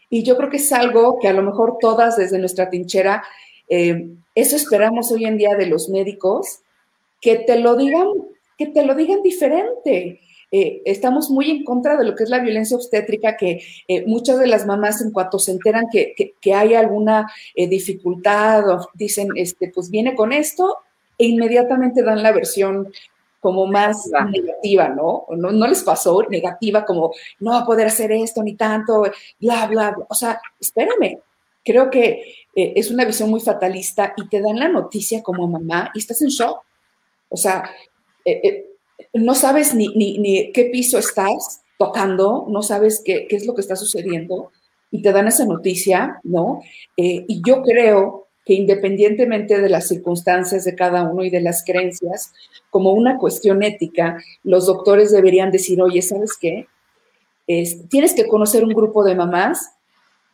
Y 0.09 0.23
yo 0.23 0.37
creo 0.37 0.51
que 0.51 0.59
es 0.59 0.73
algo 0.73 1.19
que 1.21 1.29
a 1.29 1.33
lo 1.33 1.43
mejor 1.43 1.79
todas 1.81 2.17
desde 2.17 2.39
nuestra 2.39 2.71
tinchera, 2.71 3.25
eh, 3.69 4.09
eso 4.35 4.57
esperamos 4.57 5.11
hoy 5.11 5.25
en 5.25 5.39
día 5.39 5.55
de 5.55 5.67
los 5.67 5.89
médicos, 5.89 6.61
que 7.21 7.37
te 7.37 7.59
lo 7.59 7.75
digan, 7.77 8.09
que 8.59 8.67
te 8.67 8.85
lo 8.85 8.95
digan 8.95 9.23
diferente. 9.23 10.21
Eh, 10.53 10.83
estamos 10.85 11.29
muy 11.31 11.51
en 11.51 11.65
contra 11.65 11.97
de 11.97 12.05
lo 12.05 12.15
que 12.15 12.25
es 12.25 12.31
la 12.31 12.39
violencia 12.39 12.77
obstétrica, 12.77 13.37
que 13.37 13.63
eh, 13.89 14.07
muchas 14.07 14.39
de 14.39 14.47
las 14.47 14.67
mamás 14.67 15.01
en 15.01 15.11
cuanto 15.11 15.39
se 15.39 15.53
enteran 15.53 15.87
que, 15.91 16.35
hay 16.55 16.75
alguna 16.75 17.31
eh, 17.55 17.67
dificultad 17.67 18.69
o 18.69 18.89
dicen, 18.95 19.29
este, 19.35 19.73
pues 19.75 19.91
viene 19.91 20.15
con 20.15 20.33
esto 20.33 20.79
e 21.19 21.27
inmediatamente 21.27 22.03
dan 22.03 22.23
la 22.23 22.33
versión 22.33 22.93
como 23.41 23.67
más 23.67 24.11
negativa, 24.31 24.89
¿no? 24.89 25.27
¿no? 25.37 25.53
¿no? 25.53 25.67
les 25.67 25.83
pasó 25.83 26.23
negativa 26.29 26.85
como 26.85 27.13
no 27.41 27.53
va 27.53 27.61
a 27.61 27.67
poder 27.67 27.87
hacer 27.87 28.13
esto 28.13 28.43
ni 28.43 28.55
tanto, 28.55 29.03
bla, 29.41 29.67
bla, 29.67 29.91
bla. 29.93 30.07
O 30.09 30.15
sea, 30.15 30.41
espérame, 30.61 31.21
creo 31.67 31.91
que 31.91 32.23
eh, 32.55 32.73
es 32.77 32.91
una 32.91 33.05
visión 33.05 33.29
muy 33.29 33.41
fatalista 33.41 34.15
y 34.17 34.29
te 34.29 34.41
dan 34.41 34.59
la 34.59 34.69
noticia 34.69 35.23
como 35.23 35.47
mamá 35.49 35.91
y 35.93 35.99
estás 35.99 36.23
en 36.23 36.29
shock. 36.29 36.63
O 37.29 37.37
sea, 37.37 37.69
eh, 38.25 38.41
eh, 38.43 38.67
no 39.13 39.35
sabes 39.35 39.75
ni, 39.75 40.53
qué 40.55 40.65
piso 40.73 40.97
estás 40.97 41.63
tocando, 41.77 42.47
no 42.49 42.63
sabes 42.63 43.03
qué, 43.05 43.27
es 43.29 43.45
lo 43.45 43.55
que 43.55 43.61
está 43.61 43.77
sucediendo 43.77 44.53
y 44.91 45.03
te 45.03 45.13
dan 45.13 45.27
esa 45.27 45.45
noticia, 45.45 46.21
¿no? 46.23 46.63
y 46.97 47.43
yo 47.45 47.63
creo 47.63 48.29
que 48.47 48.55
independientemente 48.55 49.61
de 49.61 49.69
las 49.69 49.89
circunstancias 49.89 50.65
de 50.65 50.75
cada 50.75 51.03
uno 51.03 51.25
y 51.25 51.29
de 51.29 51.41
las 51.41 51.65
creencias, 51.65 52.33
como 52.71 52.93
una 52.93 53.19
cuestión 53.19 53.63
ética, 53.63 54.23
los 54.45 54.67
doctores 54.67 55.11
deberían 55.11 55.51
decir, 55.51 55.83
oye, 55.83 56.01
¿sabes 56.01 56.39
qué? 56.41 56.67
tienes 57.91 58.15
que 58.15 58.27
conocer 58.27 58.65
un 58.65 58.73
grupo 58.73 59.05
de 59.05 59.15
mamás 59.15 59.76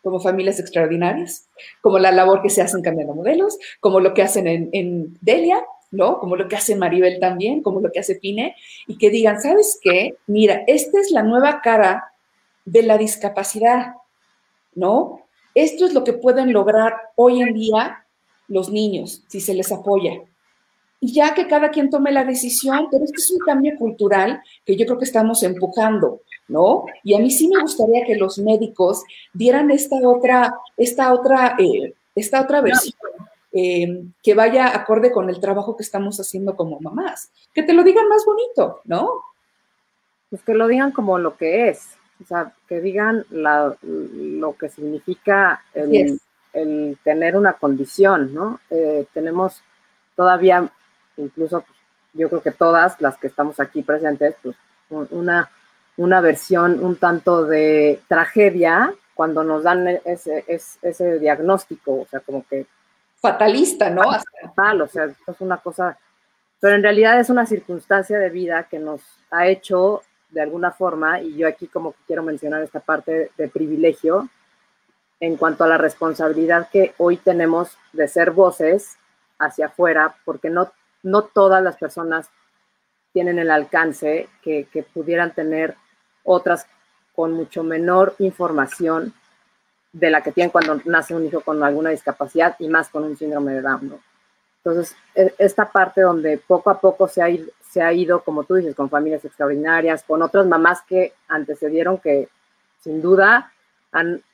como 0.02 0.20
familias 0.20 0.58
extraordinarias, 0.58 1.48
como 1.80 1.98
la 1.98 2.10
labor 2.10 2.42
que 2.42 2.50
se 2.50 2.62
hace 2.62 2.76
en 2.76 2.82
Cambiando 2.82 3.14
Modelos, 3.14 3.58
como 3.80 4.00
lo 4.00 4.14
que 4.14 4.22
hacen 4.22 4.46
en, 4.46 4.68
en 4.72 5.16
Delia, 5.20 5.64
¿no? 5.92 6.18
Como 6.18 6.36
lo 6.36 6.48
que 6.48 6.56
hace 6.56 6.74
Maribel 6.74 7.20
también, 7.20 7.62
como 7.62 7.80
lo 7.80 7.92
que 7.92 8.00
hace 8.00 8.16
Pine, 8.16 8.56
y 8.86 8.98
que 8.98 9.10
digan, 9.10 9.40
¿sabes 9.40 9.78
qué? 9.80 10.16
Mira, 10.26 10.64
esta 10.66 10.98
es 10.98 11.10
la 11.10 11.22
nueva 11.22 11.60
cara 11.60 12.12
de 12.64 12.82
la 12.82 12.98
discapacidad, 12.98 13.94
¿no? 14.74 15.20
Esto 15.54 15.84
es 15.84 15.92
lo 15.92 16.02
que 16.02 16.14
pueden 16.14 16.52
lograr 16.52 16.94
hoy 17.14 17.42
en 17.42 17.52
día 17.52 18.06
los 18.48 18.70
niños 18.70 19.24
si 19.28 19.40
se 19.40 19.54
les 19.54 19.70
apoya. 19.70 20.12
Y 21.02 21.12
ya 21.12 21.34
que 21.34 21.48
cada 21.48 21.70
quien 21.70 21.90
tome 21.90 22.12
la 22.12 22.24
decisión, 22.24 22.86
pero 22.90 23.04
este 23.04 23.16
es 23.16 23.30
un 23.32 23.40
cambio 23.40 23.76
cultural 23.76 24.40
que 24.64 24.76
yo 24.76 24.86
creo 24.86 24.98
que 24.98 25.04
estamos 25.04 25.42
empujando. 25.42 26.22
¿no? 26.48 26.84
Y 27.02 27.14
a 27.14 27.18
mí 27.18 27.30
sí 27.30 27.48
me 27.48 27.60
gustaría 27.60 28.04
que 28.04 28.16
los 28.16 28.38
médicos 28.38 29.02
dieran 29.32 29.70
esta 29.70 29.96
otra, 30.02 30.54
esta 30.76 31.12
otra, 31.12 31.56
eh, 31.58 31.94
esta 32.14 32.40
otra 32.40 32.60
versión. 32.60 32.94
Eh, 33.54 34.04
que 34.22 34.32
vaya 34.32 34.74
acorde 34.74 35.12
con 35.12 35.28
el 35.28 35.38
trabajo 35.38 35.76
que 35.76 35.82
estamos 35.82 36.18
haciendo 36.18 36.56
como 36.56 36.80
mamás. 36.80 37.30
Que 37.52 37.62
te 37.62 37.74
lo 37.74 37.82
digan 37.82 38.08
más 38.08 38.24
bonito, 38.24 38.80
¿no? 38.84 39.10
Pues 40.30 40.42
que 40.42 40.54
lo 40.54 40.68
digan 40.68 40.92
como 40.92 41.18
lo 41.18 41.36
que 41.36 41.68
es. 41.68 41.96
O 42.22 42.24
sea, 42.24 42.54
que 42.66 42.80
digan 42.80 43.26
lo 43.30 44.56
que 44.58 44.68
significa 44.70 45.62
el, 45.74 46.18
tener 47.02 47.36
una 47.36 47.54
condición, 47.54 48.32
¿no? 48.32 48.60
Eh, 48.70 49.06
tenemos 49.12 49.62
todavía, 50.16 50.70
incluso 51.16 51.64
yo 52.12 52.28
creo 52.28 52.42
que 52.42 52.50
todas 52.50 53.00
las 53.00 53.16
que 53.18 53.26
estamos 53.26 53.58
aquí 53.60 53.82
presentes, 53.82 54.34
pues 54.42 54.56
una 55.10 55.50
una 55.96 56.20
versión 56.20 56.82
un 56.82 56.96
tanto 56.96 57.44
de 57.44 58.00
tragedia 58.08 58.94
cuando 59.14 59.44
nos 59.44 59.62
dan 59.62 59.86
ese, 60.04 60.44
ese, 60.48 61.18
diagnóstico, 61.18 62.00
o 62.00 62.06
sea, 62.06 62.20
como 62.20 62.44
que... 62.46 62.66
Fatalista, 63.20 63.90
¿no? 63.90 64.02
Fatal, 64.40 64.80
o 64.80 64.88
sea, 64.88 65.04
es 65.04 65.40
una 65.40 65.58
cosa, 65.58 65.96
pero 66.58 66.74
en 66.74 66.82
realidad 66.82 67.20
es 67.20 67.28
una 67.28 67.46
circunstancia 67.46 68.18
de 68.18 68.30
vida 68.30 68.64
que 68.64 68.78
nos 68.78 69.02
ha 69.30 69.46
hecho 69.46 70.02
de 70.30 70.40
alguna 70.40 70.72
forma, 70.72 71.20
y 71.20 71.36
yo 71.36 71.46
aquí 71.46 71.66
como 71.66 71.92
que 71.92 71.98
quiero 72.06 72.22
mencionar 72.22 72.62
esta 72.62 72.80
parte 72.80 73.30
de 73.36 73.48
privilegio, 73.48 74.28
en 75.20 75.36
cuanto 75.36 75.62
a 75.62 75.68
la 75.68 75.78
responsabilidad 75.78 76.68
que 76.72 76.94
hoy 76.96 77.18
tenemos 77.18 77.76
de 77.92 78.08
ser 78.08 78.32
voces 78.32 78.96
hacia 79.38 79.66
afuera, 79.66 80.16
porque 80.24 80.50
no, 80.50 80.72
no 81.02 81.22
todas 81.22 81.62
las 81.62 81.76
personas 81.76 82.30
tienen 83.12 83.38
el 83.38 83.50
alcance 83.50 84.28
que, 84.42 84.66
pudieran 84.92 85.34
tener 85.34 85.76
otras 86.24 86.66
con 87.14 87.32
mucho 87.32 87.62
menor 87.62 88.14
información 88.18 89.12
de 89.92 90.10
la 90.10 90.22
que 90.22 90.32
tienen 90.32 90.50
cuando 90.50 90.80
nace 90.86 91.14
un 91.14 91.26
hijo 91.26 91.42
con 91.42 91.62
alguna 91.62 91.90
discapacidad 91.90 92.56
y 92.58 92.68
más 92.68 92.88
con 92.88 93.04
un 93.04 93.16
síndrome 93.16 93.52
de 93.52 93.60
Down. 93.60 94.00
Entonces, 94.64 94.96
e, 95.14 95.34
esta 95.38 95.70
parte 95.70 96.00
donde 96.00 96.38
poco 96.38 96.70
a 96.70 96.80
poco 96.80 97.08
se 97.08 97.22
ha, 97.22 97.92
ido, 97.92 98.22
como 98.22 98.44
tú 98.44 98.54
dices, 98.54 98.74
con 98.74 98.88
familias 98.88 99.24
extraordinarias, 99.24 100.04
con 100.04 100.22
otras 100.22 100.46
mamás 100.46 100.82
que 100.82 101.12
antecedieron 101.28 101.98
que 101.98 102.28
sin 102.80 103.02
duda 103.02 103.52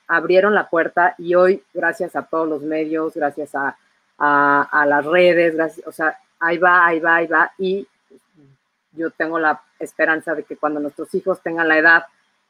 abrieron 0.07 0.55
la 0.55 0.69
puerta 0.69 1.15
y 1.17 1.35
hoy, 1.35 1.61
gracias 1.73 2.15
a 2.15 2.23
todos 2.23 2.47
los 2.47 2.61
medios, 2.61 3.13
gracias 3.13 3.53
a, 3.55 3.77
a, 4.17 4.85
las 4.85 5.05
redes, 5.05 5.55
gracias, 5.55 5.85
o 5.85 5.91
sea, 5.91 6.17
ahí 6.39 6.57
va, 6.57 6.85
ahí 6.85 6.99
va, 6.99 7.15
ahí 7.15 7.27
va, 7.27 7.51
y 7.57 7.87
yo 8.91 9.11
tengo 9.11 9.39
la 9.39 9.61
esperanza 9.79 10.35
de 10.35 10.43
que 10.43 10.57
cuando 10.57 10.79
nuestros 10.79 11.13
hijos 11.15 11.41
tengan 11.41 11.67
la 11.67 11.77
edad 11.77 12.05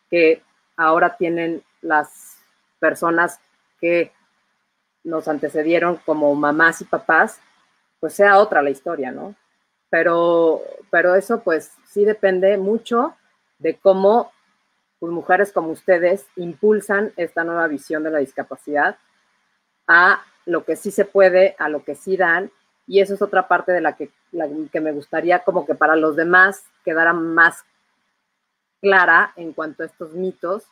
que 0.09 0.41
ahora 0.77 1.15
tienen 1.17 1.63
las 1.81 2.37
personas 2.79 3.39
que 3.79 4.11
nos 5.03 5.27
antecedieron 5.27 5.97
como 6.05 6.33
mamás 6.35 6.81
y 6.81 6.85
papás, 6.85 7.39
pues 7.99 8.13
sea 8.13 8.39
otra 8.39 8.61
la 8.61 8.69
historia, 8.69 9.11
¿no? 9.11 9.35
Pero, 9.89 10.61
pero 10.89 11.15
eso 11.15 11.41
pues 11.41 11.71
sí 11.85 12.05
depende 12.05 12.57
mucho 12.57 13.15
de 13.57 13.75
cómo 13.75 14.31
pues, 14.99 15.11
mujeres 15.11 15.51
como 15.51 15.69
ustedes 15.69 16.25
impulsan 16.35 17.11
esta 17.17 17.43
nueva 17.43 17.67
visión 17.67 18.03
de 18.03 18.11
la 18.11 18.19
discapacidad 18.19 18.97
a 19.87 20.23
lo 20.45 20.63
que 20.63 20.75
sí 20.75 20.91
se 20.91 21.05
puede, 21.05 21.55
a 21.59 21.69
lo 21.69 21.83
que 21.83 21.95
sí 21.95 22.17
dan 22.17 22.51
y 22.89 23.01
eso 23.01 23.13
es 23.13 23.21
otra 23.21 23.47
parte 23.47 23.71
de 23.71 23.81
la 23.81 23.95
que, 23.95 24.09
que 24.71 24.81
me 24.81 24.91
gustaría 24.91 25.39
como 25.43 25.63
que 25.63 25.75
para 25.75 25.95
los 25.95 26.15
demás 26.15 26.65
quedara 26.83 27.13
más 27.13 27.63
clara 28.81 29.31
en 29.35 29.53
cuanto 29.53 29.83
a 29.83 29.85
estos 29.85 30.13
mitos, 30.13 30.63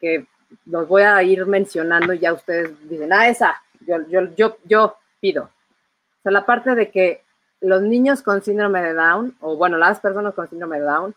que 0.00 0.26
los 0.64 0.88
voy 0.88 1.02
a 1.02 1.22
ir 1.22 1.44
mencionando 1.44 2.14
y 2.14 2.18
ya 2.20 2.32
ustedes 2.32 2.72
dicen, 2.88 3.12
ah, 3.12 3.28
esa, 3.28 3.62
yo, 3.86 3.98
yo, 4.08 4.34
yo, 4.34 4.56
yo 4.64 4.96
pido. 5.20 5.44
O 5.44 6.22
sea, 6.22 6.32
la 6.32 6.46
parte 6.46 6.74
de 6.74 6.90
que 6.90 7.24
los 7.60 7.82
niños 7.82 8.22
con 8.22 8.42
síndrome 8.42 8.80
de 8.80 8.94
Down, 8.94 9.36
o 9.40 9.56
bueno, 9.56 9.76
las 9.76 10.00
personas 10.00 10.32
con 10.32 10.48
síndrome 10.48 10.80
de 10.80 10.86
Down, 10.86 11.14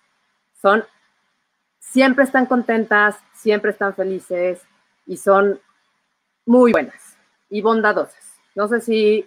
son, 0.62 0.84
siempre 1.80 2.26
están 2.26 2.48
contentas, 2.48 3.18
siempre 3.32 3.72
están 3.72 3.94
felices 3.94 4.62
y 5.06 5.16
son 5.16 5.62
muy 6.46 6.74
buenas 6.74 7.16
y 7.50 7.62
bondadosas. 7.62 8.41
No 8.56 8.68
sé 8.68 8.82
si 8.82 9.26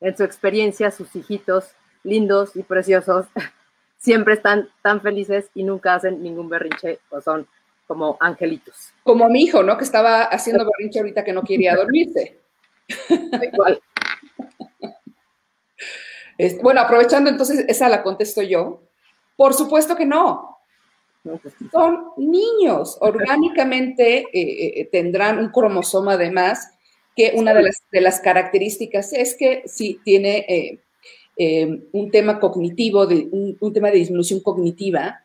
en 0.00 0.16
su 0.16 0.24
experiencia 0.24 0.90
sus 0.90 1.14
hijitos 1.14 1.72
lindos 2.02 2.56
y 2.56 2.62
preciosos 2.62 3.26
siempre 3.98 4.34
están 4.34 4.68
tan 4.82 5.00
felices 5.00 5.50
y 5.54 5.62
nunca 5.62 5.94
hacen 5.94 6.22
ningún 6.22 6.48
berrinche 6.48 7.00
o 7.10 7.20
son 7.20 7.46
como 7.86 8.16
angelitos. 8.20 8.92
Como 9.02 9.28
mi 9.28 9.42
hijo, 9.42 9.62
¿no? 9.62 9.76
Que 9.76 9.84
estaba 9.84 10.22
haciendo 10.22 10.64
berrinche 10.64 11.00
ahorita 11.00 11.24
que 11.24 11.32
no 11.32 11.42
quería 11.42 11.74
dormirse. 11.74 12.38
Igual. 13.52 13.82
bueno, 16.62 16.80
aprovechando 16.80 17.30
entonces, 17.30 17.64
esa 17.68 17.88
la 17.88 18.02
contesto 18.02 18.42
yo. 18.42 18.84
Por 19.36 19.54
supuesto 19.54 19.96
que 19.96 20.06
no. 20.06 20.58
Pues 21.22 21.54
son 21.72 22.12
niños. 22.16 22.96
Orgánicamente 23.00 24.20
eh, 24.32 24.80
eh, 24.80 24.88
tendrán 24.90 25.38
un 25.38 25.48
cromosoma 25.50 26.16
de 26.16 26.30
más 26.30 26.78
que 27.16 27.32
una 27.34 27.54
de 27.54 27.62
las, 27.62 27.82
de 27.90 28.00
las 28.00 28.20
características 28.20 29.12
es 29.12 29.34
que 29.34 29.62
sí 29.66 30.00
tiene 30.04 30.38
eh, 30.48 30.78
eh, 31.36 31.80
un 31.92 32.10
tema 32.10 32.38
cognitivo, 32.38 33.06
de, 33.06 33.28
un, 33.30 33.72
tema 33.72 33.90
de 33.90 33.98
disminución 33.98 34.40
cognitiva, 34.40 35.24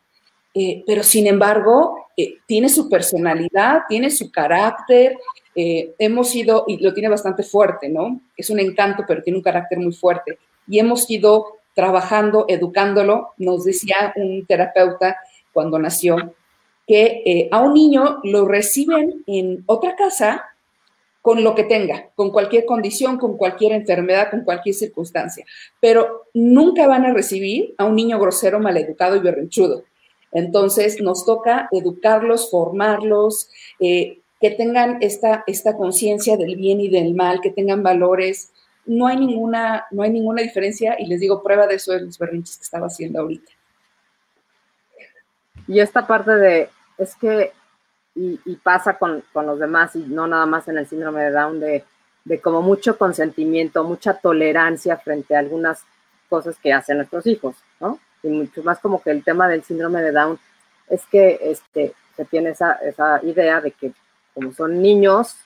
eh, 0.54 0.82
pero 0.86 1.02
sin 1.02 1.26
embargo 1.26 2.06
tiene 2.46 2.70
su 2.70 2.88
personalidad, 2.88 3.82
tiene 3.90 4.10
su 4.10 4.30
carácter, 4.30 5.18
hemos 5.54 6.34
ido, 6.34 6.64
y 6.66 6.78
lo 6.78 6.94
tiene 6.94 7.10
bastante 7.10 7.42
fuerte, 7.42 7.90
¿no? 7.90 8.22
Es 8.34 8.48
un 8.48 8.58
encanto, 8.58 9.04
pero 9.06 9.22
tiene 9.22 9.36
un 9.36 9.42
carácter 9.42 9.78
muy 9.78 9.92
fuerte. 9.92 10.38
Y 10.66 10.78
hemos 10.78 11.10
ido 11.10 11.58
trabajando, 11.74 12.46
educándolo, 12.48 13.34
nos 13.36 13.64
decía 13.64 14.14
un 14.16 14.46
terapeuta 14.46 15.18
cuando 15.52 15.78
nació, 15.78 16.34
que 16.86 17.50
a 17.50 17.60
un 17.60 17.74
niño 17.74 18.20
lo 18.24 18.48
reciben 18.48 19.22
en 19.26 19.62
otra 19.66 19.94
casa 19.94 20.55
con 21.26 21.42
lo 21.42 21.56
que 21.56 21.64
tenga, 21.64 22.10
con 22.14 22.30
cualquier 22.30 22.64
condición, 22.64 23.18
con 23.18 23.36
cualquier 23.36 23.72
enfermedad, 23.72 24.30
con 24.30 24.44
cualquier 24.44 24.76
circunstancia. 24.76 25.44
Pero 25.80 26.28
nunca 26.34 26.86
van 26.86 27.04
a 27.04 27.12
recibir 27.12 27.74
a 27.78 27.84
un 27.84 27.96
niño 27.96 28.20
grosero, 28.20 28.60
maleducado 28.60 29.16
y 29.16 29.18
berrinchudo. 29.18 29.82
Entonces 30.30 31.00
nos 31.00 31.26
toca 31.26 31.68
educarlos, 31.72 32.48
formarlos, 32.48 33.50
eh, 33.80 34.20
que 34.40 34.52
tengan 34.52 34.98
esta, 35.00 35.42
esta 35.48 35.76
conciencia 35.76 36.36
del 36.36 36.54
bien 36.54 36.80
y 36.80 36.88
del 36.90 37.12
mal, 37.14 37.40
que 37.40 37.50
tengan 37.50 37.82
valores. 37.82 38.52
No 38.84 39.08
hay, 39.08 39.16
ninguna, 39.16 39.86
no 39.90 40.04
hay 40.04 40.10
ninguna 40.10 40.42
diferencia 40.42 40.94
y 40.96 41.06
les 41.06 41.18
digo, 41.18 41.42
prueba 41.42 41.66
de 41.66 41.74
eso 41.74 41.90
de 41.90 42.02
los 42.02 42.20
berrinches 42.20 42.56
que 42.56 42.62
estaba 42.62 42.86
haciendo 42.86 43.20
ahorita. 43.22 43.50
Y 45.66 45.80
esta 45.80 46.06
parte 46.06 46.36
de, 46.36 46.68
es 46.98 47.16
que 47.16 47.50
y, 48.16 48.56
pasa 48.56 48.98
con, 48.98 49.22
los 49.34 49.58
demás 49.58 49.94
y 49.94 50.00
no 50.00 50.26
nada 50.26 50.46
más 50.46 50.66
en 50.68 50.78
el 50.78 50.86
síndrome 50.86 51.22
de 51.22 51.30
Down, 51.30 51.60
de, 51.60 51.84
de 52.24 52.40
como 52.40 52.62
mucho 52.62 52.96
consentimiento, 52.96 53.84
mucha 53.84 54.14
tolerancia 54.14 54.96
frente 54.96 55.36
a 55.36 55.40
algunas 55.40 55.84
cosas 56.28 56.56
que 56.58 56.72
hacen 56.72 56.96
nuestros 56.96 57.26
hijos, 57.26 57.56
¿no? 57.78 58.00
Y 58.22 58.28
mucho 58.28 58.62
más 58.62 58.78
como 58.80 59.02
que 59.02 59.10
el 59.10 59.22
tema 59.22 59.48
del 59.48 59.62
síndrome 59.62 60.00
de 60.02 60.12
Down 60.12 60.38
es 60.88 61.04
que 61.06 61.38
este, 61.42 61.94
se 62.16 62.24
tiene 62.24 62.50
esa, 62.50 62.72
esa 62.76 63.20
idea 63.22 63.60
de 63.60 63.70
que 63.72 63.92
como 64.34 64.52
son 64.52 64.80
niños, 64.80 65.36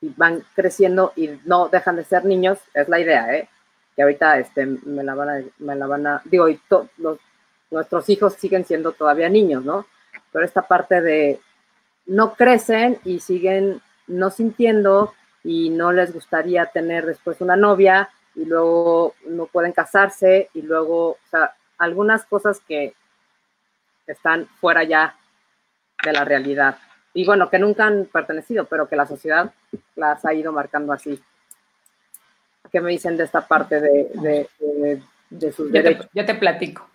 y 0.00 0.12
van 0.16 0.44
creciendo 0.54 1.12
y 1.16 1.30
no 1.44 1.68
dejan 1.68 1.96
de 1.96 2.04
ser 2.04 2.24
niños, 2.24 2.58
es 2.74 2.88
la 2.88 3.00
idea, 3.00 3.34
¿eh? 3.34 3.48
Que 3.96 4.02
ahorita 4.02 4.38
este, 4.38 4.66
me, 4.66 5.02
la 5.02 5.14
van 5.14 5.28
a, 5.28 5.42
me 5.58 5.74
la 5.74 5.86
van 5.86 6.06
a, 6.06 6.22
digo, 6.24 6.48
y 6.48 6.60
los, 6.98 7.18
nuestros 7.70 8.08
hijos 8.08 8.34
siguen 8.34 8.64
siendo 8.64 8.92
todavía 8.92 9.28
niños, 9.28 9.64
¿no? 9.64 9.86
Pero 10.32 10.44
esta 10.44 10.62
parte 10.62 11.00
de 11.00 11.40
no 12.08 12.34
crecen 12.34 12.98
y 13.04 13.20
siguen 13.20 13.80
no 14.08 14.30
sintiendo 14.30 15.14
y 15.44 15.70
no 15.70 15.92
les 15.92 16.12
gustaría 16.12 16.66
tener 16.66 17.06
después 17.06 17.40
una 17.40 17.54
novia 17.54 18.10
y 18.34 18.44
luego 18.44 19.14
no 19.26 19.46
pueden 19.46 19.72
casarse 19.72 20.48
y 20.54 20.62
luego, 20.62 21.10
o 21.10 21.18
sea, 21.30 21.54
algunas 21.78 22.24
cosas 22.24 22.60
que 22.66 22.94
están 24.06 24.46
fuera 24.60 24.82
ya 24.84 25.16
de 26.02 26.12
la 26.12 26.24
realidad. 26.24 26.78
Y 27.14 27.24
bueno, 27.24 27.50
que 27.50 27.58
nunca 27.58 27.86
han 27.86 28.06
pertenecido, 28.06 28.64
pero 28.66 28.88
que 28.88 28.96
la 28.96 29.06
sociedad 29.06 29.52
las 29.96 30.24
ha 30.24 30.34
ido 30.34 30.52
marcando 30.52 30.92
así. 30.92 31.20
¿Qué 32.70 32.80
me 32.80 32.90
dicen 32.90 33.16
de 33.16 33.24
esta 33.24 33.46
parte 33.46 33.80
de, 33.80 34.48
de, 35.30 35.52
sus 35.52 35.70
derechos? 35.70 36.08
yo 36.12 36.24
te 36.24 36.34
platico. 36.34 36.88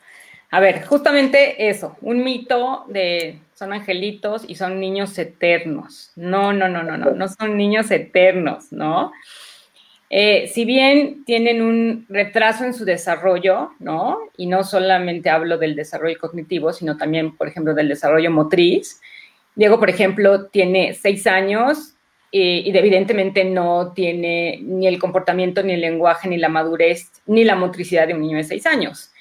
A 0.52 0.60
ver, 0.60 0.86
justamente 0.86 1.68
eso, 1.68 1.98
un 2.02 2.24
mito 2.24 2.86
de 2.88 3.40
son 3.64 3.72
angelitos 3.72 4.44
y 4.46 4.56
son 4.56 4.80
niños 4.80 5.18
eternos. 5.18 6.12
No, 6.18 6.52
no, 6.52 6.68
no, 6.68 6.84
no, 6.84 6.98
no, 6.98 7.12
no 7.12 7.28
son 7.30 7.56
niños 7.56 7.90
eternos, 7.92 8.74
¿no? 8.74 9.14
Eh, 10.10 10.52
si 10.54 10.66
bien 10.66 11.24
tienen 11.24 11.62
un 11.62 12.06
retraso 12.10 12.66
en 12.66 12.74
su 12.74 12.84
desarrollo, 12.84 13.72
¿no? 13.80 14.18
Y 14.36 14.48
no 14.48 14.66
solamente 14.66 15.30
hablo 15.30 15.58
del 15.58 15.76
desarrollo 15.76 16.20
cognitivo, 16.20 16.74
sino 16.74 16.98
también, 16.98 17.38
por 17.38 17.48
ejemplo, 17.48 17.74
del 17.74 17.88
desarrollo 17.88 18.30
motriz. 18.32 19.00
Diego, 19.56 19.80
por 19.80 19.90
ejemplo, 19.90 20.48
tiene 20.48 20.94
seis 20.94 21.26
años 21.26 21.94
y, 22.32 22.70
y 22.70 22.78
evidentemente 22.78 23.46
no 23.46 23.94
tiene 23.94 24.60
ni 24.62 24.88
el 24.88 25.00
comportamiento, 25.00 25.64
ni 25.64 25.74
el 25.74 25.82
lenguaje, 25.82 26.28
ni 26.28 26.38
la 26.38 26.50
madurez, 26.50 27.12
ni 27.28 27.46
la 27.46 27.56
motricidad 27.56 28.08
de 28.08 28.14
un 28.14 28.22
niño 28.22 28.38
de 28.38 28.44
seis 28.44 28.66
años. 28.66 29.12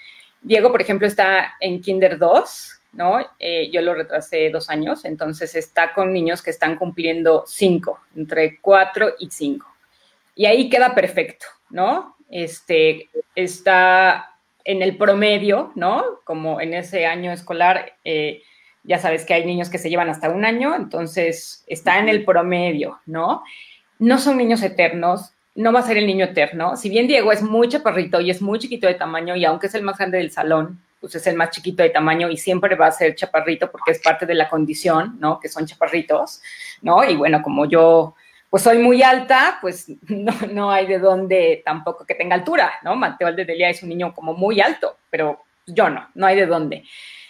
Diego, 0.40 0.72
por 0.72 0.82
ejemplo, 0.82 1.06
está 1.06 1.54
en 1.60 1.80
Kinder 1.80 2.18
2, 2.18 2.81
¿no? 2.92 3.18
Eh, 3.38 3.70
yo 3.70 3.80
lo 3.80 3.94
retrasé 3.94 4.50
dos 4.50 4.68
años, 4.70 5.04
entonces 5.04 5.54
está 5.54 5.92
con 5.92 6.12
niños 6.12 6.42
que 6.42 6.50
están 6.50 6.76
cumpliendo 6.76 7.44
cinco, 7.46 8.00
entre 8.16 8.60
cuatro 8.60 9.14
y 9.18 9.30
cinco. 9.30 9.66
Y 10.34 10.46
ahí 10.46 10.68
queda 10.68 10.94
perfecto, 10.94 11.46
¿no? 11.70 12.16
Este, 12.30 13.08
está 13.34 14.36
en 14.64 14.82
el 14.82 14.96
promedio, 14.96 15.72
¿no? 15.74 16.20
Como 16.24 16.60
en 16.60 16.74
ese 16.74 17.06
año 17.06 17.32
escolar, 17.32 17.96
eh, 18.04 18.42
ya 18.84 18.98
sabes 18.98 19.24
que 19.24 19.34
hay 19.34 19.44
niños 19.44 19.70
que 19.70 19.78
se 19.78 19.90
llevan 19.90 20.08
hasta 20.08 20.30
un 20.30 20.44
año, 20.44 20.74
entonces 20.74 21.64
está 21.66 21.98
en 21.98 22.08
el 22.08 22.24
promedio, 22.24 23.00
¿no? 23.06 23.42
No 23.98 24.18
son 24.18 24.36
niños 24.36 24.62
eternos, 24.62 25.32
no 25.54 25.72
va 25.72 25.80
a 25.80 25.86
ser 25.86 25.98
el 25.98 26.06
niño 26.06 26.24
eterno. 26.24 26.76
Si 26.76 26.88
bien 26.88 27.06
Diego 27.06 27.32
es 27.32 27.42
muy 27.42 27.68
chaparrito 27.68 28.20
y 28.20 28.30
es 28.30 28.40
muy 28.42 28.58
chiquito 28.58 28.86
de 28.86 28.94
tamaño, 28.94 29.36
y 29.36 29.44
aunque 29.44 29.66
es 29.66 29.74
el 29.74 29.82
más 29.82 29.98
grande 29.98 30.18
del 30.18 30.30
salón, 30.30 30.80
pues 31.02 31.16
es 31.16 31.26
el 31.26 31.34
más 31.34 31.50
chiquito 31.50 31.82
de 31.82 31.90
tamaño 31.90 32.30
y 32.30 32.36
siempre 32.36 32.76
va 32.76 32.86
a 32.86 32.92
ser 32.92 33.16
chaparrito 33.16 33.72
porque 33.72 33.90
es 33.90 33.98
parte 33.98 34.24
de 34.24 34.36
la 34.36 34.48
condición, 34.48 35.16
¿no? 35.18 35.40
Que 35.40 35.48
son 35.48 35.66
chaparritos, 35.66 36.40
¿no? 36.80 37.02
Y 37.04 37.16
bueno, 37.16 37.42
como 37.42 37.66
yo 37.66 38.14
pues 38.48 38.62
soy 38.62 38.78
muy 38.78 39.02
alta, 39.02 39.58
pues 39.60 39.90
no, 40.08 40.32
no 40.52 40.70
hay 40.70 40.86
de 40.86 41.00
dónde 41.00 41.60
tampoco 41.64 42.06
que 42.06 42.14
tenga 42.14 42.36
altura, 42.36 42.74
¿no? 42.84 42.94
Mateo 42.94 43.32
Delia 43.32 43.68
es 43.68 43.82
un 43.82 43.88
niño 43.88 44.14
como 44.14 44.32
muy 44.32 44.60
alto, 44.60 44.96
pero 45.10 45.42
yo 45.66 45.90
no, 45.90 46.08
no 46.14 46.26
hay 46.26 46.36
de 46.36 46.46
dónde. 46.46 46.84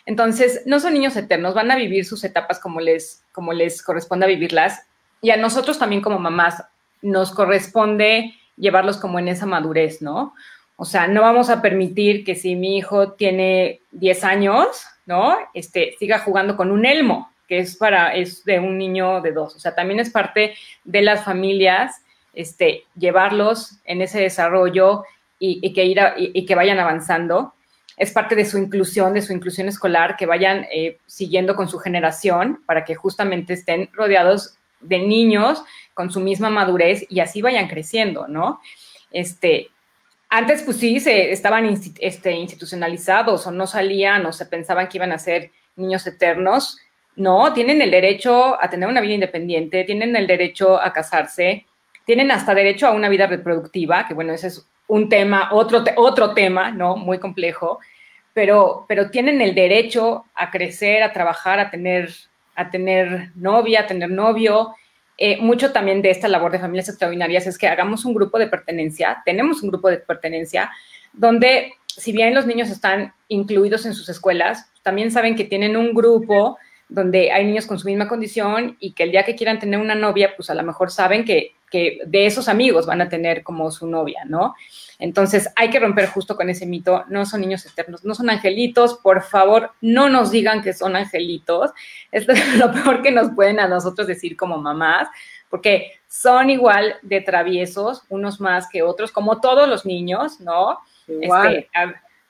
Entonces, 0.05 0.65
no 0.67 0.79
son 0.79 0.93
niños 0.93 1.17
eternos, 1.17 1.55
van 1.55 1.71
a 1.71 1.77
vivir 1.77 2.05
sus 2.05 2.25
etapas 2.25 2.61
como 2.61 2.79
les, 2.81 3.25
como 3.33 3.55
les 3.55 3.83
corresponde 3.83 4.27
a 4.27 4.29
vivirlas. 4.29 4.87
Y 5.23 5.31
a 5.31 5.39
nosotros 5.39 5.79
también 5.79 6.03
como 6.03 6.19
mamás 6.19 6.63
nos 7.01 7.33
corresponde 7.33 8.35
llevarlos 8.57 8.99
como 8.99 9.19
en 9.19 9.29
esa 9.29 9.47
madurez, 9.47 10.03
¿no? 10.03 10.35
O 10.83 10.85
sea, 10.85 11.07
no 11.07 11.23
vamos 11.23 11.49
a 11.49 11.63
permitir 11.63 12.25
que 12.25 12.35
si 12.35 12.57
mi 12.57 12.77
hijo 12.77 13.13
tiene 13.13 13.83
10 13.93 14.25
años, 14.25 14.85
¿no? 15.07 15.37
Este, 15.55 15.95
siga 16.01 16.19
jugando 16.19 16.57
con 16.57 16.73
un 16.73 16.85
elmo, 16.85 17.31
que 17.47 17.59
es 17.59 17.77
para, 17.77 18.17
es 18.17 18.45
de 18.45 18.59
un 18.59 18.79
niño 18.79 19.21
de 19.21 19.31
dos. 19.31 19.55
O 19.55 19.61
sea, 19.61 19.77
también 19.77 20.01
es 20.01 20.11
parte 20.11 20.57
de 20.83 21.03
las 21.03 21.25
familias, 21.25 22.03
este, 22.35 22.83
llevarlos 22.97 23.77
en 23.85 24.03
ese 24.03 24.19
desarrollo 24.19 25.05
y, 25.39 25.73
que, 25.73 25.85
ir 25.85 26.01
y, 26.17 26.45
que 26.47 26.55
vayan 26.57 26.81
avanzando. 26.81 27.55
Es 27.97 28.11
parte 28.11 28.35
de 28.35 28.45
su 28.45 28.59
inclusión, 28.59 29.15
de 29.15 29.23
su 29.23 29.33
inclusión 29.33 29.69
escolar, 29.69 30.17
que 30.17 30.27
vayan 30.27 30.67
eh, 30.75 30.99
siguiendo 31.07 31.55
con 31.55 31.69
su 31.69 31.79
generación 31.79 32.61
para 32.67 32.85
que 32.85 32.97
justamente 32.97 33.53
estén 33.53 33.89
rodeados 33.93 34.57
de 34.81 34.99
niños 34.99 35.63
con 35.95 36.11
su 36.11 36.19
misma 36.19 36.51
madurez 36.51 37.07
y 37.09 37.21
así 37.21 37.41
vayan 37.41 37.69
creciendo, 37.69 38.27
¿no? 38.27 38.61
Este, 39.13 39.69
antes, 40.35 40.63
pues 40.63 40.79
sí, 40.79 40.99
se 40.99 41.31
estaban 41.31 41.79
este, 42.01 42.33
institucionalizados 42.33 43.47
o 43.47 43.51
no 43.51 43.67
salían 43.67 44.25
o 44.25 44.33
se 44.33 44.47
pensaban 44.47 44.89
que 44.89 44.97
iban 44.97 45.13
a 45.13 45.19
ser 45.19 45.51
niños 45.77 46.07
eternos. 46.07 46.79
No, 47.17 47.53
tienen 47.53 47.83
el 47.83 47.91
derecho 47.91 48.57
a 48.59 48.71
tener 48.71 48.89
una 48.89 49.03
vida 49.03 49.13
independiente, 49.13 49.85
tienen 49.85 50.17
el 50.17 50.27
derecho 50.27 50.81
a 50.81 50.91
casarse, 50.91 51.67
tienen 52.07 52.31
hasta 52.31 52.55
derecho 52.55 52.87
a 52.87 52.93
una 52.93 53.11
vida 53.11 53.27
reproductiva, 53.27 54.09
que 54.09 54.15
bueno, 54.15 54.33
ese 54.33 54.47
es 54.47 54.67
un 54.87 55.11
tema, 55.11 55.51
otro, 55.53 55.85
otro 55.97 56.33
tema, 56.33 56.71
¿no? 56.71 56.97
Muy 56.97 57.19
complejo, 57.19 57.81
pero, 58.33 58.87
pero 58.89 59.11
tienen 59.11 59.43
el 59.43 59.55
derecho 59.55 60.25
a 60.35 60.51
crecer, 60.51 61.03
a 61.03 61.13
trabajar, 61.13 61.61
a 61.61 61.71
tener, 61.71 62.09
a 62.55 62.71
tener 62.71 63.33
novia, 63.35 63.81
a 63.81 63.87
tener 63.87 64.09
novio, 64.09 64.75
eh, 65.25 65.39
mucho 65.41 65.71
también 65.71 66.03
de 66.03 66.11
esta 66.11 66.27
labor 66.27 66.51
de 66.51 66.59
familias 66.59 66.89
extraordinarias 66.89 67.47
es 67.47 67.57
que 67.57 67.69
hagamos 67.69 68.05
un 68.05 68.13
grupo 68.13 68.41
de 68.41 68.49
pertenencia, 68.49 69.23
tenemos 69.25 69.63
un 69.63 69.69
grupo 69.69 69.89
de 69.89 69.99
pertenencia, 69.99 70.69
donde 71.13 71.75
si 71.87 72.11
bien 72.11 72.35
los 72.35 72.45
niños 72.45 72.71
están 72.71 73.15
incluidos 73.29 73.87
en 73.87 73.95
sus 73.95 74.09
escuelas, 74.09 74.73
también 74.83 75.13
saben 75.13 75.37
que 75.37 75.45
tienen 75.45 75.77
un 75.77 75.95
grupo 75.95 76.59
donde 76.89 77.31
hay 77.31 77.45
niños 77.47 77.67
con 77.67 77.79
su 77.79 77.87
misma 77.87 78.09
condición 78.09 78.77
y 78.81 78.95
que 78.95 79.05
el 79.05 79.13
día 79.13 79.23
que 79.23 79.37
quieran 79.37 79.61
tener 79.61 79.79
una 79.79 79.95
novia, 79.95 80.33
pues 80.35 80.51
a 80.51 80.57
lo 80.57 80.65
mejor 80.65 80.91
saben 80.91 81.25
que, 81.25 81.55
que 81.71 82.01
de 82.05 82.27
esos 82.27 82.49
amigos 82.49 82.87
van 82.87 83.01
a 83.01 83.09
tener 83.09 83.45
como 83.45 83.71
su 83.71 83.87
novia, 83.87 84.25
¿no? 84.27 84.57
Entonces 85.03 85.51
hay 85.57 85.69
que 85.69 85.81
romper 85.81 86.07
justo 86.07 86.37
con 86.37 86.49
ese 86.49 86.65
mito, 86.65 87.05
no 87.09 87.27
son 87.27 87.41
niños 87.41 87.67
externos, 87.67 88.05
no 88.05 88.15
son 88.15 88.31
angelitos, 88.31 89.01
por 89.03 89.25
favor, 89.25 89.73
no 89.81 90.09
nos 90.09 90.31
digan 90.31 90.63
que 90.63 90.73
son 90.73 90.95
angelitos, 90.95 91.73
esto 92.13 92.31
es 92.31 92.57
lo 92.57 92.71
peor 92.71 93.03
que 93.03 93.11
nos 93.11 93.33
pueden 93.33 93.59
a 93.59 93.67
nosotros 93.67 94.07
decir 94.07 94.37
como 94.37 94.59
mamás, 94.59 95.09
porque 95.51 95.91
son 96.07 96.51
igual 96.51 96.99
de 97.03 97.21
traviesos, 97.21 98.05
unos 98.11 98.41
más 98.41 98.69
que 98.69 98.85
otros, 98.85 99.11
como 99.11 99.41
todos 99.41 99.69
los 99.69 99.85
niños, 99.85 100.41
¿no? 100.41 100.79
Este, 101.09 101.69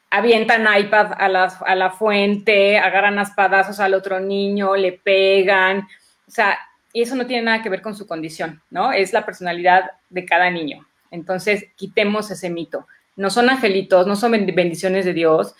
avientan 0.09 0.67
iPad 0.81 1.13
a 1.19 1.29
la, 1.29 1.45
a 1.67 1.75
la 1.75 1.91
fuente, 1.91 2.79
agarran 2.79 3.19
espadazos 3.19 3.81
al 3.81 3.93
otro 3.93 4.19
niño, 4.19 4.77
le 4.77 4.93
pegan, 4.93 5.81
o 6.27 6.31
sea, 6.31 6.59
y 6.91 7.03
eso 7.03 7.17
no 7.17 7.27
tiene 7.27 7.43
nada 7.43 7.63
que 7.63 7.69
ver 7.69 7.83
con 7.83 7.95
su 7.95 8.07
condición, 8.07 8.63
¿no? 8.71 8.93
Es 8.93 9.13
la 9.13 9.27
personalidad 9.27 9.91
de 10.09 10.25
cada 10.25 10.49
niño. 10.49 10.87
Entonces, 11.13 11.67
quitemos 11.77 12.31
ese 12.31 12.51
mito. 12.51 12.89
No 13.15 13.31
son 13.31 13.51
angelitos, 13.51 14.07
no 14.07 14.17
son 14.17 14.33
bendiciones 14.33 15.05
de 15.05 15.13
Dios. 15.13 15.55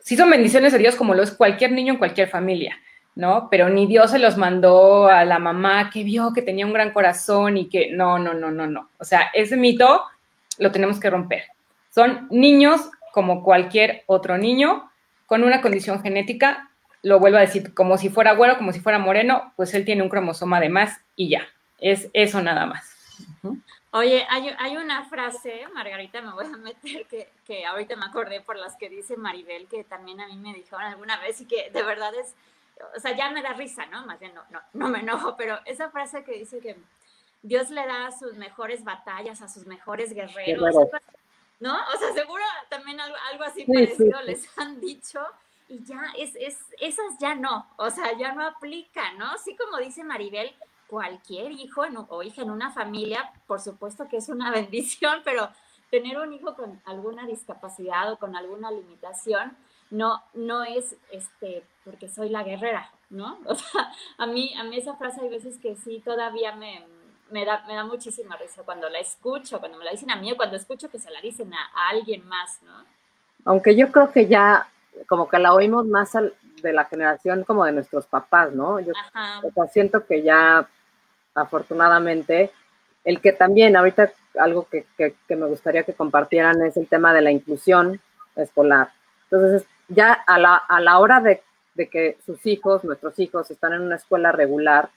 Sí 0.00 0.16
son 0.16 0.28
bendiciones 0.28 0.72
de 0.72 0.78
Dios 0.78 0.96
como 0.96 1.14
lo 1.14 1.22
es 1.22 1.30
cualquier 1.30 1.72
niño 1.72 1.94
en 1.94 1.98
cualquier 1.98 2.28
familia, 2.28 2.76
¿no? 3.14 3.48
Pero 3.50 3.70
ni 3.70 3.86
Dios 3.86 4.10
se 4.10 4.18
los 4.18 4.36
mandó 4.36 5.06
a 5.06 5.24
la 5.24 5.38
mamá 5.38 5.90
que 5.90 6.04
vio 6.04 6.32
que 6.34 6.42
tenía 6.42 6.66
un 6.66 6.72
gran 6.72 6.92
corazón 6.92 7.56
y 7.56 7.68
que 7.68 7.90
no, 7.92 8.18
no, 8.18 8.34
no, 8.34 8.50
no, 8.50 8.66
no. 8.66 8.90
O 8.98 9.04
sea, 9.04 9.30
ese 9.32 9.56
mito 9.56 10.02
lo 10.58 10.72
tenemos 10.72 10.98
que 10.98 11.10
romper. 11.10 11.44
Son 11.94 12.26
niños 12.30 12.90
como 13.12 13.42
cualquier 13.42 14.02
otro 14.06 14.38
niño 14.38 14.90
con 15.26 15.44
una 15.44 15.60
condición 15.60 16.02
genética, 16.02 16.70
lo 17.02 17.20
vuelvo 17.20 17.38
a 17.38 17.42
decir, 17.42 17.72
como 17.72 17.96
si 17.98 18.08
fuera 18.08 18.34
güero, 18.34 18.58
como 18.58 18.72
si 18.72 18.80
fuera 18.80 18.98
moreno, 18.98 19.52
pues 19.56 19.72
él 19.74 19.84
tiene 19.84 20.02
un 20.02 20.08
cromosoma 20.08 20.60
de 20.60 20.68
más 20.68 21.00
y 21.14 21.30
ya. 21.30 21.42
Es 21.78 22.08
eso 22.12 22.42
nada 22.42 22.66
más. 22.66 22.90
Oye, 23.92 24.24
hay, 24.28 24.76
una 24.76 25.04
frase, 25.04 25.66
Margarita, 25.74 26.22
me 26.22 26.32
voy 26.32 26.46
a 26.46 26.56
meter, 26.56 27.06
que, 27.06 27.28
que 27.44 27.66
ahorita 27.66 27.96
me 27.96 28.06
acordé 28.06 28.40
por 28.40 28.56
las 28.56 28.76
que 28.76 28.88
dice 28.88 29.16
Maribel, 29.16 29.66
que 29.66 29.82
también 29.82 30.20
a 30.20 30.28
mí 30.28 30.36
me 30.36 30.54
dijeron 30.54 30.82
alguna 30.82 31.18
vez 31.18 31.40
y 31.40 31.46
que 31.46 31.70
de 31.70 31.82
verdad 31.82 32.14
es, 32.14 32.34
o 32.96 33.00
sea, 33.00 33.16
ya 33.16 33.30
me 33.30 33.42
da 33.42 33.52
risa, 33.52 33.86
¿no? 33.86 34.06
Más 34.06 34.20
bien 34.20 34.32
no, 34.32 34.42
no, 34.50 34.60
no 34.74 34.88
me 34.88 35.00
enojo, 35.00 35.36
pero 35.36 35.58
esa 35.64 35.90
frase 35.90 36.22
que 36.22 36.32
dice 36.32 36.60
que 36.60 36.76
Dios 37.42 37.70
le 37.70 37.84
da 37.84 38.12
sus 38.12 38.34
mejores 38.34 38.84
batallas 38.84 39.42
a 39.42 39.48
sus 39.48 39.66
mejores 39.66 40.12
guerreros, 40.12 40.74
¿no? 41.58 41.74
O 41.92 41.98
sea, 41.98 42.12
seguro 42.12 42.44
también 42.68 43.00
algo, 43.00 43.44
así 43.44 43.64
parecido 43.64 44.22
les 44.22 44.56
han 44.56 44.80
dicho 44.80 45.20
y 45.68 45.82
ya 45.84 46.12
es, 46.16 46.34
es, 46.36 46.58
esas 46.80 47.18
ya 47.18 47.34
no, 47.34 47.66
o 47.76 47.90
sea, 47.90 48.16
ya 48.16 48.32
no 48.34 48.44
aplican, 48.44 49.18
¿no? 49.18 49.36
Sí 49.38 49.56
como 49.56 49.78
dice 49.78 50.04
Maribel, 50.04 50.54
cualquier 50.90 51.52
hijo 51.52 51.82
o 52.08 52.22
hija 52.22 52.42
en 52.42 52.50
una 52.50 52.72
familia, 52.72 53.32
por 53.46 53.60
supuesto 53.60 54.08
que 54.08 54.16
es 54.16 54.28
una 54.28 54.50
bendición, 54.60 55.20
pero 55.24 55.48
tener 55.90 56.18
un 56.18 56.32
hijo 56.32 56.54
con 56.54 56.80
alguna 56.84 57.26
discapacidad 57.26 58.12
o 58.12 58.18
con 58.18 58.36
alguna 58.36 58.70
limitación 58.70 59.56
no, 59.90 60.22
no 60.34 60.64
es 60.64 60.96
este, 61.10 61.64
porque 61.84 62.08
soy 62.08 62.28
la 62.28 62.42
guerrera, 62.42 62.90
¿no? 63.08 63.38
O 63.46 63.54
sea, 63.54 63.92
a 64.18 64.26
mí, 64.26 64.52
a 64.56 64.64
mí 64.64 64.76
esa 64.76 64.96
frase 64.96 65.20
hay 65.20 65.28
veces 65.28 65.58
que 65.58 65.76
sí 65.76 66.02
todavía 66.04 66.54
me, 66.54 66.84
me 67.30 67.44
da, 67.44 67.64
me 67.66 67.74
da 67.74 67.84
muchísima 67.84 68.36
risa 68.36 68.62
cuando 68.64 68.88
la 68.88 68.98
escucho, 68.98 69.60
cuando 69.60 69.78
me 69.78 69.84
la 69.84 69.92
dicen 69.92 70.10
a 70.10 70.16
mí 70.16 70.32
o 70.32 70.36
cuando 70.36 70.56
escucho 70.56 70.90
que 70.90 70.98
se 70.98 71.10
la 71.10 71.20
dicen 71.20 71.52
a, 71.54 71.88
alguien 71.88 72.26
más, 72.26 72.60
¿no? 72.62 72.84
Aunque 73.44 73.74
yo 73.74 73.90
creo 73.90 74.12
que 74.12 74.26
ya 74.26 74.68
como 75.08 75.28
que 75.28 75.38
la 75.38 75.54
oímos 75.54 75.86
más 75.86 76.12
de 76.12 76.72
la 76.72 76.84
generación 76.84 77.44
como 77.44 77.64
de 77.64 77.72
nuestros 77.72 78.06
papás, 78.06 78.52
¿no? 78.52 78.80
Yo 78.80 78.92
siento 79.72 80.04
que 80.04 80.22
ya 80.22 80.68
afortunadamente 81.40 82.50
el 83.04 83.20
que 83.20 83.32
también 83.32 83.76
ahorita 83.76 84.12
algo 84.38 84.66
que, 84.70 84.86
me 85.28 85.46
gustaría 85.46 85.82
que 85.82 85.94
compartieran 85.94 86.62
es 86.62 86.76
el 86.76 86.86
tema 86.86 87.12
de 87.14 87.22
la 87.22 87.30
inclusión 87.30 88.00
escolar. 88.36 88.90
Entonces, 89.30 89.66
ya 89.88 90.12
a 90.12 90.38
la, 90.38 90.56
a 90.56 90.80
la 90.80 90.98
hora 90.98 91.20
de, 91.20 91.42
de 91.74 91.88
que 91.88 92.18
sus 92.24 92.44
hijos, 92.46 92.84
nuestros 92.84 93.18
hijos, 93.18 93.50
están 93.50 93.72
en 93.72 93.82
una 93.82 93.96
escuela 93.96 94.32
regular, 94.32 94.90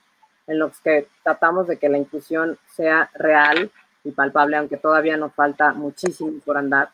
en 0.46 0.58
los 0.58 0.78
que 0.80 1.08
tratamos 1.22 1.66
de 1.66 1.78
que 1.78 1.88
la 1.88 1.98
inclusión 1.98 2.58
sea 2.74 3.10
real 3.14 3.70
y 4.04 4.10
palpable, 4.10 4.56
aunque 4.56 4.76
todavía 4.76 5.16
nos 5.16 5.32
falta 5.32 5.72
muchísimo 5.72 6.32
por 6.44 6.58
andar. 6.58 6.90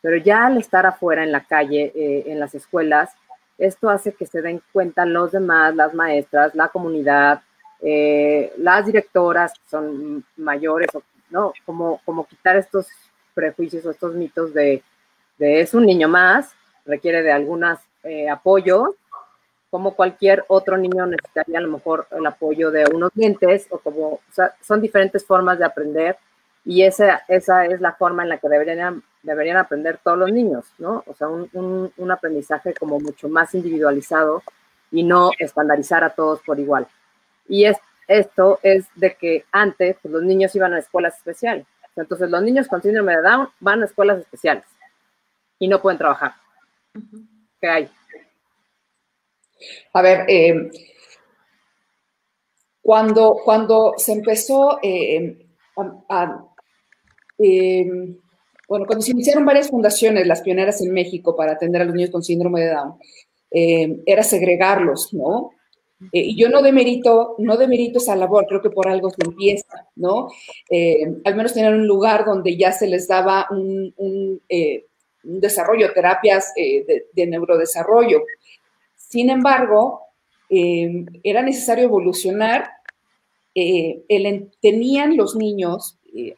Pero 0.00 0.16
ya 0.18 0.46
al 0.46 0.58
estar 0.58 0.86
afuera 0.86 1.24
en 1.24 1.32
la 1.32 1.44
calle, 1.44 1.92
eh, 1.94 2.24
en 2.26 2.38
las 2.38 2.54
escuelas, 2.54 3.10
esto 3.58 3.88
hace 3.88 4.12
que 4.12 4.26
se 4.26 4.42
den 4.42 4.62
cuenta 4.72 5.06
los 5.06 5.32
demás, 5.32 5.74
las 5.74 5.94
maestras, 5.94 6.54
la 6.54 6.68
comunidad, 6.68 7.42
eh, 7.80 8.52
las 8.58 8.86
directoras 8.86 9.52
son 9.70 10.24
mayores, 10.36 10.88
¿no? 11.30 11.52
Como, 11.66 12.00
como 12.04 12.26
quitar 12.26 12.56
estos 12.56 12.86
prejuicios 13.34 13.84
o 13.86 13.90
estos 13.90 14.14
mitos 14.14 14.54
de, 14.54 14.82
de 15.38 15.60
es 15.60 15.74
un 15.74 15.86
niño 15.86 16.08
más, 16.08 16.52
requiere 16.84 17.22
de 17.22 17.32
algunos 17.32 17.78
eh, 18.04 18.28
apoyos, 18.28 18.94
como 19.70 19.94
cualquier 19.94 20.44
otro 20.46 20.76
niño 20.76 21.04
necesitaría 21.06 21.58
a 21.58 21.62
lo 21.62 21.68
mejor 21.68 22.06
el 22.12 22.24
apoyo 22.26 22.70
de 22.70 22.84
unos 22.94 23.10
dientes 23.12 23.66
o 23.70 23.78
como, 23.78 24.20
son 24.60 24.80
diferentes 24.80 25.26
formas 25.26 25.58
de 25.58 25.64
aprender 25.64 26.16
y 26.64 26.82
esa, 26.82 27.24
esa 27.28 27.66
es 27.66 27.80
la 27.80 27.92
forma 27.92 28.22
en 28.22 28.28
la 28.28 28.38
que 28.38 28.48
deberían, 28.48 29.02
deberían 29.22 29.56
aprender 29.56 29.98
todos 30.02 30.16
los 30.16 30.32
niños, 30.32 30.64
¿no? 30.78 31.02
O 31.06 31.14
sea, 31.14 31.28
un, 31.28 31.92
un, 31.96 32.10
aprendizaje 32.10 32.72
como 32.72 32.98
mucho 33.00 33.28
más 33.28 33.54
individualizado 33.54 34.42
y 34.90 35.02
no 35.02 35.30
estandarizar 35.38 36.04
a 36.04 36.10
todos 36.10 36.40
por 36.40 36.58
igual. 36.58 36.86
Y 37.48 37.64
es, 37.64 37.76
esto 38.08 38.58
es 38.62 38.86
de 38.94 39.14
que 39.14 39.44
antes 39.52 39.96
pues, 40.02 40.12
los 40.12 40.22
niños 40.22 40.54
iban 40.54 40.74
a 40.74 40.78
escuelas 40.78 41.16
especiales. 41.16 41.66
Entonces 41.96 42.28
los 42.30 42.42
niños 42.42 42.68
con 42.68 42.82
síndrome 42.82 43.16
de 43.16 43.22
Down 43.22 43.48
van 43.60 43.82
a 43.82 43.86
escuelas 43.86 44.18
especiales 44.18 44.64
y 45.58 45.68
no 45.68 45.80
pueden 45.80 45.98
trabajar. 45.98 46.32
¿Qué 47.60 47.68
hay? 47.68 47.90
A 49.92 50.02
ver, 50.02 50.24
eh, 50.28 50.70
cuando, 52.82 53.36
cuando 53.44 53.94
se 53.96 54.12
empezó 54.12 54.78
eh, 54.82 55.46
a, 56.08 56.44
eh, 57.38 57.86
bueno, 58.68 58.86
cuando 58.86 59.00
se 59.00 59.12
iniciaron 59.12 59.44
varias 59.44 59.70
fundaciones, 59.70 60.26
las 60.26 60.42
pioneras 60.42 60.82
en 60.82 60.92
México 60.92 61.34
para 61.36 61.52
atender 61.52 61.82
a 61.82 61.84
los 61.84 61.94
niños 61.94 62.10
con 62.10 62.22
síndrome 62.22 62.62
de 62.62 62.70
Down, 62.70 62.98
era 63.56 64.24
segregarlos, 64.24 65.14
¿no? 65.14 65.52
Y 66.12 66.36
yo 66.36 66.48
no 66.48 66.62
demerito, 66.62 67.36
no 67.38 67.56
demerito 67.56 67.98
esa 67.98 68.16
labor, 68.16 68.46
creo 68.48 68.62
que 68.62 68.70
por 68.70 68.88
algo 68.88 69.10
se 69.10 69.24
empieza, 69.24 69.88
¿no? 69.96 70.28
al 71.24 71.34
menos 71.36 71.54
tener 71.54 71.74
un 71.74 71.86
lugar 71.86 72.24
donde 72.24 72.56
ya 72.56 72.72
se 72.72 72.86
les 72.86 73.08
daba 73.08 73.46
un, 73.50 73.92
un, 73.96 74.40
desarrollo, 75.22 75.92
terapias 75.92 76.52
de, 76.54 77.06
de, 77.12 77.26
neurodesarrollo. 77.26 78.22
Sin 78.96 79.30
embargo, 79.30 80.04
eh, 80.50 81.04
era 81.22 81.42
necesario 81.42 81.84
evolucionar. 81.84 82.70
Eh, 83.54 84.04
tenían 84.60 85.16
los 85.16 85.36
niños 85.36 85.98
eh, 86.14 86.34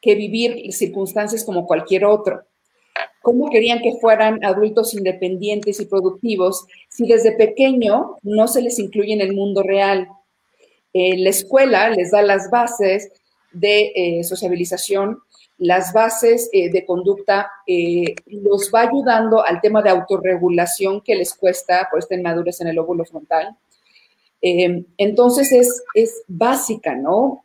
que 0.00 0.14
vivir 0.14 0.72
circunstancias 0.72 1.44
como 1.44 1.66
cualquier 1.66 2.04
otro. 2.04 2.42
¿Cómo 3.22 3.50
querían 3.50 3.80
que 3.80 3.94
fueran 4.00 4.44
adultos 4.44 4.94
independientes 4.94 5.80
y 5.80 5.86
productivos 5.86 6.66
si 6.88 7.06
desde 7.06 7.32
pequeño 7.32 8.16
no 8.22 8.48
se 8.48 8.62
les 8.62 8.78
incluye 8.78 9.12
en 9.12 9.20
el 9.20 9.34
mundo 9.34 9.62
real? 9.62 10.08
la 10.94 11.30
escuela 11.30 11.90
les 11.90 12.10
da 12.10 12.22
las 12.22 12.50
bases 12.50 13.12
de 13.52 14.20
sociabilización 14.24 15.20
las 15.58 15.92
bases 15.92 16.48
eh, 16.52 16.70
de 16.70 16.86
conducta 16.86 17.50
eh, 17.66 18.14
los 18.26 18.70
va 18.72 18.82
ayudando 18.82 19.44
al 19.44 19.60
tema 19.60 19.82
de 19.82 19.90
autorregulación 19.90 21.00
que 21.00 21.16
les 21.16 21.34
cuesta 21.34 21.88
por 21.90 21.98
esta 21.98 22.14
inmadurez 22.14 22.60
en 22.60 22.68
el 22.68 22.78
óvulo 22.78 23.04
frontal. 23.04 23.56
Eh, 24.40 24.84
entonces 24.96 25.50
es, 25.50 25.82
es, 25.94 26.22
básica, 26.28 26.94
¿no? 26.94 27.42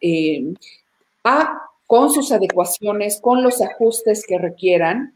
a, 1.24 1.60
con 1.88 2.12
sus 2.12 2.32
adecuaciones, 2.32 3.20
con 3.20 3.42
los 3.42 3.64
ajustes 3.64 4.26
que 4.28 4.38
requieran, 4.38 5.13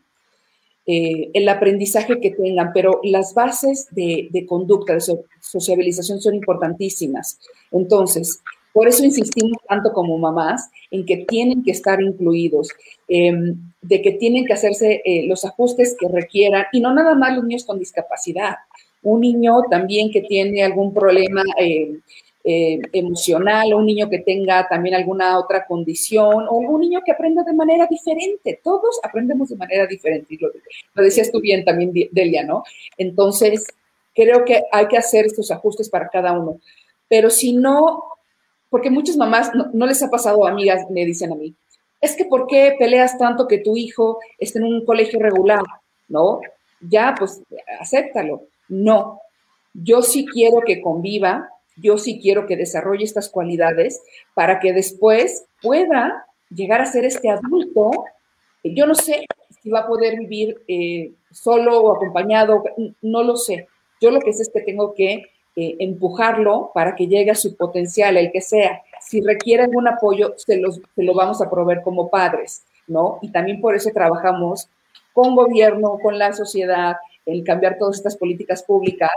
el 0.87 1.49
aprendizaje 1.49 2.19
que 2.21 2.31
tengan, 2.31 2.71
pero 2.73 3.01
las 3.03 3.33
bases 3.33 3.87
de, 3.91 4.45
conducta, 4.47 4.93
de 4.93 5.01
sociabilización 5.41 6.21
son 6.21 6.35
importantísimas. 6.35 7.39
Entonces, 7.71 8.41
por 8.71 8.87
eso 8.87 9.03
insistimos 9.03 9.57
tanto 9.67 9.91
como 9.91 10.17
mamás 10.17 10.69
en 10.91 11.05
que 11.05 11.25
tienen 11.27 11.63
que 11.63 11.71
estar 11.71 12.01
incluidos, 12.01 12.69
em, 13.07 13.55
de 13.81 14.01
que 14.01 14.11
tienen 14.13 14.45
que 14.45 14.53
hacerse 14.53 15.01
eh, 15.03 15.25
los 15.27 15.43
ajustes 15.43 15.97
que 15.99 16.07
requieran, 16.07 16.65
y 16.71 16.79
no 16.79 16.93
nada 16.93 17.15
más 17.15 17.35
los 17.35 17.43
niños 17.43 17.65
con 17.65 17.79
discapacidad. 17.79 18.55
Un 19.03 19.21
niño 19.21 19.63
también 19.69 20.09
que 20.11 20.21
tiene 20.21 20.63
algún 20.63 20.93
problema 20.93 21.41
em, 21.57 22.01
eh, 22.49 22.79
emocional, 22.93 23.73
o 23.73 23.77
un 23.77 23.85
niño 23.85 24.09
que 24.09 24.19
tenga 24.19 24.67
también 24.67 24.95
alguna 24.95 25.37
otra 25.37 25.65
condición, 25.65 26.45
o 26.49 26.55
un 26.55 26.79
niño 26.81 27.01
que 27.05 27.11
aprenda 27.11 27.43
de 27.43 27.53
manera 27.53 27.87
diferente. 27.87 28.59
Todos 28.63 28.99
aprendemos 29.03 29.49
de 29.49 29.57
manera 29.57 29.85
diferente. 29.85 30.37
Lo, 30.39 30.49
lo 30.93 31.03
decías 31.03 31.31
tú 31.31 31.41
bien 31.41 31.65
también, 31.65 31.91
Delia, 32.11 32.43
¿no? 32.43 32.63
Entonces, 32.97 33.65
creo 34.15 34.45
que 34.45 34.63
hay 34.71 34.87
que 34.87 34.97
hacer 34.97 35.25
estos 35.25 35.51
ajustes 35.51 35.89
para 35.89 36.07
cada 36.07 36.31
uno. 36.31 36.59
Pero 37.09 37.29
si 37.29 37.53
no 37.53 38.03
porque 38.69 38.89
muchas 38.89 39.17
mamás, 39.17 39.51
no, 39.53 39.85
les 39.85 40.03
ha 40.03 40.09
pasado, 40.09 40.45
amigas, 40.45 40.89
me 40.89 41.05
dicen 41.05 41.31
a 41.31 41.35
mí, 41.35 41.53
es 42.01 42.15
que 42.15 42.25
¿por 42.25 42.47
qué 42.47 42.75
peleas 42.77 43.17
tanto 43.17 43.47
que 43.47 43.59
tu 43.59 43.77
hijo 43.77 44.19
esté 44.37 44.59
en 44.59 44.65
un 44.65 44.85
colegio 44.85 45.19
regular? 45.19 45.63
¿No? 46.07 46.41
Ya, 46.81 47.15
pues, 47.17 47.41
acéptalo. 47.79 48.43
No, 48.69 49.21
yo 49.73 50.01
sí 50.01 50.25
quiero 50.25 50.61
que 50.61 50.81
conviva, 50.81 51.49
yo 51.77 51.97
sí 51.97 52.19
quiero 52.21 52.45
que 52.47 52.57
desarrolle 52.57 53.03
estas 53.03 53.29
cualidades 53.29 54.01
para 54.33 54.59
que 54.59 54.73
después 54.73 55.45
pueda 55.61 56.25
llegar 56.49 56.81
a 56.81 56.85
ser 56.85 57.05
este 57.05 57.29
adulto. 57.29 57.91
Yo 58.63 58.85
no 58.85 58.95
sé 58.95 59.25
si 59.61 59.69
va 59.69 59.81
a 59.81 59.87
poder 59.87 60.17
vivir 60.19 60.61
eh, 60.67 61.11
solo 61.31 61.81
o 61.81 61.95
acompañado, 61.95 62.63
no 63.01 63.23
lo 63.23 63.35
sé. 63.37 63.67
Yo 64.01 64.11
lo 64.11 64.19
que 64.19 64.33
sé 64.33 64.43
es 64.43 64.49
que 64.49 64.61
tengo 64.61 64.93
que 64.93 65.23
eh, 65.55 65.75
empujarlo 65.79 66.71
para 66.73 66.95
que 66.95 67.07
llegue 67.07 67.31
a 67.31 67.35
su 67.35 67.55
potencial, 67.55 68.17
el 68.17 68.31
que 68.31 68.41
sea. 68.41 68.81
Si 69.01 69.21
requiere 69.21 69.63
algún 69.63 69.87
apoyo, 69.87 70.33
se, 70.37 70.57
los, 70.57 70.81
se 70.95 71.03
lo 71.03 71.13
vamos 71.13 71.41
a 71.41 71.49
proveer 71.49 71.81
como 71.81 72.09
padres, 72.09 72.63
¿no? 72.87 73.19
Y 73.21 73.31
también 73.31 73.61
por 73.61 73.75
eso 73.75 73.89
trabajamos 73.91 74.69
con 75.13 75.35
gobierno, 75.35 75.97
con 76.01 76.19
la 76.19 76.33
sociedad, 76.33 76.97
el 77.25 77.43
cambiar 77.43 77.77
todas 77.77 77.97
estas 77.97 78.15
políticas 78.15 78.63
públicas 78.63 79.09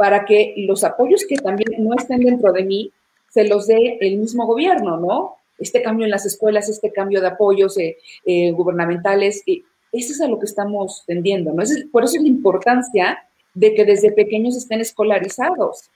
para 0.00 0.24
que 0.24 0.54
los 0.56 0.82
apoyos 0.82 1.26
que 1.28 1.36
también 1.36 1.84
no 1.84 1.94
estén 1.94 2.20
dentro 2.20 2.54
de 2.54 2.64
mí 2.64 2.90
se 3.28 3.46
los 3.46 3.66
dé 3.66 3.98
el 4.00 4.16
mismo 4.16 4.46
gobierno, 4.46 4.96
¿no? 4.96 5.36
Este 5.58 5.82
cambio 5.82 6.06
en 6.06 6.10
las 6.10 6.24
escuelas, 6.24 6.70
este 6.70 6.90
cambio 6.90 7.20
de 7.20 7.26
apoyos 7.26 7.76
eh, 7.76 7.98
eh, 8.24 8.50
gubernamentales, 8.52 9.42
eso 9.46 9.62
es 9.92 10.20
a 10.22 10.26
lo 10.26 10.38
que 10.38 10.46
estamos 10.46 11.04
tendiendo, 11.06 11.52
¿no? 11.52 11.62
Es, 11.62 11.84
por 11.92 12.02
eso 12.02 12.16
es 12.16 12.22
la 12.22 12.28
importancia 12.28 13.28
de 13.52 13.74
que 13.74 13.84
desde 13.84 14.10
pequeños 14.12 14.56
estén 14.56 14.80
escolarizados. 14.80 15.90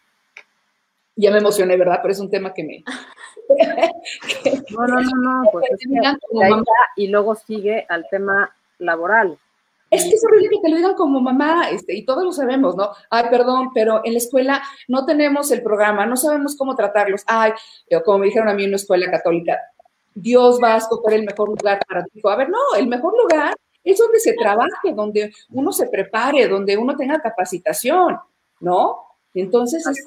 Ya 1.17 1.31
me 1.31 1.39
emocioné, 1.39 1.79
¿verdad? 1.79 2.01
Pero 2.03 2.13
es 2.13 2.21
un 2.21 2.29
tema 2.29 2.53
que 2.53 2.63
me... 2.63 2.85
no, 4.71 4.87
no, 4.87 5.01
no, 5.01 5.43
no, 5.45 5.51
pues 5.51 5.65
y 6.97 7.07
luego 7.07 7.37
sigue 7.37 7.87
al 7.89 8.07
tema 8.11 8.55
laboral. 8.77 9.39
Es 9.95 10.05
que 10.05 10.15
es 10.15 10.25
horrible 10.25 10.49
que 10.51 10.61
te 10.61 10.69
lo 10.69 10.77
digan 10.77 10.95
como 10.95 11.21
mamá, 11.21 11.71
este, 11.71 11.95
y 11.95 12.05
todos 12.05 12.25
lo 12.25 12.33
sabemos, 12.33 12.77
¿no? 12.77 12.91
Ay, 13.11 13.27
perdón, 13.31 13.71
pero 13.73 14.01
en 14.05 14.13
la 14.13 14.19
escuela 14.19 14.63
no 14.89 15.05
tenemos 15.05 15.51
el 15.51 15.63
programa, 15.63 16.07
no 16.07 16.17
sabemos 16.17 16.57
cómo 16.57 16.75
tratarlos. 16.75 17.23
Ay, 17.27 17.53
como 18.05 18.19
me 18.19 18.27
dijeron 18.27 18.49
a 18.49 18.55
mí 18.55 18.65
en 18.65 18.71
una 18.71 18.77
escuela 18.77 19.11
católica, 19.11 19.59
Dios 20.15 20.59
va 20.63 20.75
a 20.75 20.79
escoger 20.79 21.15
el 21.15 21.25
mejor 21.25 21.49
lugar 21.49 21.81
para 21.87 22.05
ti. 22.05 22.21
A 22.25 22.37
ver, 22.37 22.49
no, 22.49 22.59
el 22.79 22.87
mejor 22.87 23.15
lugar 23.17 23.55
es 23.83 23.99
donde 23.99 24.21
se 24.21 24.33
trabaje, 24.35 24.93
donde 24.95 25.33
uno 25.51 25.73
se 25.73 25.89
prepare, 25.89 26.49
donde 26.49 26.77
uno 26.77 26.97
tenga 26.97 27.21
capacitación, 27.21 28.19
¿no? 28.61 28.99
Entonces, 29.35 29.87
es, 29.87 30.05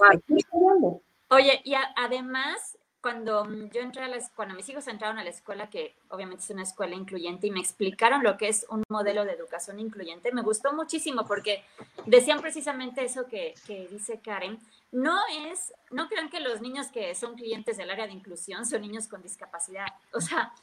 Oye, 1.30 1.62
y 1.66 1.74
además, 1.98 2.77
cuando 3.08 3.46
mm, 3.46 3.70
yo 3.70 3.80
entré 3.80 4.04
a 4.04 4.10
la 4.10 4.18
cuando 4.36 4.54
mis 4.54 4.68
hijos 4.68 4.86
entraron 4.90 5.18
a 5.18 5.24
la 5.24 5.30
escuela, 5.30 5.70
que 5.70 5.96
obviamente 6.10 6.44
es 6.44 6.50
una 6.50 6.64
escuela 6.64 6.94
incluyente, 6.94 7.48
y 7.48 7.52
me 7.52 7.62
explicaron 7.62 8.22
lo 8.22 8.36
que 8.36 8.50
es 8.50 8.66
un 8.70 8.84
modelo 8.90 9.24
de 9.24 9.32
educación 9.32 9.80
incluyente, 9.80 10.34
me 10.34 10.42
gustó 10.42 10.74
muchísimo 10.74 11.26
porque 11.26 11.64
decían 12.06 12.42
precisamente 12.42 13.06
eso 13.06 13.26
que, 13.26 13.54
que 13.66 13.88
dice 13.88 14.20
Karen. 14.20 14.60
No 14.92 15.18
es, 15.50 15.74
no 15.90 16.10
crean 16.10 16.30
que 16.30 16.42
los 16.42 16.60
niños 16.60 16.88
que 16.88 17.16
son 17.16 17.36
clientes 17.36 17.78
del 17.78 17.92
área 17.92 18.08
de 18.08 18.14
inclusión 18.14 18.66
son 18.66 18.82
niños 18.82 19.08
con 19.08 19.22
discapacidad. 19.22 19.88
O 20.12 20.20
sea, 20.20 20.54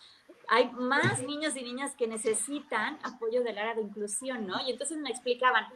hay 0.49 0.70
más 0.72 1.22
niños 1.22 1.57
y 1.57 1.62
niñas 1.62 1.95
que 1.97 2.07
necesitan 2.07 2.99
apoyo 3.03 3.42
del 3.42 3.57
área 3.57 3.74
de 3.74 3.82
inclusión, 3.82 4.47
¿no? 4.47 4.61
Y 4.66 4.72
entonces 4.72 4.99
me 4.99 5.09
explicaban, 5.09 5.66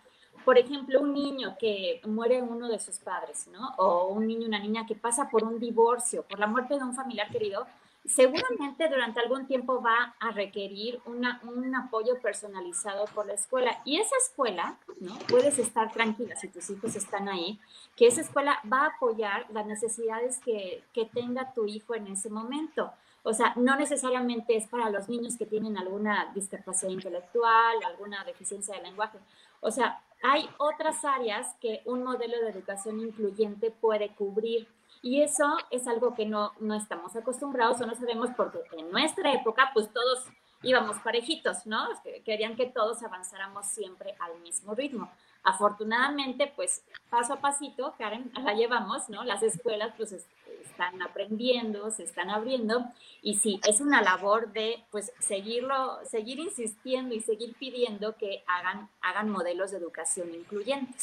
por 0.48 0.56
ejemplo, 0.56 1.02
un 1.02 1.12
niño 1.12 1.56
que 1.60 2.00
muere 2.06 2.40
uno 2.40 2.68
de 2.68 2.80
sus 2.80 2.96
padres, 3.00 3.48
¿no? 3.48 3.74
O 3.76 4.06
un 4.06 4.26
niño, 4.26 4.46
una 4.46 4.58
niña 4.58 4.86
que 4.86 4.94
pasa 4.94 5.28
por 5.28 5.44
un 5.44 5.60
divorcio, 5.60 6.22
por 6.22 6.38
la 6.38 6.46
muerte 6.46 6.74
de 6.74 6.82
un 6.82 6.94
familiar 6.94 7.28
querido, 7.28 7.66
seguramente 8.06 8.88
durante 8.88 9.20
algún 9.20 9.46
tiempo 9.46 9.82
va 9.82 10.14
a 10.18 10.30
requerir 10.30 11.02
una, 11.04 11.38
un 11.44 11.74
apoyo 11.76 12.18
personalizado 12.22 13.04
por 13.14 13.26
la 13.26 13.34
escuela. 13.34 13.82
Y 13.84 13.98
esa 13.98 14.16
escuela, 14.16 14.78
¿no? 15.00 15.18
Puedes 15.28 15.58
estar 15.58 15.92
tranquila 15.92 16.34
si 16.34 16.48
tus 16.48 16.70
hijos 16.70 16.96
están 16.96 17.28
ahí, 17.28 17.60
que 17.94 18.06
esa 18.06 18.22
escuela 18.22 18.58
va 18.72 18.84
a 18.84 18.96
apoyar 18.96 19.44
las 19.52 19.66
necesidades 19.66 20.38
que, 20.38 20.82
que 20.94 21.04
tenga 21.04 21.52
tu 21.52 21.66
hijo 21.66 21.94
en 21.94 22.06
ese 22.06 22.30
momento. 22.30 22.90
O 23.22 23.34
sea, 23.34 23.52
no 23.56 23.76
necesariamente 23.76 24.56
es 24.56 24.66
para 24.66 24.88
los 24.88 25.10
niños 25.10 25.36
que 25.36 25.44
tienen 25.44 25.76
alguna 25.76 26.32
discapacidad 26.34 26.90
intelectual, 26.90 27.76
alguna 27.84 28.24
deficiencia 28.24 28.76
de 28.76 28.84
lenguaje. 28.84 29.18
O 29.60 29.70
sea, 29.70 30.00
hay 30.22 30.48
otras 30.58 31.04
áreas 31.04 31.54
que 31.60 31.82
un 31.84 32.02
modelo 32.02 32.40
de 32.40 32.50
educación 32.50 33.00
incluyente 33.00 33.70
puede 33.70 34.14
cubrir. 34.14 34.68
Y 35.00 35.22
eso 35.22 35.56
es 35.70 35.86
algo 35.86 36.14
que 36.14 36.26
no, 36.26 36.52
no 36.58 36.74
estamos 36.74 37.14
acostumbrados 37.14 37.80
o 37.80 37.86
no 37.86 37.94
sabemos 37.94 38.30
porque 38.36 38.58
en 38.76 38.90
nuestra 38.90 39.32
época, 39.32 39.70
pues 39.72 39.92
todos 39.92 40.24
íbamos 40.62 40.98
parejitos, 40.98 41.66
¿no? 41.66 41.88
Querían 42.24 42.56
que 42.56 42.66
todos 42.66 43.02
avanzáramos 43.02 43.66
siempre 43.66 44.16
al 44.18 44.40
mismo 44.40 44.74
ritmo. 44.74 45.10
Afortunadamente, 45.48 46.52
pues 46.54 46.82
paso 47.08 47.32
a 47.32 47.40
pasito, 47.40 47.94
Karen, 47.98 48.30
la 48.44 48.52
llevamos, 48.52 49.08
¿no? 49.08 49.24
Las 49.24 49.42
escuelas 49.42 49.94
pues 49.96 50.12
están 50.12 51.00
aprendiendo, 51.00 51.90
se 51.90 52.04
están 52.04 52.28
abriendo 52.28 52.84
y 53.22 53.36
sí, 53.36 53.60
es 53.66 53.80
una 53.80 54.02
labor 54.02 54.52
de 54.52 54.84
pues 54.90 55.10
seguirlo, 55.18 55.98
seguir 56.04 56.38
insistiendo 56.38 57.14
y 57.14 57.20
seguir 57.20 57.56
pidiendo 57.58 58.16
que 58.16 58.44
hagan, 58.46 58.90
hagan 59.00 59.30
modelos 59.30 59.70
de 59.70 59.78
educación 59.78 60.34
incluyentes. 60.34 61.02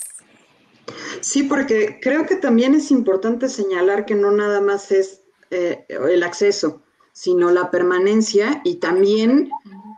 Sí, 1.21 1.43
porque 1.43 1.99
creo 1.99 2.27
que 2.27 2.35
también 2.35 2.75
es 2.75 2.91
importante 2.91 3.49
señalar 3.49 4.05
que 4.05 4.13
no 4.13 4.29
nada 4.29 4.61
más 4.61 4.91
es 4.91 5.23
eh, 5.49 5.85
el 5.89 6.21
acceso, 6.21 6.83
sino 7.11 7.49
la 7.49 7.71
permanencia 7.71 8.61
y 8.63 8.75
también, 8.75 9.49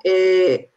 eh, 0.06 0.72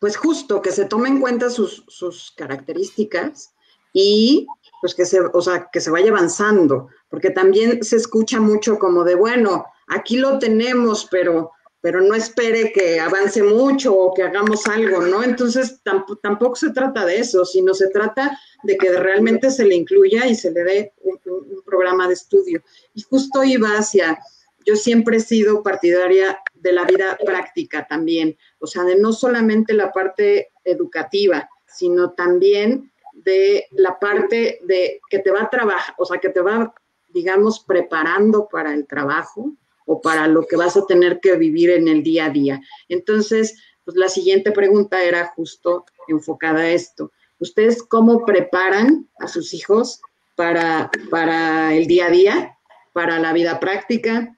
pues 0.00 0.16
justo 0.16 0.62
que 0.62 0.72
se 0.72 0.86
tomen 0.86 1.14
en 1.14 1.20
cuenta 1.20 1.50
sus, 1.50 1.84
sus 1.86 2.32
características 2.36 3.54
y 3.92 4.46
pues 4.80 4.94
que 4.94 5.04
se, 5.04 5.20
o 5.20 5.42
sea, 5.42 5.68
que 5.70 5.80
se 5.80 5.90
vaya 5.90 6.10
avanzando, 6.10 6.88
porque 7.10 7.30
también 7.30 7.84
se 7.84 7.96
escucha 7.96 8.40
mucho 8.40 8.78
como 8.78 9.04
de, 9.04 9.14
bueno, 9.14 9.66
aquí 9.88 10.16
lo 10.16 10.38
tenemos, 10.38 11.06
pero, 11.10 11.50
pero 11.82 12.00
no 12.00 12.14
espere 12.14 12.72
que 12.72 12.98
avance 12.98 13.42
mucho 13.42 13.94
o 13.94 14.14
que 14.14 14.22
hagamos 14.22 14.66
algo, 14.68 15.02
¿no? 15.02 15.22
Entonces 15.22 15.82
tampoco 16.22 16.56
se 16.56 16.70
trata 16.70 17.04
de 17.04 17.18
eso, 17.18 17.44
sino 17.44 17.74
se 17.74 17.88
trata 17.88 18.38
de 18.62 18.76
que 18.78 18.90
realmente 18.92 19.50
se 19.50 19.66
le 19.66 19.74
incluya 19.74 20.26
y 20.26 20.34
se 20.34 20.50
le 20.50 20.64
dé 20.64 20.92
un, 21.02 21.20
un 21.26 21.62
programa 21.62 22.06
de 22.06 22.14
estudio. 22.14 22.62
Y 22.94 23.02
justo 23.02 23.44
iba 23.44 23.76
hacia, 23.76 24.18
yo 24.66 24.76
siempre 24.76 25.16
he 25.16 25.20
sido 25.20 25.62
partidaria 25.62 26.38
de 26.54 26.72
la 26.72 26.84
vida 26.84 27.18
práctica 27.24 27.86
también, 27.88 28.36
o 28.58 28.66
sea, 28.66 28.84
de 28.84 28.96
no 28.96 29.12
solamente 29.12 29.72
la 29.72 29.92
parte 29.92 30.52
educativa, 30.64 31.48
sino 31.66 32.12
también 32.12 32.92
de 33.14 33.66
la 33.72 33.98
parte 33.98 34.60
de 34.64 35.00
que 35.08 35.18
te 35.18 35.30
va 35.30 35.42
a 35.42 35.50
trabajar, 35.50 35.94
o 35.98 36.04
sea, 36.04 36.18
que 36.18 36.28
te 36.28 36.40
va, 36.40 36.74
digamos, 37.08 37.60
preparando 37.60 38.48
para 38.50 38.72
el 38.72 38.86
trabajo 38.86 39.52
o 39.86 40.00
para 40.00 40.28
lo 40.28 40.46
que 40.46 40.56
vas 40.56 40.76
a 40.76 40.86
tener 40.86 41.20
que 41.20 41.36
vivir 41.36 41.70
en 41.70 41.88
el 41.88 42.02
día 42.02 42.26
a 42.26 42.30
día. 42.30 42.60
Entonces, 42.88 43.56
pues 43.84 43.96
la 43.96 44.08
siguiente 44.08 44.52
pregunta 44.52 45.02
era 45.02 45.26
justo 45.28 45.84
enfocada 46.08 46.60
a 46.60 46.70
esto. 46.70 47.12
¿Ustedes 47.38 47.82
cómo 47.82 48.24
preparan 48.24 49.08
a 49.18 49.26
sus 49.26 49.54
hijos 49.54 50.00
para, 50.36 50.90
para 51.10 51.74
el 51.74 51.86
día 51.86 52.06
a 52.06 52.10
día, 52.10 52.58
para 52.92 53.18
la 53.18 53.32
vida 53.32 53.58
práctica? 53.58 54.36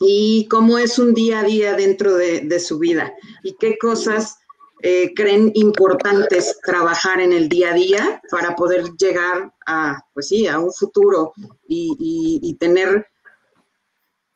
¿Y 0.00 0.48
cómo 0.48 0.78
es 0.78 0.98
un 0.98 1.14
día 1.14 1.40
a 1.40 1.44
día 1.44 1.74
dentro 1.74 2.14
de, 2.14 2.60
su 2.60 2.78
vida? 2.78 3.14
¿Y 3.42 3.56
qué 3.56 3.78
cosas 3.78 4.38
eh, 4.82 5.12
creen 5.14 5.52
importantes 5.54 6.58
trabajar 6.62 7.20
en 7.20 7.32
el 7.32 7.48
día 7.48 7.70
a 7.70 7.74
día 7.74 8.22
para 8.30 8.56
poder 8.56 8.84
llegar 8.98 9.52
a, 9.66 10.04
pues 10.12 10.28
sí, 10.28 10.46
a 10.46 10.58
un 10.58 10.72
futuro 10.72 11.32
y, 11.68 12.56
tener, 12.58 13.06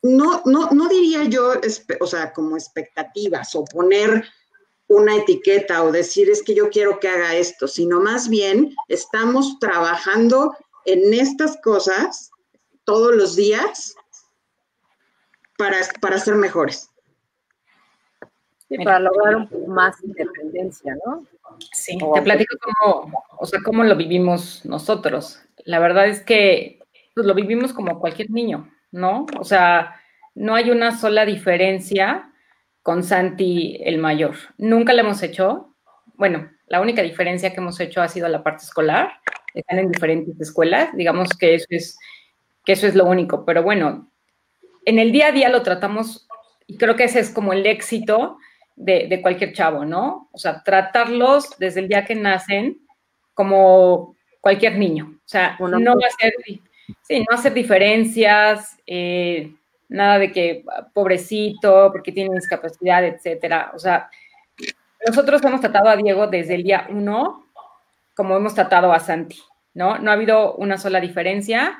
no, 0.01 0.41
no, 0.45 0.69
no 0.71 0.87
diría 0.87 1.25
yo, 1.25 1.53
o 1.99 2.07
sea, 2.07 2.31
como 2.33 2.55
expectativas 2.55 3.53
o 3.55 3.65
poner 3.65 4.23
una 4.87 5.15
etiqueta 5.17 5.83
o 5.83 5.91
decir 5.91 6.29
es 6.29 6.41
que 6.41 6.55
yo 6.55 6.69
quiero 6.69 6.99
que 6.99 7.09
haga 7.09 7.35
esto, 7.35 7.67
sino 7.67 7.99
más 7.99 8.27
bien 8.27 8.75
estamos 8.87 9.59
trabajando 9.59 10.55
en 10.85 11.13
estas 11.13 11.57
cosas 11.61 12.31
todos 12.85 13.15
los 13.15 13.35
días 13.35 13.93
para, 15.59 15.77
para 15.99 16.17
ser 16.17 16.35
mejores. 16.35 16.89
Sí, 18.69 18.77
para 18.77 18.99
lograr 18.99 19.35
un 19.35 19.47
poco 19.49 19.67
más 19.67 20.01
independencia, 20.01 20.95
¿no? 21.05 21.25
Sí, 21.73 21.97
te 21.97 22.21
platico 22.21 22.55
cómo, 22.61 23.23
o 23.37 23.45
sea, 23.45 23.59
cómo 23.65 23.83
lo 23.83 23.97
vivimos 23.97 24.63
nosotros. 24.63 25.41
La 25.65 25.79
verdad 25.79 26.07
es 26.07 26.21
que 26.21 26.79
pues, 27.13 27.27
lo 27.27 27.33
vivimos 27.35 27.73
como 27.73 27.99
cualquier 27.99 28.31
niño, 28.31 28.71
¿no? 28.91 29.25
O 29.37 29.43
sea, 29.43 29.95
no 30.33 30.55
hay 30.55 30.71
una 30.71 30.97
sola 30.97 31.25
diferencia 31.25 32.31
con 32.81 33.03
Santi 33.03 33.81
el 33.83 33.97
mayor. 33.97 34.35
Nunca 34.57 34.93
lo 34.93 35.01
hemos 35.01 35.21
hecho. 35.23 35.75
Bueno, 36.13 36.49
la 36.67 36.79
única 36.79 37.01
diferencia 37.01 37.51
que 37.51 37.59
hemos 37.59 37.79
hecho 37.81 38.01
ha 38.01 38.07
sido 38.07 38.29
la 38.29 38.43
parte 38.43 38.63
escolar. 38.63 39.11
Están 39.53 39.79
en 39.79 39.91
diferentes 39.91 40.39
escuelas. 40.39 40.95
Digamos 40.95 41.29
que 41.37 41.55
eso 41.55 41.67
es, 41.69 41.97
que 42.63 42.73
eso 42.73 42.87
es 42.87 42.95
lo 42.95 43.05
único. 43.05 43.43
Pero 43.45 43.63
bueno, 43.63 44.08
en 44.85 44.99
el 44.99 45.11
día 45.11 45.27
a 45.27 45.31
día 45.31 45.49
lo 45.49 45.63
tratamos 45.63 46.27
y 46.67 46.77
creo 46.77 46.95
que 46.95 47.05
ese 47.05 47.19
es 47.19 47.29
como 47.31 47.53
el 47.53 47.65
éxito 47.65 48.37
de, 48.75 49.19
cualquier 49.21 49.53
chavo, 49.53 49.85
¿no? 49.85 50.29
O 50.31 50.37
sea, 50.37 50.63
tratarlos 50.63 51.57
desde 51.57 51.81
el 51.81 51.89
día 51.89 52.05
que 52.05 52.15
nacen 52.15 52.79
como 53.33 54.15
cualquier 54.39 54.77
niño. 54.77 55.15
O 55.17 55.27
sea, 55.27 55.57
no 55.59 55.93
hacer, 56.05 56.33
sí, 57.01 57.25
no 57.29 57.35
hacer 57.35 57.53
diferencias, 57.53 58.77
eh, 58.87 59.53
nada 59.89 60.19
de 60.19 60.31
que 60.31 60.63
pobrecito, 60.93 61.89
porque 61.91 62.11
tiene 62.11 62.35
discapacidad, 62.35 63.03
etcétera. 63.03 63.71
O 63.73 63.79
sea, 63.79 64.09
nosotros 65.05 65.43
hemos 65.43 65.61
tratado 65.61 65.89
a 65.89 65.97
Diego 65.97 66.27
desde 66.27 66.55
el 66.55 66.63
día 66.63 66.87
uno 66.89 67.45
como 68.15 68.35
hemos 68.35 68.53
tratado 68.53 68.91
a 68.91 68.99
Santi, 68.99 69.41
¿no? 69.73 69.97
No 69.97 70.11
ha 70.11 70.13
habido 70.13 70.55
una 70.55 70.77
sola 70.77 70.99
diferencia. 70.99 71.79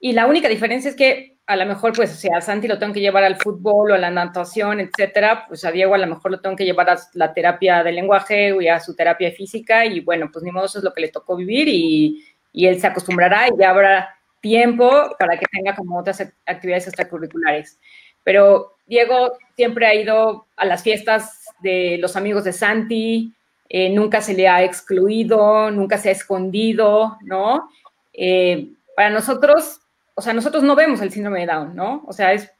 Y 0.00 0.12
la 0.12 0.26
única 0.26 0.48
diferencia 0.48 0.88
es 0.88 0.96
que 0.96 1.33
a 1.46 1.56
lo 1.56 1.66
mejor, 1.66 1.92
pues, 1.94 2.12
o 2.12 2.16
sea, 2.16 2.38
a 2.38 2.40
Santi 2.40 2.66
lo 2.66 2.78
tengo 2.78 2.94
que 2.94 3.00
llevar 3.00 3.22
al 3.24 3.36
fútbol 3.36 3.90
o 3.90 3.94
a 3.94 3.98
la 3.98 4.10
natación, 4.10 4.80
etcétera, 4.80 5.44
pues 5.46 5.64
a 5.64 5.70
Diego 5.70 5.94
a 5.94 5.98
lo 5.98 6.06
mejor 6.06 6.30
lo 6.30 6.40
tengo 6.40 6.56
que 6.56 6.64
llevar 6.64 6.88
a 6.88 6.98
la 7.12 7.34
terapia 7.34 7.82
del 7.82 7.96
lenguaje 7.96 8.52
o 8.52 8.60
a 8.72 8.80
su 8.80 8.96
terapia 8.96 9.30
física 9.32 9.84
y 9.84 10.00
bueno, 10.00 10.30
pues 10.32 10.42
ni 10.42 10.50
modo, 10.50 10.66
eso 10.66 10.78
es 10.78 10.84
lo 10.84 10.94
que 10.94 11.02
le 11.02 11.08
tocó 11.08 11.36
vivir 11.36 11.68
y, 11.68 12.24
y 12.52 12.66
él 12.66 12.80
se 12.80 12.86
acostumbrará 12.86 13.48
y 13.48 13.58
ya 13.58 13.70
habrá 13.70 14.16
tiempo 14.40 14.90
para 15.18 15.38
que 15.38 15.46
tenga 15.52 15.74
como 15.74 15.98
otras 15.98 16.20
actividades 16.46 16.86
extracurriculares. 16.86 17.78
Pero 18.22 18.76
Diego 18.86 19.32
siempre 19.54 19.86
ha 19.86 19.94
ido 19.94 20.46
a 20.56 20.64
las 20.64 20.82
fiestas 20.82 21.44
de 21.62 21.98
los 21.98 22.16
amigos 22.16 22.44
de 22.44 22.52
Santi, 22.52 23.34
eh, 23.68 23.90
nunca 23.90 24.20
se 24.22 24.34
le 24.34 24.48
ha 24.48 24.62
excluido, 24.62 25.70
nunca 25.70 25.98
se 25.98 26.08
ha 26.08 26.12
escondido, 26.12 27.18
¿no? 27.22 27.68
Eh, 28.12 28.68
para 28.96 29.10
nosotros, 29.10 29.80
o 30.14 30.22
sea, 30.22 30.32
nosotros 30.32 30.62
no 30.62 30.76
vemos 30.76 31.00
el 31.00 31.10
síndrome 31.10 31.40
de 31.40 31.46
Down, 31.46 31.74
¿no? 31.74 32.04
O 32.06 32.12
sea, 32.12 32.32
es 32.32 32.50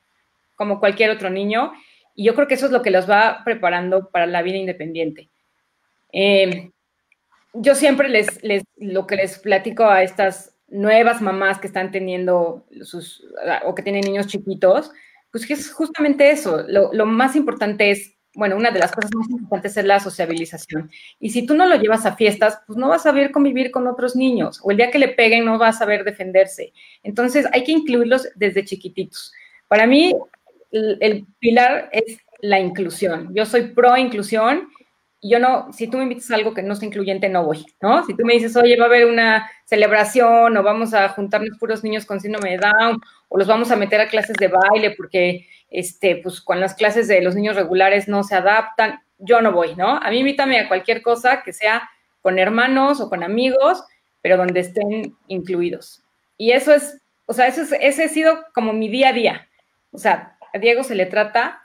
como 0.57 0.81
cualquier 0.81 1.11
otro 1.11 1.31
niño 1.31 1.73
y 2.15 2.25
yo 2.25 2.35
creo 2.35 2.47
que 2.47 2.55
eso 2.55 2.67
es 2.67 2.73
lo 2.73 2.83
que 2.83 2.91
los 2.91 3.09
va 3.09 3.43
preparando 3.45 4.11
para 4.11 4.27
la 4.27 4.43
vida 4.43 4.57
independiente. 4.57 5.29
Eh, 6.13 6.71
yo 7.55 7.75
siempre 7.75 8.09
les, 8.09 8.43
les, 8.43 8.65
lo 8.77 9.07
que 9.07 9.17
les 9.17 9.39
platico 9.39 9.85
a 9.85 10.03
estas 10.03 10.57
nuevas 10.69 11.21
mamás 11.21 11.59
que 11.59 11.67
están 11.67 11.91
teniendo 11.91 12.67
sus, 12.83 13.25
o 13.65 13.75
que 13.75 13.83
tienen 13.83 14.05
niños 14.05 14.27
chiquitos, 14.27 14.91
pues 15.31 15.47
que 15.47 15.55
es 15.55 15.73
justamente 15.73 16.31
eso. 16.31 16.65
Lo 16.69 17.07
más 17.07 17.37
importante 17.37 17.91
es 17.91 18.14
bueno, 18.35 18.57
una 18.57 18.71
de 18.71 18.81
las 18.81 18.93
cosas 18.93 19.11
más 19.15 19.29
importantes 19.29 19.77
es 19.77 19.85
la 19.85 20.01
sociabilización. 20.01 20.91
Y 21.21 21.31
si 21.31 21.47
tú 21.47 21.55
no 21.55 21.67
lo 21.67 21.77
llevas 21.77 22.07
a 22.07 22.17
fiestas, 22.17 22.61
pues 22.67 22.77
no 22.77 22.89
vas 22.89 23.01
a 23.03 23.11
saber 23.11 23.31
convivir 23.31 23.71
con 23.71 23.87
otros 23.87 24.17
niños. 24.17 24.61
O 24.63 24.71
el 24.71 24.77
día 24.77 24.91
que 24.91 24.99
le 24.99 25.09
peguen 25.09 25.45
no 25.45 25.59
va 25.59 25.69
a 25.69 25.73
saber 25.73 26.05
defenderse. 26.05 26.73
Entonces 27.03 27.47
hay 27.53 27.65
que 27.65 27.73
incluirlos 27.73 28.29
desde 28.35 28.65
chiquititos. 28.65 29.33
Para 29.69 29.87
mí, 29.87 30.13
el, 30.71 31.27
pilar 31.39 31.89
es 31.93 32.19
la 32.41 32.61
inclusión. 32.61 33.35
Yo 33.35 33.47
soy 33.47 33.69
pro 33.69 33.97
inclusión 33.97 34.69
y 35.21 35.31
yo 35.31 35.39
no, 35.39 35.73
si 35.73 35.87
tú 35.87 35.97
me 35.97 36.03
invitas 36.03 36.31
a 36.31 36.35
algo 36.35 36.53
que 36.53 36.63
no 36.63 36.75
sea 36.75 36.87
incluyente, 36.87 37.29
no 37.29 37.45
voy, 37.45 37.65
¿no? 37.81 38.05
Si 38.05 38.15
tú 38.15 38.25
me 38.25 38.35
dices, 38.35 38.57
oye, 38.57 38.77
va 38.77 38.85
a 38.85 38.89
haber 38.89 39.07
una 39.07 39.51
celebración 39.65 40.57
o 40.57 40.63
vamos 40.63 40.93
a 40.93 41.09
juntarnos 41.09 41.57
puros 41.59 41.83
niños 41.83 42.05
con 42.05 42.21
síndrome 42.21 42.51
de 42.51 42.59
Down 42.59 43.01
o 43.29 43.39
los 43.39 43.47
vamos 43.47 43.71
a 43.71 43.77
meter 43.77 44.01
a 44.01 44.09
clases 44.09 44.37
de 44.37 44.49
baile 44.49 44.91
porque, 44.97 45.49
este, 45.75 46.17
pues 46.17 46.41
con 46.41 46.61
las 46.61 46.75
clases 46.75 47.09
de 47.09 47.21
los 47.21 47.35
niños 47.35 47.57
regulares 47.57 48.07
no 48.07 48.23
se 48.23 48.37
adaptan, 48.37 49.01
yo 49.19 49.43
no 49.43 49.53
voy, 49.53 49.75
¿no? 49.75 49.97
A 49.97 50.11
mí 50.11 50.21
invítame 50.21 50.59
a 50.59 50.69
cualquier 50.69 51.03
cosa 51.03 51.43
que 51.43 51.53
sea 51.53 51.91
con 52.23 52.39
hermanos 52.39 53.01
o 53.01 53.11
con 53.11 53.23
amigos, 53.23 53.83
pero 54.23 54.37
donde 54.37 54.61
estén 54.61 55.17
incluidos. 55.27 56.03
Y 56.39 56.53
eso 56.53 56.73
es, 56.73 57.01
o 57.27 57.33
sea, 57.33 57.49
eso 57.49 57.63
es, 57.63 57.73
ese 57.81 58.05
ha 58.05 58.09
sido 58.09 58.45
como 58.55 58.73
mi 58.73 58.89
día 58.89 59.09
a 59.09 59.13
día. 59.13 59.49
O 59.91 59.99
sea, 59.99 60.39
a 60.53 60.59
Diego 60.59 60.85
se 60.85 60.95
le 60.95 61.07
trata 61.07 61.63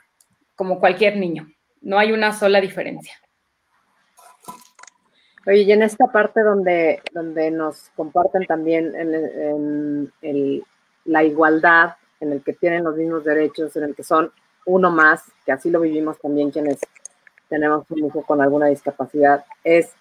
como 0.56 0.80
cualquier 0.80 1.16
niño. 1.16 1.48
No 1.80 1.98
hay 1.98 2.12
una 2.12 2.32
sola 2.32 2.60
diferencia. 2.60 3.14
Oye, 5.46 5.62
y 5.62 5.72
en 5.72 5.82
esta 5.82 6.06
parte 6.08 6.42
donde, 6.42 7.00
donde 7.12 7.50
nos 7.50 7.90
comparten 7.96 8.44
también 8.46 8.92
en, 8.94 10.62
la 11.04 11.24
igualdad, 11.24 11.94
en 12.20 12.32
el 12.32 12.42
que 12.42 12.52
tienen 12.52 12.84
los 12.84 12.96
mismos 12.96 13.24
derechos, 13.24 13.74
en 13.76 13.84
el 13.84 13.94
que 13.94 14.04
son 14.04 14.32
uno 14.66 14.90
más, 14.90 15.24
que 15.44 15.52
así 15.52 15.70
lo 15.70 15.80
vivimos 15.80 16.18
también 16.18 16.50
quienes 16.50 16.78
tenemos 17.48 17.90
un 17.90 18.06
hijo 18.06 18.22
con 18.22 18.40
alguna 18.40 18.66
discapacidad, 18.66 19.44
es 19.64 19.92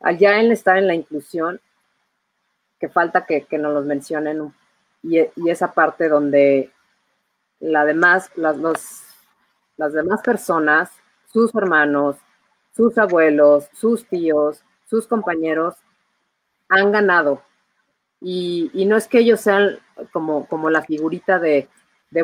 allá 0.00 0.40
en 0.40 0.52
estar 0.52 0.78
en 0.78 0.86
la 0.86 0.94
inclusión, 0.94 1.60
que 2.78 2.88
falta 2.88 3.24
que, 3.24 3.46
nos 3.58 3.72
los 3.72 3.84
mencionen, 3.86 4.52
y, 5.02 5.18
y, 5.18 5.50
esa 5.50 5.72
parte 5.72 6.08
donde 6.08 6.70
demás, 7.60 8.30
las, 8.36 8.56
las 9.76 9.92
demás 9.92 10.20
personas, 10.22 10.90
sus 11.32 11.54
hermanos, 11.54 12.16
sus 12.76 12.96
abuelos, 12.98 13.68
sus 13.72 14.06
tíos, 14.06 14.62
sus 14.86 15.06
compañeros 15.06 15.74
han 16.68 16.92
ganado. 16.92 17.42
Y, 18.26 18.86
no 18.86 18.96
es 18.96 19.06
que 19.06 19.18
ellos 19.18 19.42
sean 19.42 19.78
como, 20.10 20.46
como 20.46 20.70
la 20.70 20.80
figurita 20.80 21.38
de, 21.38 21.68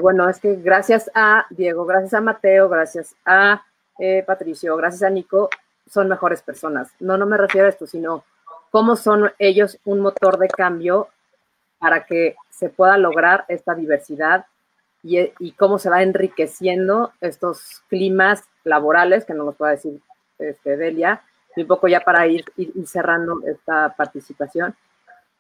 bueno, 0.01 0.29
es 0.31 0.41
que 0.41 0.57
gracias 0.57 1.11
a 1.15 1.47
Diego, 1.51 1.85
gracias 1.85 2.15
a 2.15 2.23
Mateo, 2.23 2.71
gracias 2.71 3.15
a 3.27 3.63
eh, 3.99 4.25
Patricio, 4.27 4.77
gracias 4.77 5.03
a 5.03 5.11
Nico, 5.11 5.51
son 5.87 6.09
mejores 6.09 6.41
personas. 6.41 6.91
No, 7.01 7.19
no 7.19 7.27
me 7.27 7.37
refiero 7.37 7.67
a 7.67 7.71
esto, 7.71 7.87
sino 7.87 8.25
cómo 8.71 8.97
son 8.97 9.31
ellos 9.39 9.79
un 9.85 10.01
motor 10.01 10.39
de 10.39 10.49
cambio 10.49 11.09
para 11.79 12.07
que 12.07 12.37
se 12.49 12.71
pueda 12.71 12.97
lograr 12.97 13.45
esta 13.49 13.75
diversidad 13.75 14.47
y, 15.03 15.53
cómo 15.53 15.79
se 15.79 15.91
va 15.91 16.03
enriqueciendo 16.03 17.13
estos 17.21 17.83
climas 17.89 18.45
laborales, 18.65 19.25
que 19.25 19.35
no 19.35 19.45
nos 19.45 19.57
puede 19.57 19.73
decir 19.73 20.01
este, 20.39 20.77
Delia, 20.77 21.23
un 21.57 21.67
poco 21.67 21.89
ya 21.89 22.01
para 22.01 22.27
ir, 22.27 22.45
cerrando 22.87 23.41
esta 23.47 23.95
participación, 23.97 24.75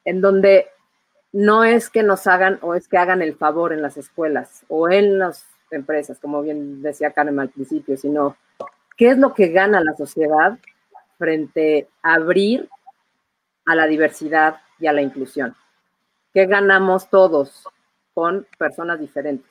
en 0.05 0.21
donde 0.21 0.69
no 1.33 1.65
es 1.65 1.91
que 1.91 2.03
nos 2.03 2.27
hagan 2.27 2.59
o 2.63 2.75
es 2.75 2.89
que 2.89 2.99
hagan 2.99 3.23
el 3.23 3.37
favor 3.37 3.73
en 3.73 3.83
las 3.83 3.97
escuelas 3.97 4.65
o 4.69 4.89
en 4.91 5.19
las 5.19 5.47
empresas, 5.71 6.19
como 6.19 6.43
bien 6.43 6.83
decía 6.83 7.13
Karen 7.13 7.39
al 7.39 7.51
principio, 7.51 7.97
sino 7.97 8.37
qué 8.97 9.11
es 9.11 9.19
lo 9.19 9.35
que 9.35 9.49
gana 9.49 9.81
la 9.81 9.95
sociedad 9.97 10.59
frente 11.19 11.89
a 12.03 12.15
abrir 12.15 12.69
a 13.67 13.75
la 13.75 13.87
diversidad 13.87 14.61
y 14.79 14.87
a 14.87 14.93
la 14.93 15.03
inclusión. 15.03 15.55
¿Qué 16.33 16.47
ganamos 16.47 17.09
todos 17.11 17.69
con 18.15 18.47
personas 18.59 18.99
diferentes? 18.99 19.51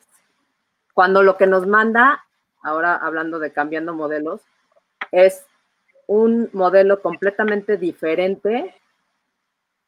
Cuando 0.92 1.22
lo 1.22 1.36
que 1.36 1.46
nos 1.46 1.66
manda, 1.66 2.24
ahora 2.62 2.96
hablando 2.96 3.38
de 3.38 3.52
cambiando 3.52 3.94
modelos, 3.94 4.42
es 5.12 5.46
un 6.06 6.50
modelo 6.52 7.00
completamente 7.00 7.76
diferente 7.76 8.74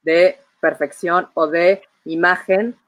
de 0.03 0.39
perfección 0.63 1.29
o 1.35 1.49
de 1.49 1.83
imagen 2.05 2.79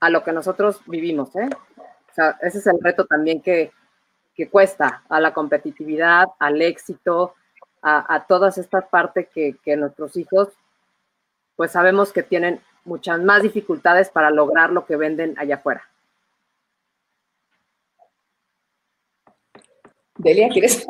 a 0.00 0.08
lo 0.10 0.22
que 0.22 0.32
nosotros 0.32 0.80
vivimos. 0.86 1.34
¿eh? 1.34 1.48
O 1.76 2.14
sea, 2.14 2.38
ese 2.40 2.58
es 2.58 2.66
el 2.68 2.78
reto 2.80 3.04
también 3.04 3.42
que, 3.42 3.72
cuesta 4.52 5.02
a 5.08 5.18
la 5.18 5.34
competitividad, 5.34 6.28
al 6.38 6.62
éxito, 6.62 7.34
a, 7.82 8.14
a 8.14 8.24
todas 8.28 8.56
estas 8.56 8.84
partes 8.86 9.26
que, 9.34 9.56
que 9.64 9.76
nuestros 9.76 10.16
hijos, 10.16 10.50
pues 11.56 11.72
sabemos 11.72 12.12
que 12.12 12.22
tienen 12.22 12.60
muchas 12.84 13.20
más 13.20 13.42
dificultades 13.42 14.10
para 14.10 14.30
lograr 14.30 14.70
lo 14.70 14.86
que 14.86 14.94
venden 14.94 15.36
allá 15.40 15.56
afuera. 15.56 15.82
Delia, 20.18 20.48
¿quieres? 20.50 20.86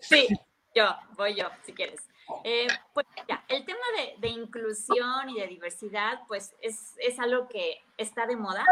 Sí, 0.00 0.26
yo, 0.74 0.86
voy 1.16 1.36
yo, 1.36 1.46
si 1.64 1.72
quieres. 1.72 2.07
Eh, 2.44 2.66
pues 2.94 3.06
el 3.48 3.64
tema 3.64 3.80
de, 4.18 4.28
inclusión 4.28 5.30
y 5.30 5.40
de 5.40 5.46
diversidad, 5.46 6.20
pues 6.28 6.54
es, 6.60 7.18
algo 7.18 7.48
que 7.48 7.82
está 7.96 8.26
de 8.26 8.36
moda. 8.36 8.64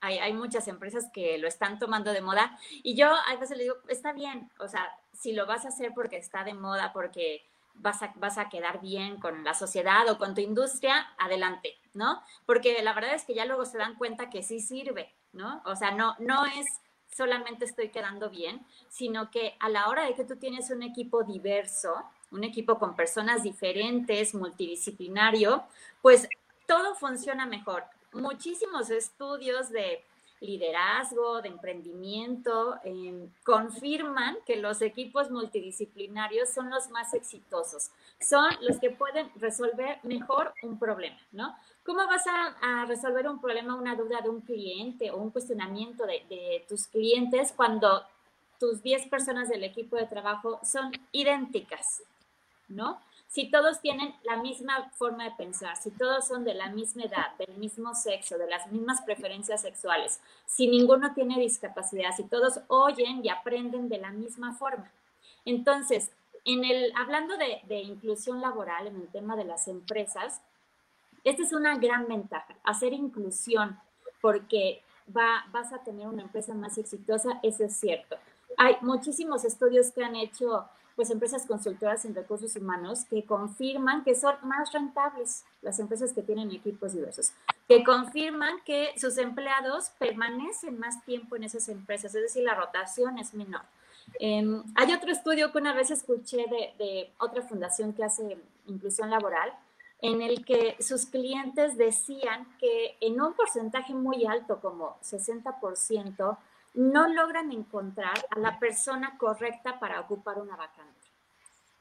Hay, 0.00 0.18
hay, 0.18 0.32
muchas 0.32 0.68
empresas 0.68 1.10
que 1.12 1.38
lo 1.38 1.48
están 1.48 1.78
tomando 1.78 2.12
de 2.12 2.20
moda 2.20 2.58
y 2.82 2.94
yo 2.94 3.08
a 3.08 3.36
veces 3.36 3.56
le 3.56 3.64
digo, 3.64 3.76
está 3.88 4.12
bien, 4.12 4.50
o 4.58 4.68
sea, 4.68 4.86
si 5.12 5.32
lo 5.32 5.46
vas 5.46 5.64
a 5.64 5.68
hacer 5.68 5.92
porque 5.94 6.18
está 6.18 6.44
de 6.44 6.52
moda, 6.52 6.92
porque 6.92 7.42
vas 7.74 8.02
a, 8.02 8.12
vas 8.16 8.38
a 8.38 8.48
quedar 8.48 8.80
bien 8.80 9.18
con 9.18 9.44
la 9.44 9.54
sociedad 9.54 10.08
o 10.08 10.18
con 10.18 10.34
tu 10.34 10.40
industria, 10.40 11.08
adelante, 11.18 11.76
¿no? 11.92 12.22
Porque 12.46 12.82
la 12.82 12.92
verdad 12.92 13.14
es 13.14 13.24
que 13.24 13.34
ya 13.34 13.44
luego 13.44 13.64
se 13.64 13.78
dan 13.78 13.96
cuenta 13.96 14.30
que 14.30 14.42
sí 14.42 14.60
sirve, 14.60 15.12
¿no? 15.32 15.62
O 15.64 15.76
sea, 15.76 15.90
no, 15.90 16.16
no 16.18 16.46
es 16.46 16.66
solamente 17.14 17.64
estoy 17.64 17.90
quedando 17.90 18.30
bien, 18.30 18.64
sino 18.88 19.30
que 19.30 19.56
a 19.60 19.68
la 19.68 19.88
hora 19.88 20.04
de 20.04 20.14
que 20.14 20.24
tú 20.24 20.36
tienes 20.36 20.70
un 20.70 20.82
equipo 20.82 21.22
diverso, 21.22 21.94
un 22.34 22.44
equipo 22.44 22.78
con 22.78 22.96
personas 22.96 23.42
diferentes, 23.42 24.34
multidisciplinario, 24.34 25.62
pues 26.02 26.28
todo 26.66 26.94
funciona 26.96 27.46
mejor. 27.46 27.84
Muchísimos 28.12 28.90
estudios 28.90 29.70
de 29.70 30.04
liderazgo, 30.40 31.40
de 31.40 31.48
emprendimiento, 31.48 32.76
em, 32.84 33.30
confirman 33.44 34.36
que 34.44 34.56
los 34.56 34.82
equipos 34.82 35.30
multidisciplinarios 35.30 36.50
son 36.50 36.68
los 36.70 36.90
más 36.90 37.14
exitosos, 37.14 37.90
son 38.20 38.50
los 38.60 38.78
que 38.78 38.90
pueden 38.90 39.30
resolver 39.36 40.00
mejor 40.02 40.52
un 40.62 40.78
problema, 40.78 41.18
¿no? 41.32 41.56
¿Cómo 41.84 42.06
vas 42.06 42.24
a, 42.26 42.84
resolver 42.86 43.28
un 43.28 43.40
problema, 43.40 43.74
una 43.74 43.94
duda 43.94 44.20
de 44.20 44.28
un 44.28 44.40
cliente 44.40 45.10
o 45.10 45.16
un 45.16 45.30
cuestionamiento 45.30 46.04
de, 46.04 46.24
de 46.28 46.64
tus 46.68 46.86
clientes 46.88 47.52
cuando 47.56 48.02
tus 48.58 48.82
10 48.82 49.08
personas 49.08 49.48
del 49.48 49.64
equipo 49.64 49.96
de 49.96 50.06
trabajo 50.06 50.60
son 50.62 50.92
idénticas, 51.12 52.02
¿no? 52.74 53.00
Si 53.34 53.50
todos 53.50 53.80
tienen 53.80 54.14
la 54.22 54.36
misma 54.36 54.90
forma 54.90 55.24
de 55.24 55.32
pensar, 55.32 55.76
si 55.76 55.90
todos 55.90 56.26
son 56.26 56.44
de 56.44 56.54
la 56.54 56.70
misma 56.70 57.02
edad, 57.02 57.34
del 57.36 57.56
mismo 57.56 57.94
sexo, 57.94 58.38
de 58.38 58.48
las 58.48 58.70
mismas 58.70 59.02
preferencias 59.02 59.62
sexuales, 59.62 60.20
si 60.46 60.68
ninguno 60.68 61.14
tiene 61.14 61.40
discapacidad, 61.40 62.14
si 62.16 62.22
todos 62.24 62.60
oyen 62.68 63.24
y 63.24 63.30
aprenden 63.30 63.88
de 63.88 63.98
la 63.98 64.12
misma 64.12 64.54
forma. 64.54 64.88
Entonces, 65.44 66.12
en 66.44 66.64
el, 66.64 66.92
hablando 66.96 67.34
de, 67.36 67.80
inclusión 67.80 68.40
laboral, 68.40 68.86
en 68.86 68.96
el 68.96 69.08
tema 69.08 69.34
de 69.34 69.44
las 69.44 69.66
empresas, 69.66 70.40
esta 71.24 71.42
es 71.42 71.52
una 71.52 71.76
gran 71.78 72.06
ventaja, 72.06 72.54
hacer 72.62 72.92
inclusión, 72.92 73.80
porque 74.20 74.82
va, 75.08 75.44
vas 75.50 75.72
a 75.72 75.82
tener 75.82 76.06
una 76.06 76.22
empresa 76.22 76.54
más 76.54 76.78
exitosa, 76.78 77.40
eso 77.42 77.64
es 77.64 77.76
cierto. 77.76 78.16
Hay 78.58 78.76
muchísimos 78.82 79.44
estudios 79.44 79.90
que 79.90 80.04
han 80.04 80.16
hecho 80.16 80.68
pues 80.96 81.10
empresas 81.10 81.46
consultoras 81.46 82.04
en 82.04 82.14
recursos 82.14 82.54
humanos 82.56 83.04
que 83.10 83.24
confirman 83.24 84.04
que 84.04 84.14
son 84.14 84.34
más 84.42 84.72
rentables 84.72 85.44
las 85.62 85.78
empresas 85.78 86.12
que 86.12 86.22
tienen 86.22 86.50
equipos 86.50 86.92
diversos, 86.92 87.32
que 87.68 87.82
confirman 87.82 88.60
que 88.64 88.92
sus 88.96 89.18
empleados 89.18 89.90
permanecen 89.98 90.78
más 90.78 91.04
tiempo 91.04 91.36
en 91.36 91.44
esas 91.44 91.68
empresas, 91.68 92.14
es 92.14 92.22
decir, 92.22 92.44
la 92.44 92.54
rotación 92.54 93.18
es 93.18 93.34
menor. 93.34 93.62
Em, 94.20 94.62
hay 94.74 94.92
otro 94.92 95.10
estudio 95.10 95.50
que 95.50 95.58
una 95.58 95.72
vez 95.72 95.90
escuché 95.90 96.36
de, 96.36 96.74
de 96.78 97.10
otra 97.18 97.42
fundación 97.42 97.92
que 97.92 98.04
hace 98.04 98.38
inclusión 98.66 99.10
laboral, 99.10 99.52
en 100.00 100.20
el 100.20 100.44
que 100.44 100.76
sus 100.80 101.06
clientes 101.06 101.78
decían 101.78 102.46
que 102.60 102.96
en 103.00 103.20
un 103.20 103.32
porcentaje 103.32 103.94
muy 103.94 104.26
alto, 104.26 104.60
como 104.60 104.98
60%, 105.02 106.36
no 106.74 107.08
logran 107.08 107.52
encontrar 107.52 108.26
a 108.30 108.38
la 108.38 108.58
persona 108.58 109.16
correcta 109.18 109.78
para 109.78 110.00
ocupar 110.00 110.38
una 110.38 110.56
vacante. 110.56 111.08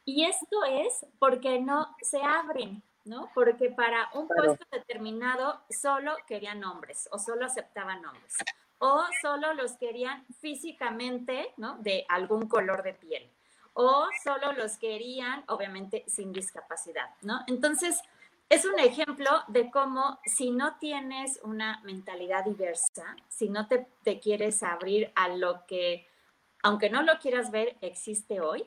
Y 0.05 0.25
esto 0.25 0.63
es 0.65 1.05
porque 1.19 1.59
no 1.59 1.95
se 2.01 2.21
abren, 2.21 2.83
¿no? 3.05 3.29
Porque 3.33 3.69
para 3.69 4.09
un 4.13 4.27
puesto 4.27 4.65
determinado 4.71 5.61
solo 5.69 6.15
querían 6.27 6.63
hombres 6.63 7.07
o 7.11 7.19
solo 7.19 7.45
aceptaban 7.45 8.05
hombres 8.05 8.37
o 8.79 9.03
solo 9.21 9.53
los 9.53 9.73
querían 9.77 10.25
físicamente, 10.41 11.53
¿no? 11.57 11.77
De 11.79 12.05
algún 12.09 12.47
color 12.47 12.83
de 12.83 12.93
piel 12.93 13.29
o 13.73 14.07
solo 14.23 14.53
los 14.53 14.77
querían, 14.77 15.43
obviamente, 15.47 16.03
sin 16.07 16.31
discapacidad, 16.31 17.09
¿no? 17.21 17.41
Entonces, 17.47 18.01
es 18.53 18.65
un 18.65 18.79
ejemplo 18.79 19.31
de 19.47 19.71
cómo 19.71 20.19
si 20.25 20.51
no 20.51 20.77
tienes 20.77 21.39
una 21.43 21.81
mentalidad 21.83 22.45
diversa, 22.45 23.15
si 23.27 23.49
no 23.49 23.67
te, 23.67 23.87
quieres 24.19 24.61
abrir 24.61 25.11
a 25.15 25.29
lo 25.29 25.65
que, 25.65 26.07
aunque 26.61 26.91
no 26.91 27.01
lo 27.01 27.17
quieras 27.17 27.49
ver, 27.49 27.75
existe 27.81 28.41
hoy, 28.41 28.63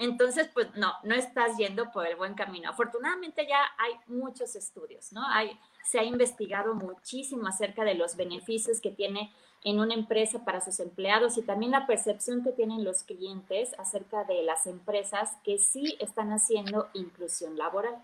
entonces, 0.00 0.48
pues 0.52 0.74
no, 0.74 0.92
no 1.04 1.14
estás 1.14 1.56
yendo 1.56 1.90
por 1.92 2.06
el 2.06 2.16
buen 2.16 2.34
camino. 2.34 2.70
Afortunadamente 2.70 3.46
ya 3.48 3.60
hay 3.78 3.92
muchos 4.06 4.54
estudios, 4.56 5.12
¿no? 5.12 5.24
Hay, 5.28 5.58
se 5.84 5.98
ha 5.98 6.04
investigado 6.04 6.74
muchísimo 6.74 7.46
acerca 7.48 7.84
de 7.84 7.94
los 7.94 8.16
beneficios 8.16 8.80
que 8.80 8.90
tiene 8.90 9.32
en 9.64 9.80
una 9.80 9.94
empresa 9.94 10.44
para 10.44 10.60
sus 10.60 10.80
empleados 10.80 11.36
y 11.36 11.42
también 11.42 11.72
la 11.72 11.86
percepción 11.86 12.42
que 12.42 12.52
tienen 12.52 12.84
los 12.84 13.02
clientes 13.02 13.74
acerca 13.78 14.24
de 14.24 14.42
las 14.42 14.66
empresas 14.66 15.36
que 15.44 15.58
sí 15.58 15.96
están 16.00 16.32
haciendo 16.32 16.88
inclusión 16.94 17.56
laboral. 17.56 18.00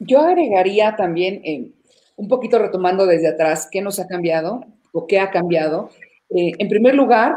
Yo 0.00 0.20
agregaría 0.20 0.96
también, 0.96 1.40
eh, 1.44 1.72
un 2.16 2.28
poquito 2.28 2.58
retomando 2.58 3.06
desde 3.06 3.28
atrás, 3.28 3.68
qué 3.70 3.80
nos 3.80 3.98
ha 3.98 4.06
cambiado 4.06 4.64
o 4.92 5.06
qué 5.06 5.18
ha 5.18 5.30
cambiado. 5.30 5.90
Eh, 6.30 6.52
en 6.58 6.68
primer 6.68 6.94
lugar, 6.94 7.36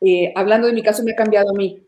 eh, 0.00 0.32
hablando 0.34 0.66
de 0.66 0.72
mi 0.72 0.82
caso, 0.82 1.02
me 1.02 1.12
ha 1.12 1.16
cambiado 1.16 1.50
a 1.50 1.54
mí. 1.54 1.82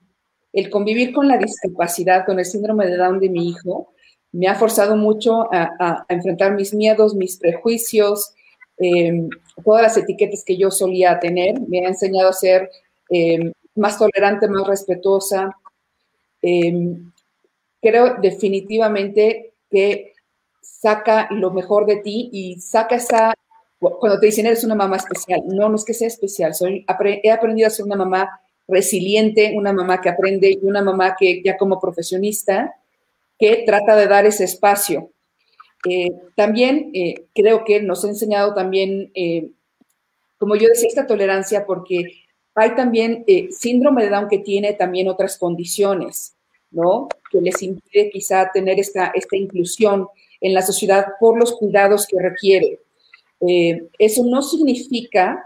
El 0.52 0.70
convivir 0.70 1.12
con 1.12 1.28
la 1.28 1.38
discapacidad, 1.38 2.24
con 2.24 2.38
el 2.38 2.44
síndrome 2.44 2.86
de 2.86 2.96
Down 2.96 3.20
de 3.20 3.28
mi 3.28 3.48
hijo, 3.48 3.92
me 4.32 4.46
ha 4.46 4.54
forzado 4.54 4.96
mucho 4.96 5.48
a, 5.52 6.04
enfrentar 6.08 6.54
mis 6.54 6.74
miedos, 6.74 7.14
mis 7.14 7.38
prejuicios, 7.38 8.34
em, 8.78 9.28
todas 9.64 9.82
las 9.82 9.96
etiquetas 9.96 10.44
que 10.44 10.56
yo 10.56 10.70
solía 10.70 11.18
tener. 11.18 11.60
Me 11.66 11.80
ha 11.80 11.88
enseñado 11.88 12.30
a 12.30 12.32
ser 12.32 12.70
em, 13.10 13.52
más 13.74 13.98
tolerante, 13.98 14.48
más 14.48 14.66
respetuosa. 14.66 15.50
Em, 16.42 17.10
creo 17.80 18.16
definitivamente 18.20 19.54
que 19.70 20.12
saca 20.60 21.28
lo 21.30 21.50
mejor 21.50 21.86
de 21.86 21.96
ti 21.96 22.30
y 22.32 22.60
saca 22.60 22.96
esa 22.96 23.34
cuando 23.78 24.18
te 24.18 24.26
dicen 24.26 24.46
eres 24.46 24.64
una 24.64 24.74
mamá 24.74 24.96
especial, 24.96 25.42
no, 25.46 25.68
no 25.68 25.76
es 25.76 25.84
que 25.84 25.94
sea 25.94 26.08
especial, 26.08 26.54
soy, 26.54 26.84
he 27.22 27.30
aprendido 27.30 27.68
a 27.68 27.70
ser 27.70 27.84
una 27.84 27.96
mamá 27.96 28.40
resiliente, 28.66 29.52
una 29.54 29.72
mamá 29.72 30.00
que 30.00 30.08
aprende 30.08 30.50
y 30.50 30.58
una 30.62 30.82
mamá 30.82 31.16
que 31.18 31.42
ya 31.44 31.56
como 31.56 31.80
profesionista, 31.80 32.74
que 33.38 33.62
trata 33.64 33.96
de 33.96 34.06
dar 34.06 34.26
ese 34.26 34.44
espacio. 34.44 35.10
Eh, 35.88 36.10
también 36.34 36.90
eh, 36.92 37.26
creo 37.34 37.64
que 37.64 37.80
nos 37.80 38.04
ha 38.04 38.08
enseñado 38.08 38.52
también, 38.52 39.12
eh, 39.14 39.48
como 40.36 40.56
yo 40.56 40.68
decía, 40.68 40.88
esta 40.88 41.06
tolerancia 41.06 41.64
porque 41.64 42.02
hay 42.54 42.74
también 42.74 43.24
síndrome 43.50 44.02
de 44.02 44.10
Down 44.10 44.28
que 44.28 44.40
tiene 44.40 44.72
también 44.72 45.08
otras 45.08 45.38
condiciones, 45.38 46.34
¿no? 46.70 47.08
Que 47.30 47.40
les 47.40 47.62
impide 47.62 48.10
quizá 48.10 48.50
tener 48.52 48.78
esta, 48.78 49.12
esta 49.14 49.36
inclusión 49.36 50.08
en 50.40 50.54
la 50.54 50.62
sociedad 50.62 51.06
por 51.18 51.38
los 51.38 51.52
cuidados 51.52 52.06
que 52.06 52.20
requiere. 52.20 52.80
Eh, 53.40 53.88
eso 53.98 54.24
no 54.24 54.42
significa 54.42 55.44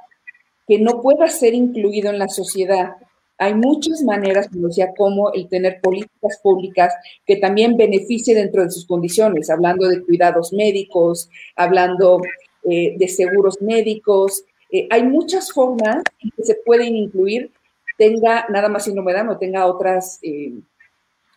que 0.67 0.79
no 0.79 1.01
pueda 1.01 1.29
ser 1.29 1.55
incluido 1.55 2.11
en 2.11 2.19
la 2.19 2.29
sociedad. 2.29 2.97
Hay 3.39 3.55
muchas 3.55 4.03
maneras, 4.03 4.49
como 4.49 4.69
decía, 4.69 4.93
como 4.97 5.33
el 5.33 5.49
tener 5.49 5.81
políticas 5.81 6.39
públicas 6.43 6.95
que 7.27 7.37
también 7.37 7.77
beneficie 7.77 8.35
dentro 8.35 8.63
de 8.63 8.71
sus 8.71 8.87
condiciones, 8.87 9.51
hablando 9.51 9.89
de 9.89 10.03
cuidados 10.03 10.53
médicos, 10.53 11.29
hablando 11.57 12.21
eh, 12.65 12.95
de 12.97 13.09
seguros 13.09 13.61
médicos. 13.61 14.45
Eh, 14.71 14.87
hay 14.91 15.03
muchas 15.03 15.51
formas 15.53 16.03
en 16.21 16.31
que 16.31 16.45
se 16.45 16.55
pueden 16.65 16.95
incluir, 16.95 17.51
tenga 17.99 18.47
nada 18.49 18.69
más 18.69 18.85
síndrome 18.85 19.13
o 19.29 19.39
tenga 19.39 19.67
otras, 19.67 20.21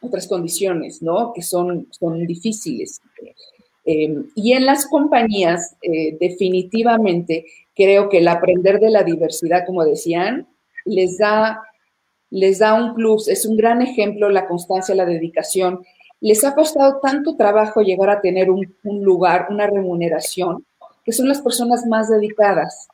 otras 0.05 0.27
condiciones, 0.27 1.01
¿no? 1.01 1.33
Que 1.33 1.41
son, 1.41 1.87
son 1.91 2.25
difíciles. 2.25 3.01
Em, 3.85 4.25
y 4.35 4.53
en 4.53 4.65
las 4.65 4.87
compañías, 4.87 5.75
eh, 5.83 6.17
definitivamente, 6.19 7.45
creo 7.75 8.09
que 8.09 8.17
el 8.17 8.27
aprender 8.27 8.79
de 8.79 8.89
la 8.89 9.03
diversidad, 9.03 9.65
como 9.65 9.85
decían, 9.85 10.47
les 10.85 11.19
da, 11.19 11.61
les 12.31 12.59
da 12.59 12.73
un 12.73 12.95
plus, 12.95 13.27
es 13.27 13.45
un 13.45 13.57
gran 13.57 13.81
ejemplo 13.81 14.29
la 14.29 14.47
constancia, 14.47 14.95
la 14.95 15.05
dedicación. 15.05 15.85
Les 16.19 16.43
ha 16.43 16.55
costado 16.55 16.99
tanto 17.01 17.35
trabajo 17.35 17.81
llegar 17.81 18.09
a 18.09 18.21
tener 18.21 18.49
un, 18.49 18.75
lugar, 18.83 19.47
una 19.51 19.67
remuneración, 19.67 20.65
que 21.03 21.11
son 21.11 21.27
las 21.27 21.41
personas 21.41 21.85
más 21.85 22.09
dedicadas. 22.09 22.87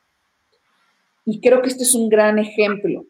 Y 1.23 1.39
creo 1.39 1.61
que 1.61 1.69
este 1.69 1.83
es 1.83 1.95
un 1.95 2.09
gran 2.09 2.39
ejemplo. 2.39 3.05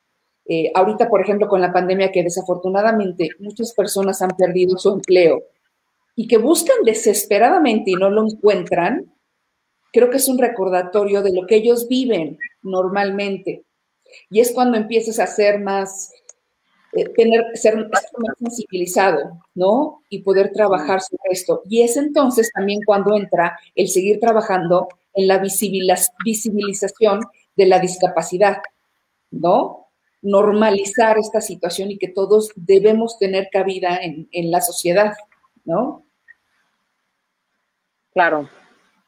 Eh, 0.48 0.72
ahorita, 0.74 1.10
por 1.10 1.22
ejemplo, 1.22 1.48
con 1.48 1.62
la 1.62 1.72
pandemia, 1.72 2.12
que 2.12 2.24
desafortunadamente 2.24 3.30
muchas 3.40 3.74
personas 3.74 4.22
han 4.22 4.32
perdido 4.32 4.78
su 4.78 4.92
empleo, 4.94 5.44
y 6.16 6.28
que 6.28 6.38
buscan 6.38 6.78
desesperadamente 6.84 7.92
y 7.92 7.96
no 7.96 8.10
lo 8.10 8.28
encuentran, 8.28 9.12
creo 9.92 10.10
que 10.10 10.18
es 10.18 10.28
un 10.28 10.38
recordatorio 10.38 11.22
de 11.22 11.34
lo 11.34 11.48
que 11.48 11.56
ellos 11.56 11.88
viven 11.88 12.38
normalmente. 12.62 13.64
Y 14.30 14.40
es 14.40 14.52
cuando 14.52 14.78
empiezas 14.78 15.20
a 15.20 15.28
ser 15.28 15.60
más, 15.60 16.12
eh, 16.94 17.06
tener, 17.16 17.46
ser 17.54 17.88
más 17.90 18.06
sensibilizado, 18.38 19.40
¿no? 19.56 20.04
Y 20.10 20.22
poder 20.22 20.52
trabajar 20.52 21.02
sobre 21.02 21.32
esto. 21.32 21.62
Y 21.70 21.82
es 21.82 21.96
entonces 21.98 22.52
también 22.54 22.82
cuando 22.86 23.16
entra 23.16 23.58
el 23.76 23.88
seguir 23.88 24.20
trabajando 24.20 24.90
en 25.14 25.28
la 25.28 25.40
visibilización 25.40 27.22
de 27.56 27.66
la 27.66 27.80
discapacidad, 27.80 28.62
¿no? 29.32 29.88
Normalizar 30.22 31.18
esta 31.18 31.42
situación 31.42 31.92
y 31.92 31.98
que 31.98 32.10
todos 32.10 32.52
debemos 32.56 33.18
tener 33.18 33.50
cabida 33.52 33.98
en, 33.98 34.28
en 34.32 34.52
la 34.52 34.62
sociedad. 34.62 35.14
¿no? 35.66 36.06
Claro, 38.14 38.50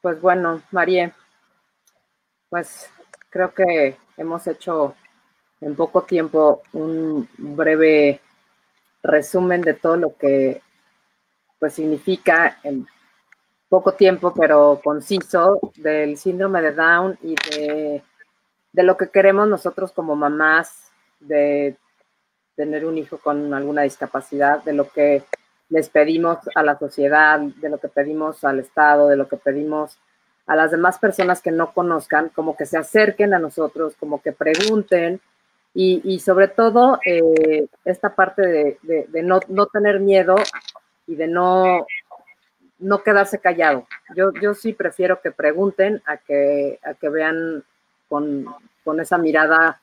pues 0.02 0.22
bueno, 0.22 0.62
María, 0.72 1.14
pues 2.50 2.90
creo 3.30 3.54
que 3.54 3.98
hemos 4.18 4.48
hecho 4.48 4.96
en 5.62 5.76
poco 5.76 6.04
tiempo 6.04 6.62
un 6.74 7.28
breve 7.38 8.22
resumen 9.02 9.62
de 9.62 9.74
todo 9.74 9.98
lo 9.98 10.16
que 10.16 10.62
pues 11.60 11.74
significa 11.74 12.60
en 12.64 12.88
poco 13.68 13.94
tiempo 13.94 14.34
pero 14.34 14.80
conciso 14.84 15.60
del 15.76 16.18
síndrome 16.18 16.62
de 16.62 16.72
Down 16.74 17.18
y 17.24 17.36
de, 17.36 18.04
de 18.72 18.84
lo 18.84 18.96
que 18.96 19.10
queremos 19.10 19.48
nosotros 19.48 19.92
como 19.92 20.16
mamás 20.16 20.93
de 21.28 21.76
tener 22.56 22.86
un 22.86 22.98
hijo 22.98 23.18
con 23.18 23.54
alguna 23.54 23.84
discapacidad, 23.84 24.64
de 24.64 24.74
lo 24.74 24.90
que 24.90 25.24
les 25.70 25.90
pedimos 25.90 26.38
a 26.56 26.64
la 26.64 26.78
sociedad, 26.78 27.40
de 27.40 27.70
lo 27.70 27.80
que 27.80 27.88
pedimos 27.88 28.44
al 28.44 28.60
Estado, 28.60 29.08
de 29.08 29.18
lo 29.18 29.28
que 29.28 29.38
pedimos 29.38 29.98
a 30.46 30.56
las 30.56 30.72
demás 30.72 31.00
personas 31.00 31.42
que 31.42 31.52
no 31.52 31.74
conozcan, 31.74 32.30
como 32.30 32.56
que 32.56 32.66
se 32.66 32.78
acerquen 32.78 33.34
a 33.34 33.40
nosotros, 33.40 33.96
como 34.00 34.22
que 34.22 34.34
pregunten 34.34 35.22
y, 35.76 36.20
sobre 36.20 36.48
todo 36.48 37.00
eh, 37.04 37.66
esta 37.84 38.14
parte 38.14 38.78
de, 38.84 39.24
no, 39.24 39.66
tener 39.68 40.00
miedo 40.00 40.36
y 41.08 41.16
de 41.16 41.28
no, 41.28 41.88
no 42.78 43.02
quedarse 43.02 43.40
callado. 43.40 43.88
Yo, 44.16 44.32
yo 44.40 44.54
sí 44.54 44.74
prefiero 44.74 45.20
que 45.22 45.32
pregunten 45.32 46.04
a 46.06 46.18
que, 46.18 46.80
a 46.84 46.94
que 46.94 47.10
vean 47.10 47.64
con, 48.08 48.46
con 48.84 49.00
esa 49.00 49.18
mirada, 49.18 49.82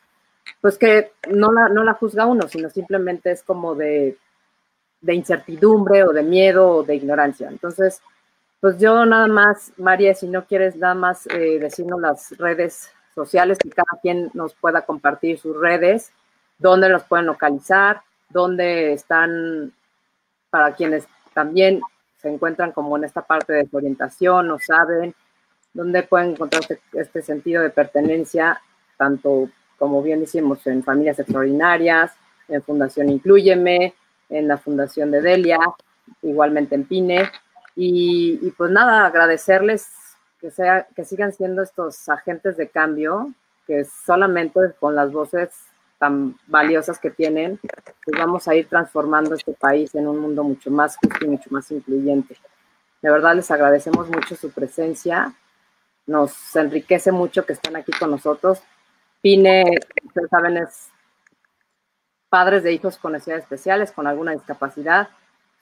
pues 0.60 0.78
que 0.78 1.12
no 1.28 1.52
la, 1.52 1.68
no 1.68 1.84
la 1.84 1.94
juzga 1.94 2.26
uno, 2.26 2.48
sino 2.48 2.70
simplemente 2.70 3.30
es 3.30 3.42
como 3.42 3.74
de 3.74 4.16
de 5.00 5.14
incertidumbre 5.14 6.04
o 6.04 6.12
de 6.12 6.22
miedo 6.22 6.68
o 6.68 6.82
de 6.82 6.96
ignorancia. 6.96 7.48
Entonces, 7.48 8.02
pues 8.60 8.78
yo 8.78 9.04
nada 9.06 9.26
más, 9.26 9.72
María, 9.78 10.14
si 10.14 10.28
no 10.28 10.44
quieres 10.44 10.76
nada 10.76 10.94
más 10.94 11.26
eh, 11.26 11.58
decirnos 11.58 12.00
las 12.00 12.36
redes 12.38 12.90
sociales, 13.14 13.58
que 13.58 13.70
cada 13.70 14.00
quien 14.02 14.30
nos 14.34 14.54
pueda 14.54 14.82
compartir 14.82 15.38
sus 15.38 15.58
redes, 15.58 16.12
dónde 16.58 16.88
los 16.88 17.04
pueden 17.04 17.26
localizar, 17.26 18.02
dónde 18.28 18.92
están 18.92 19.72
para 20.50 20.74
quienes 20.74 21.06
también 21.32 21.80
se 22.18 22.28
encuentran 22.28 22.72
como 22.72 22.96
en 22.96 23.04
esta 23.04 23.22
parte 23.22 23.52
de 23.52 23.68
orientación, 23.72 24.48
no 24.48 24.58
saben, 24.58 25.14
dónde 25.72 26.02
pueden 26.02 26.30
encontrar 26.30 26.62
este, 26.62 26.80
este 26.92 27.22
sentido 27.22 27.62
de 27.62 27.70
pertenencia, 27.70 28.60
tanto 28.98 29.48
como 29.80 30.02
bien 30.02 30.20
decimos, 30.20 30.66
en 30.66 30.82
familias 30.82 31.18
extraordinarias, 31.18 32.12
en 32.48 32.62
Fundación 32.62 33.08
Incluyeme, 33.08 33.94
en 34.28 34.46
la 34.46 34.58
Fundación 34.58 35.10
de 35.10 35.22
Delia, 35.22 35.58
igualmente 36.20 36.74
en 36.74 36.84
Pine. 36.84 37.30
Y, 37.74 38.50
pues 38.58 38.70
nada, 38.70 39.06
agradecerles 39.06 39.88
que, 40.38 40.50
sea, 40.50 40.86
que 40.94 41.06
sigan 41.06 41.32
siendo 41.32 41.62
estos 41.62 42.10
agentes 42.10 42.58
de 42.58 42.68
cambio, 42.68 43.32
que 43.66 43.86
solamente 43.86 44.60
con 44.78 44.94
las 44.94 45.10
voces 45.12 45.48
tan 45.96 46.36
valiosas 46.46 46.98
que 46.98 47.10
tienen, 47.10 47.58
pues 48.04 48.18
vamos 48.18 48.48
a 48.48 48.54
ir 48.54 48.68
transformando 48.68 49.34
este 49.34 49.54
país 49.54 49.94
en 49.94 50.06
un 50.06 50.18
mundo 50.18 50.44
mucho 50.44 50.70
más 50.70 50.98
justo 50.98 51.24
y 51.24 51.28
mucho 51.28 51.48
más 51.50 51.70
incluyente. 51.70 52.36
De 53.00 53.10
verdad 53.10 53.34
les 53.34 53.50
agradecemos 53.50 54.10
mucho 54.10 54.36
su 54.36 54.50
presencia, 54.50 55.32
nos 56.06 56.54
enriquece 56.54 57.12
mucho 57.12 57.46
que 57.46 57.54
estén 57.54 57.76
aquí 57.76 57.92
con 57.92 58.10
nosotros. 58.10 58.62
Pine, 59.20 59.78
ustedes 60.04 60.30
saben, 60.30 60.56
es 60.56 60.90
padres 62.28 62.62
de 62.62 62.72
hijos 62.72 62.96
con 62.96 63.12
necesidades 63.12 63.44
especiales, 63.44 63.92
con 63.92 64.06
alguna 64.06 64.32
discapacidad, 64.32 65.08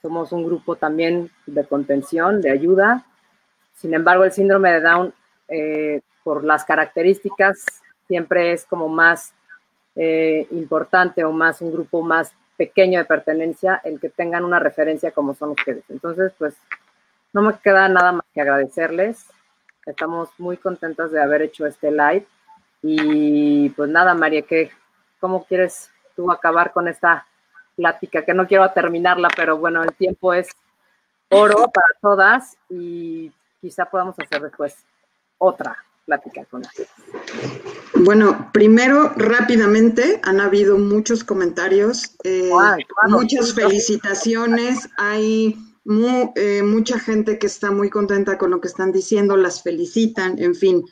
somos 0.00 0.32
un 0.32 0.44
grupo 0.44 0.76
también 0.76 1.30
de 1.46 1.64
contención, 1.64 2.40
de 2.40 2.52
ayuda. 2.52 3.04
Sin 3.74 3.94
embargo, 3.94 4.24
el 4.24 4.32
síndrome 4.32 4.72
de 4.72 4.80
Down, 4.80 5.14
eh, 5.48 6.00
por 6.22 6.44
las 6.44 6.64
características, 6.64 7.64
siempre 8.06 8.52
es 8.52 8.64
como 8.64 8.88
más 8.88 9.34
eh, 9.96 10.46
importante 10.52 11.24
o 11.24 11.32
más 11.32 11.60
un 11.60 11.72
grupo 11.72 12.02
más 12.02 12.32
pequeño 12.56 12.98
de 12.98 13.04
pertenencia 13.04 13.80
el 13.84 13.98
que 13.98 14.08
tengan 14.08 14.44
una 14.44 14.58
referencia 14.60 15.10
como 15.10 15.34
son 15.34 15.50
ustedes. 15.50 15.84
Entonces, 15.88 16.32
pues 16.38 16.54
no 17.32 17.42
me 17.42 17.58
queda 17.58 17.88
nada 17.88 18.12
más 18.12 18.24
que 18.32 18.40
agradecerles. 18.40 19.26
Estamos 19.84 20.28
muy 20.38 20.56
contentas 20.56 21.10
de 21.10 21.20
haber 21.20 21.42
hecho 21.42 21.66
este 21.66 21.90
live. 21.90 22.26
Y 22.82 23.70
pues 23.70 23.90
nada, 23.90 24.14
María, 24.14 24.42
¿qué, 24.42 24.70
¿cómo 25.20 25.44
quieres 25.44 25.90
tú 26.14 26.30
acabar 26.30 26.72
con 26.72 26.88
esta 26.88 27.26
plática? 27.76 28.24
Que 28.24 28.34
no 28.34 28.46
quiero 28.46 28.70
terminarla, 28.70 29.28
pero 29.36 29.58
bueno, 29.58 29.82
el 29.82 29.92
tiempo 29.94 30.32
es 30.32 30.48
oro 31.30 31.70
para 31.72 31.88
todas 32.00 32.56
y 32.68 33.32
quizá 33.60 33.84
podamos 33.86 34.18
hacer 34.18 34.42
después 34.42 34.76
otra 35.38 35.76
plática 36.06 36.44
con 36.46 36.62
ustedes. 36.62 36.88
Bueno, 37.94 38.50
primero, 38.52 39.12
rápidamente, 39.16 40.20
han 40.24 40.40
habido 40.40 40.78
muchos 40.78 41.22
comentarios, 41.22 42.16
eh, 42.24 42.50
muchas 43.08 43.52
felicitaciones, 43.54 44.88
hay 44.96 45.56
eh, 46.34 46.62
mucha 46.62 46.98
gente 46.98 47.38
que 47.38 47.46
está 47.46 47.70
muy 47.70 47.90
contenta 47.90 48.38
con 48.38 48.50
lo 48.50 48.60
que 48.60 48.68
están 48.68 48.92
diciendo, 48.92 49.36
las 49.36 49.62
felicitan, 49.62 50.38
en 50.38 50.54
fin. 50.54 50.84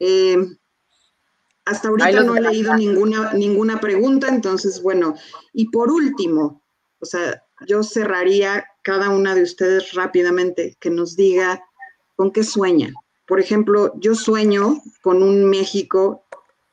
Eh, 0.00 0.36
hasta 1.68 1.88
ahorita 1.88 2.22
no 2.22 2.34
he 2.34 2.40
leído 2.40 2.74
ninguna, 2.74 3.32
ninguna 3.34 3.78
pregunta, 3.78 4.28
entonces, 4.28 4.80
bueno, 4.82 5.14
y 5.52 5.68
por 5.68 5.90
último, 5.90 6.62
o 6.98 7.04
sea, 7.04 7.42
yo 7.66 7.82
cerraría 7.82 8.66
cada 8.82 9.10
una 9.10 9.34
de 9.34 9.42
ustedes 9.42 9.92
rápidamente 9.92 10.76
que 10.80 10.88
nos 10.88 11.14
diga 11.14 11.62
con 12.16 12.32
qué 12.32 12.42
sueña. 12.42 12.92
Por 13.26 13.38
ejemplo, 13.38 13.92
yo 13.96 14.14
sueño 14.14 14.82
con 15.02 15.22
un 15.22 15.44
México 15.44 16.24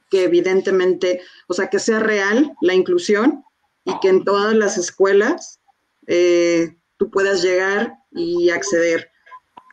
que 0.10 0.24
evidentemente, 0.24 1.20
o 1.48 1.54
sea, 1.54 1.70
que 1.70 1.80
sea 1.80 2.00
real 2.00 2.56
la 2.62 2.74
inclusión 2.74 3.44
y 3.84 4.00
que 4.00 4.08
en 4.08 4.24
todas 4.24 4.56
las 4.56 4.78
escuelas 4.78 5.60
eh, 6.08 6.78
tú 6.96 7.12
puedas 7.12 7.42
llegar 7.44 7.96
y 8.12 8.50
acceder, 8.50 9.12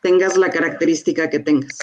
tengas 0.03 0.37
la 0.37 0.51
característica 0.51 1.31
que 1.31 1.39
tengas. 1.39 1.79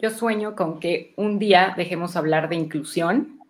Yo 0.00 0.10
sueño 0.10 0.54
con 0.54 0.78
que 0.78 1.12
un 1.16 1.40
día 1.40 1.74
dejemos 1.76 2.14
hablar 2.14 2.48
de 2.48 2.54
inclusión 2.54 3.40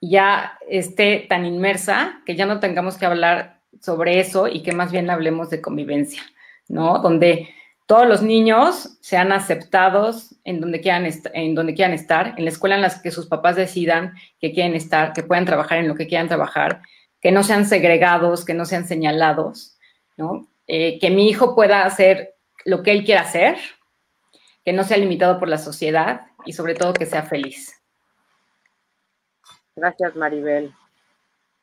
y 0.00 0.10
ya 0.10 0.58
esté 0.68 1.26
tan 1.28 1.46
inmersa 1.46 2.20
que 2.26 2.36
ya 2.36 2.44
no 2.44 2.60
tengamos 2.60 2.98
que 2.98 3.06
hablar 3.06 3.62
sobre 3.80 4.20
eso 4.20 4.48
y 4.48 4.62
que 4.62 4.72
más 4.72 4.92
bien 4.92 5.08
hablemos 5.08 5.48
de 5.48 5.62
convivencia, 5.62 6.22
¿no? 6.68 6.98
Donde 6.98 7.48
todos 7.86 8.06
los 8.06 8.20
niños 8.20 8.98
sean 9.00 9.32
aceptados 9.32 10.34
en 10.44 10.60
donde, 10.60 10.82
quieran 10.82 11.08
en 11.32 11.54
donde 11.54 11.72
quieran 11.72 11.94
estar, 11.94 12.34
en 12.36 12.44
la 12.44 12.50
escuela 12.50 12.76
en 12.76 12.82
la 12.82 13.00
que 13.02 13.10
sus 13.10 13.26
papás 13.26 13.56
decidan 13.56 14.12
que 14.38 14.52
quieren 14.52 14.74
estar, 14.74 15.14
que 15.14 15.22
puedan 15.22 15.46
trabajar 15.46 15.78
en 15.78 15.88
lo 15.88 15.94
que 15.94 16.06
quieran 16.06 16.28
trabajar, 16.28 16.82
que 17.18 17.32
no 17.32 17.42
sean 17.42 17.64
segregados, 17.64 18.44
que 18.44 18.52
no 18.52 18.66
sean 18.66 18.86
señalados, 18.86 19.78
¿no? 20.18 20.48
Eh, 20.66 20.98
que 20.98 21.08
mi 21.08 21.30
hijo 21.30 21.54
pueda 21.54 21.86
hacer 21.86 22.34
lo 22.66 22.82
que 22.82 22.92
él 22.92 23.04
quiera 23.04 23.22
hacer, 23.22 23.56
que 24.68 24.74
no 24.74 24.84
sea 24.84 24.98
limitado 24.98 25.38
por 25.38 25.48
la 25.48 25.56
sociedad 25.56 26.26
y 26.44 26.52
sobre 26.52 26.74
todo 26.74 26.92
que 26.92 27.06
sea 27.06 27.22
feliz. 27.22 27.82
Gracias, 29.74 30.14
Maribel. 30.14 30.74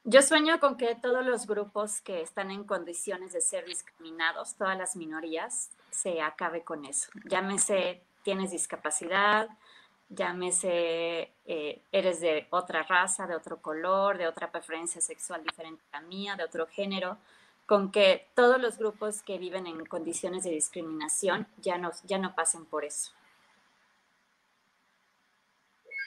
Yo 0.05 0.23
sueño 0.23 0.59
con 0.59 0.75
que 0.75 0.95
todos 0.95 1.23
los 1.23 1.45
grupos 1.45 2.01
que 2.01 2.23
están 2.23 2.49
en 2.49 2.63
condiciones 2.63 3.31
de 3.33 3.41
ser 3.41 3.63
discriminados, 3.65 4.55
todas 4.55 4.75
las 4.75 4.95
minorías, 4.95 5.69
se 5.91 6.19
acabe 6.19 6.63
con 6.63 6.83
eso. 6.83 7.11
Llámese, 7.25 8.01
tienes 8.23 8.49
discapacidad, 8.49 9.49
llámese, 10.09 11.31
eh, 11.45 11.83
eres 11.91 12.21
de 12.21 12.47
otra 12.49 12.81
raza, 12.81 13.27
de 13.27 13.35
otro 13.35 13.61
color, 13.61 14.17
de 14.17 14.27
otra 14.27 14.49
preferencia 14.49 14.99
sexual 14.99 15.43
diferente 15.43 15.83
a 15.91 16.01
la 16.01 16.07
mía, 16.07 16.35
de 16.35 16.43
otro 16.43 16.65
género, 16.65 17.19
con 17.65 17.91
que 17.91 18.27
todos 18.35 18.61
los 18.61 18.77
grupos 18.77 19.21
que 19.23 19.37
viven 19.37 19.67
en 19.67 19.85
condiciones 19.85 20.43
de 20.43 20.51
discriminación 20.51 21.47
ya 21.61 21.77
no, 21.77 21.91
ya 22.05 22.17
no 22.17 22.35
pasen 22.35 22.65
por 22.65 22.85
eso. 22.85 23.11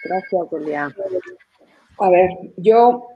Gracias, 0.05 0.49
Julia. 0.49 0.95
A 1.99 2.11
ver, 2.11 2.31
yo 2.57 3.09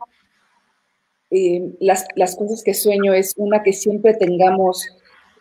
eh, 1.31 1.75
las, 1.81 2.05
cosas 2.37 2.63
que 2.63 2.75
sueño 2.75 3.15
es 3.15 3.33
una 3.37 3.63
que 3.63 3.73
siempre 3.73 4.15
tengamos 4.15 4.87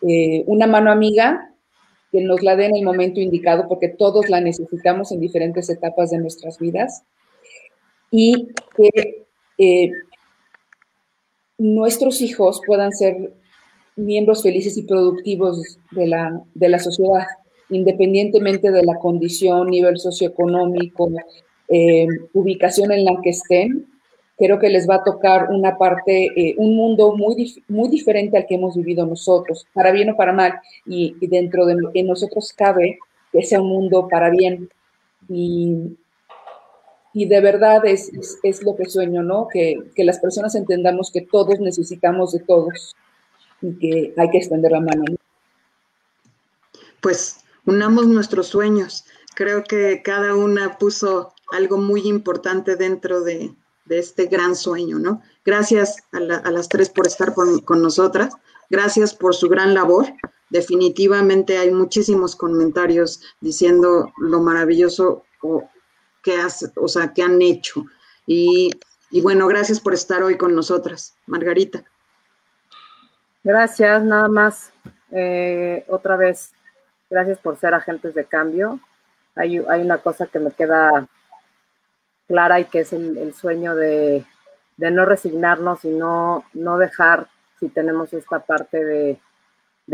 eh, 0.07 0.43
una 0.47 0.67
mano 0.67 0.91
amiga 0.91 1.53
que 2.11 2.21
nos 2.21 2.41
la 2.43 2.55
dé 2.55 2.65
en 2.65 2.75
el 2.75 2.85
momento 2.85 3.19
indicado, 3.19 3.67
porque 3.67 3.89
todos 3.89 4.29
la 4.29 4.41
necesitamos 4.41 5.11
en 5.11 5.19
diferentes 5.19 5.69
etapas 5.69 6.11
de 6.11 6.19
nuestras 6.19 6.59
vidas, 6.59 7.03
y 8.09 8.49
que 8.75 9.25
eh, 9.57 9.91
nuestros 11.61 12.21
hijos 12.21 12.61
puedan 12.65 12.91
ser 12.91 13.33
miembros 13.95 14.41
felices 14.41 14.77
y 14.77 14.83
productivos 14.83 15.77
de 15.91 16.07
la, 16.07 16.41
de 16.55 16.69
la 16.69 16.79
sociedad, 16.79 17.27
independientemente 17.69 18.71
de 18.71 18.83
la 18.83 18.97
condición, 18.97 19.69
nivel 19.69 19.97
socioeconómico, 19.97 21.09
ubicación 22.33 22.91
en 22.91 23.05
la 23.05 23.13
que 23.23 23.29
estén, 23.29 23.85
creo 24.37 24.57
que 24.57 24.69
les 24.69 24.89
va 24.89 24.95
a 24.95 25.03
tocar 25.03 25.49
una 25.51 25.77
parte, 25.77 26.31
eh, 26.35 26.55
un 26.57 26.75
mundo 26.75 27.15
muy, 27.15 27.53
muy 27.67 27.89
diferente 27.89 28.37
al 28.37 28.47
que 28.47 28.55
hemos 28.55 28.75
vivido 28.75 29.05
nosotros, 29.05 29.67
para 29.71 29.91
bien 29.91 30.09
o 30.09 30.17
para 30.17 30.33
mal, 30.33 30.53
y, 30.85 31.15
dentro 31.27 31.65
de 31.67 31.75
lo 31.75 31.91
que 31.91 32.03
nosotros 32.03 32.51
cabe 32.53 32.97
que 33.31 33.43
sea 33.43 33.61
un 33.61 33.69
mundo 33.69 34.07
para 34.09 34.31
bien. 34.31 34.67
Y, 35.29 35.95
y 37.13 37.27
de 37.27 37.41
verdad 37.41 37.85
es, 37.85 38.11
es, 38.43 38.63
lo 38.63 38.75
que 38.75 38.89
sueño, 38.89 39.23
¿no? 39.23 39.47
Que, 39.51 39.75
que 39.95 40.03
las 40.03 40.19
personas 40.19 40.55
entendamos 40.55 41.11
que 41.11 41.21
todos 41.21 41.59
necesitamos 41.59 42.31
de 42.31 42.39
todos 42.39 42.95
y 43.61 43.77
que 43.77 44.13
hay 44.17 44.29
que 44.29 44.37
extender 44.37 44.71
la 44.71 44.81
mano. 44.81 45.03
Pues 47.01 47.41
unamos 47.65 48.07
nuestros 48.07 48.47
sueños. 48.47 49.05
Creo 49.35 49.63
que 49.63 50.01
cada 50.03 50.35
una 50.35 50.77
puso 50.77 51.33
algo 51.51 51.77
muy 51.77 52.07
importante 52.07 52.75
dentro 52.75 53.21
de, 53.21 53.53
de 53.85 53.99
este 53.99 54.27
gran 54.27 54.55
sueño, 54.55 54.99
¿no? 54.99 55.21
Gracias 55.43 55.97
a, 56.13 56.19
las 56.19 56.69
tres 56.69 56.89
por 56.89 57.07
estar 57.07 57.33
con, 57.33 57.81
nosotras, 57.81 58.33
gracias 58.69 59.13
por 59.13 59.35
su 59.35 59.49
gran 59.49 59.73
labor. 59.73 60.07
Definitivamente 60.49 61.57
hay 61.57 61.71
muchísimos 61.71 62.35
comentarios 62.35 63.21
diciendo 63.39 64.11
lo 64.17 64.39
maravilloso 64.41 65.25
que, 66.21 66.37
o 66.75 66.87
sea, 66.87 67.13
que 67.13 67.23
han 67.23 67.41
hecho. 67.41 67.85
Y, 68.25 68.71
bueno, 69.21 69.47
gracias 69.47 69.79
por 69.79 69.93
estar 69.93 70.23
hoy 70.23 70.37
con 70.37 70.55
nosotras. 70.55 71.15
Margarita. 71.25 71.83
Gracias, 73.43 74.03
nada 74.03 74.27
más. 74.27 74.71
Eh, 75.11 75.83
otra 75.87 76.15
vez, 76.15 76.53
gracias 77.09 77.37
por 77.39 77.57
ser 77.57 77.73
agentes 77.73 78.13
de 78.13 78.25
cambio. 78.25 78.79
Hay, 79.35 79.57
hay 79.69 79.81
una 79.81 79.97
cosa 79.97 80.27
que 80.27 80.39
me 80.39 80.51
queda 80.51 81.07
clara 82.27 82.59
y 82.59 82.65
que 82.65 82.79
es 82.79 82.93
el, 82.93 83.33
sueño 83.33 83.75
de, 83.75 84.25
no 84.77 85.05
resignarnos 85.05 85.83
y 85.83 85.89
no, 85.89 86.45
no 86.53 86.77
dejar, 86.77 87.27
si 87.59 87.67
tenemos 87.67 88.13
esta 88.13 88.39
parte 88.39 88.83
de, 88.83 89.19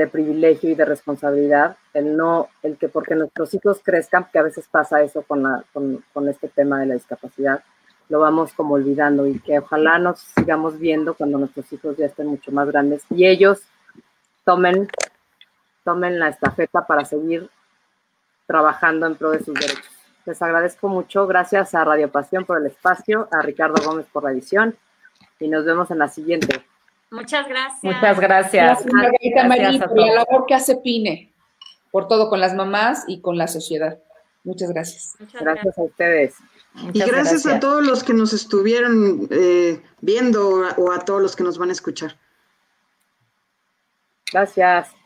privilegio 0.06 0.70
y 0.70 0.76
de 0.76 0.86
responsabilidad, 0.86 1.78
el 1.94 2.16
no, 2.16 2.50
el 2.62 2.78
que 2.78 2.88
porque 2.88 3.16
nuestros 3.16 3.52
hijos 3.56 3.80
crezcan, 3.84 4.28
que 4.32 4.38
a 4.38 4.44
veces 4.44 4.68
pasa 4.70 5.02
eso 5.02 5.24
con, 5.24 5.42
la, 5.42 5.64
con, 5.74 6.30
este 6.30 6.50
tema 6.50 6.80
de 6.80 6.86
la 6.86 6.94
discapacidad, 6.94 7.64
lo 8.10 8.20
vamos 8.20 8.54
como 8.54 8.76
olvidando 8.76 9.26
y 9.26 9.40
que 9.40 9.58
ojalá 9.58 9.98
nos 9.98 10.20
sigamos 10.20 10.78
viendo 10.78 11.16
cuando 11.16 11.40
nuestros 11.40 11.72
hijos 11.74 11.98
ya 11.98 12.06
estén 12.06 12.28
mucho 12.28 12.52
más 12.52 12.68
grandes 12.68 13.04
y 13.10 13.26
ellos 13.26 13.62
tomen, 14.46 14.88
tomen 15.84 16.20
la 16.20 16.30
estafeta 16.30 16.86
para 16.86 17.04
seguir 17.04 17.50
trabajando 18.46 19.08
en 19.08 19.16
pro 19.16 19.32
de 19.32 19.44
sus 19.44 19.56
derechos. 19.56 19.92
Les 20.26 20.42
agradezco 20.42 20.90
mucho. 20.90 21.26
Gracias 21.26 21.74
a 21.74 21.84
Radio 21.84 22.12
Pasión 22.12 22.46
por 22.46 22.60
el 22.60 22.68
espacio, 22.68 23.30
a 23.32 23.42
Ricardo 23.42 23.82
Gómez 23.84 24.06
por 24.12 24.24
la 24.24 24.32
edición 24.32 24.76
y 25.40 25.48
nos 25.48 25.66
vemos 25.66 25.90
en 25.92 26.00
la 26.00 26.08
siguiente. 26.08 26.64
Muchas 27.12 27.48
gracias. 27.48 27.84
Muchas 27.84 28.20
gracias. 28.20 28.86
Gracias, 28.86 29.88
por 29.88 29.98
la 29.98 30.14
labor 30.14 30.46
que 30.46 30.54
hace 30.54 30.76
PINE, 30.78 31.34
por 31.92 32.08
todo 32.08 32.30
con 32.30 32.40
las 32.40 32.54
mamás 32.54 33.06
y 33.08 33.22
con 33.22 33.38
la 33.38 33.48
sociedad. 33.48 34.00
Muchas 34.44 34.72
gracias. 34.72 35.14
gracias, 35.40 35.78
a 35.78 35.84
ustedes. 35.84 36.36
y 36.94 37.00
gracias, 37.00 37.46
a 37.46 37.60
todos 37.60 37.86
los 37.86 38.04
que 38.04 38.14
nos 38.14 38.34
estuvieron 38.34 39.28
eh, 39.30 39.82
viendo 40.02 40.68
o 40.78 40.92
a 40.92 41.00
todos 41.00 41.22
los 41.22 41.36
que 41.36 41.44
nos 41.44 41.58
van 41.58 41.70
a 41.70 41.74
escuchar. 41.74 42.18
Gracias. 44.32 44.97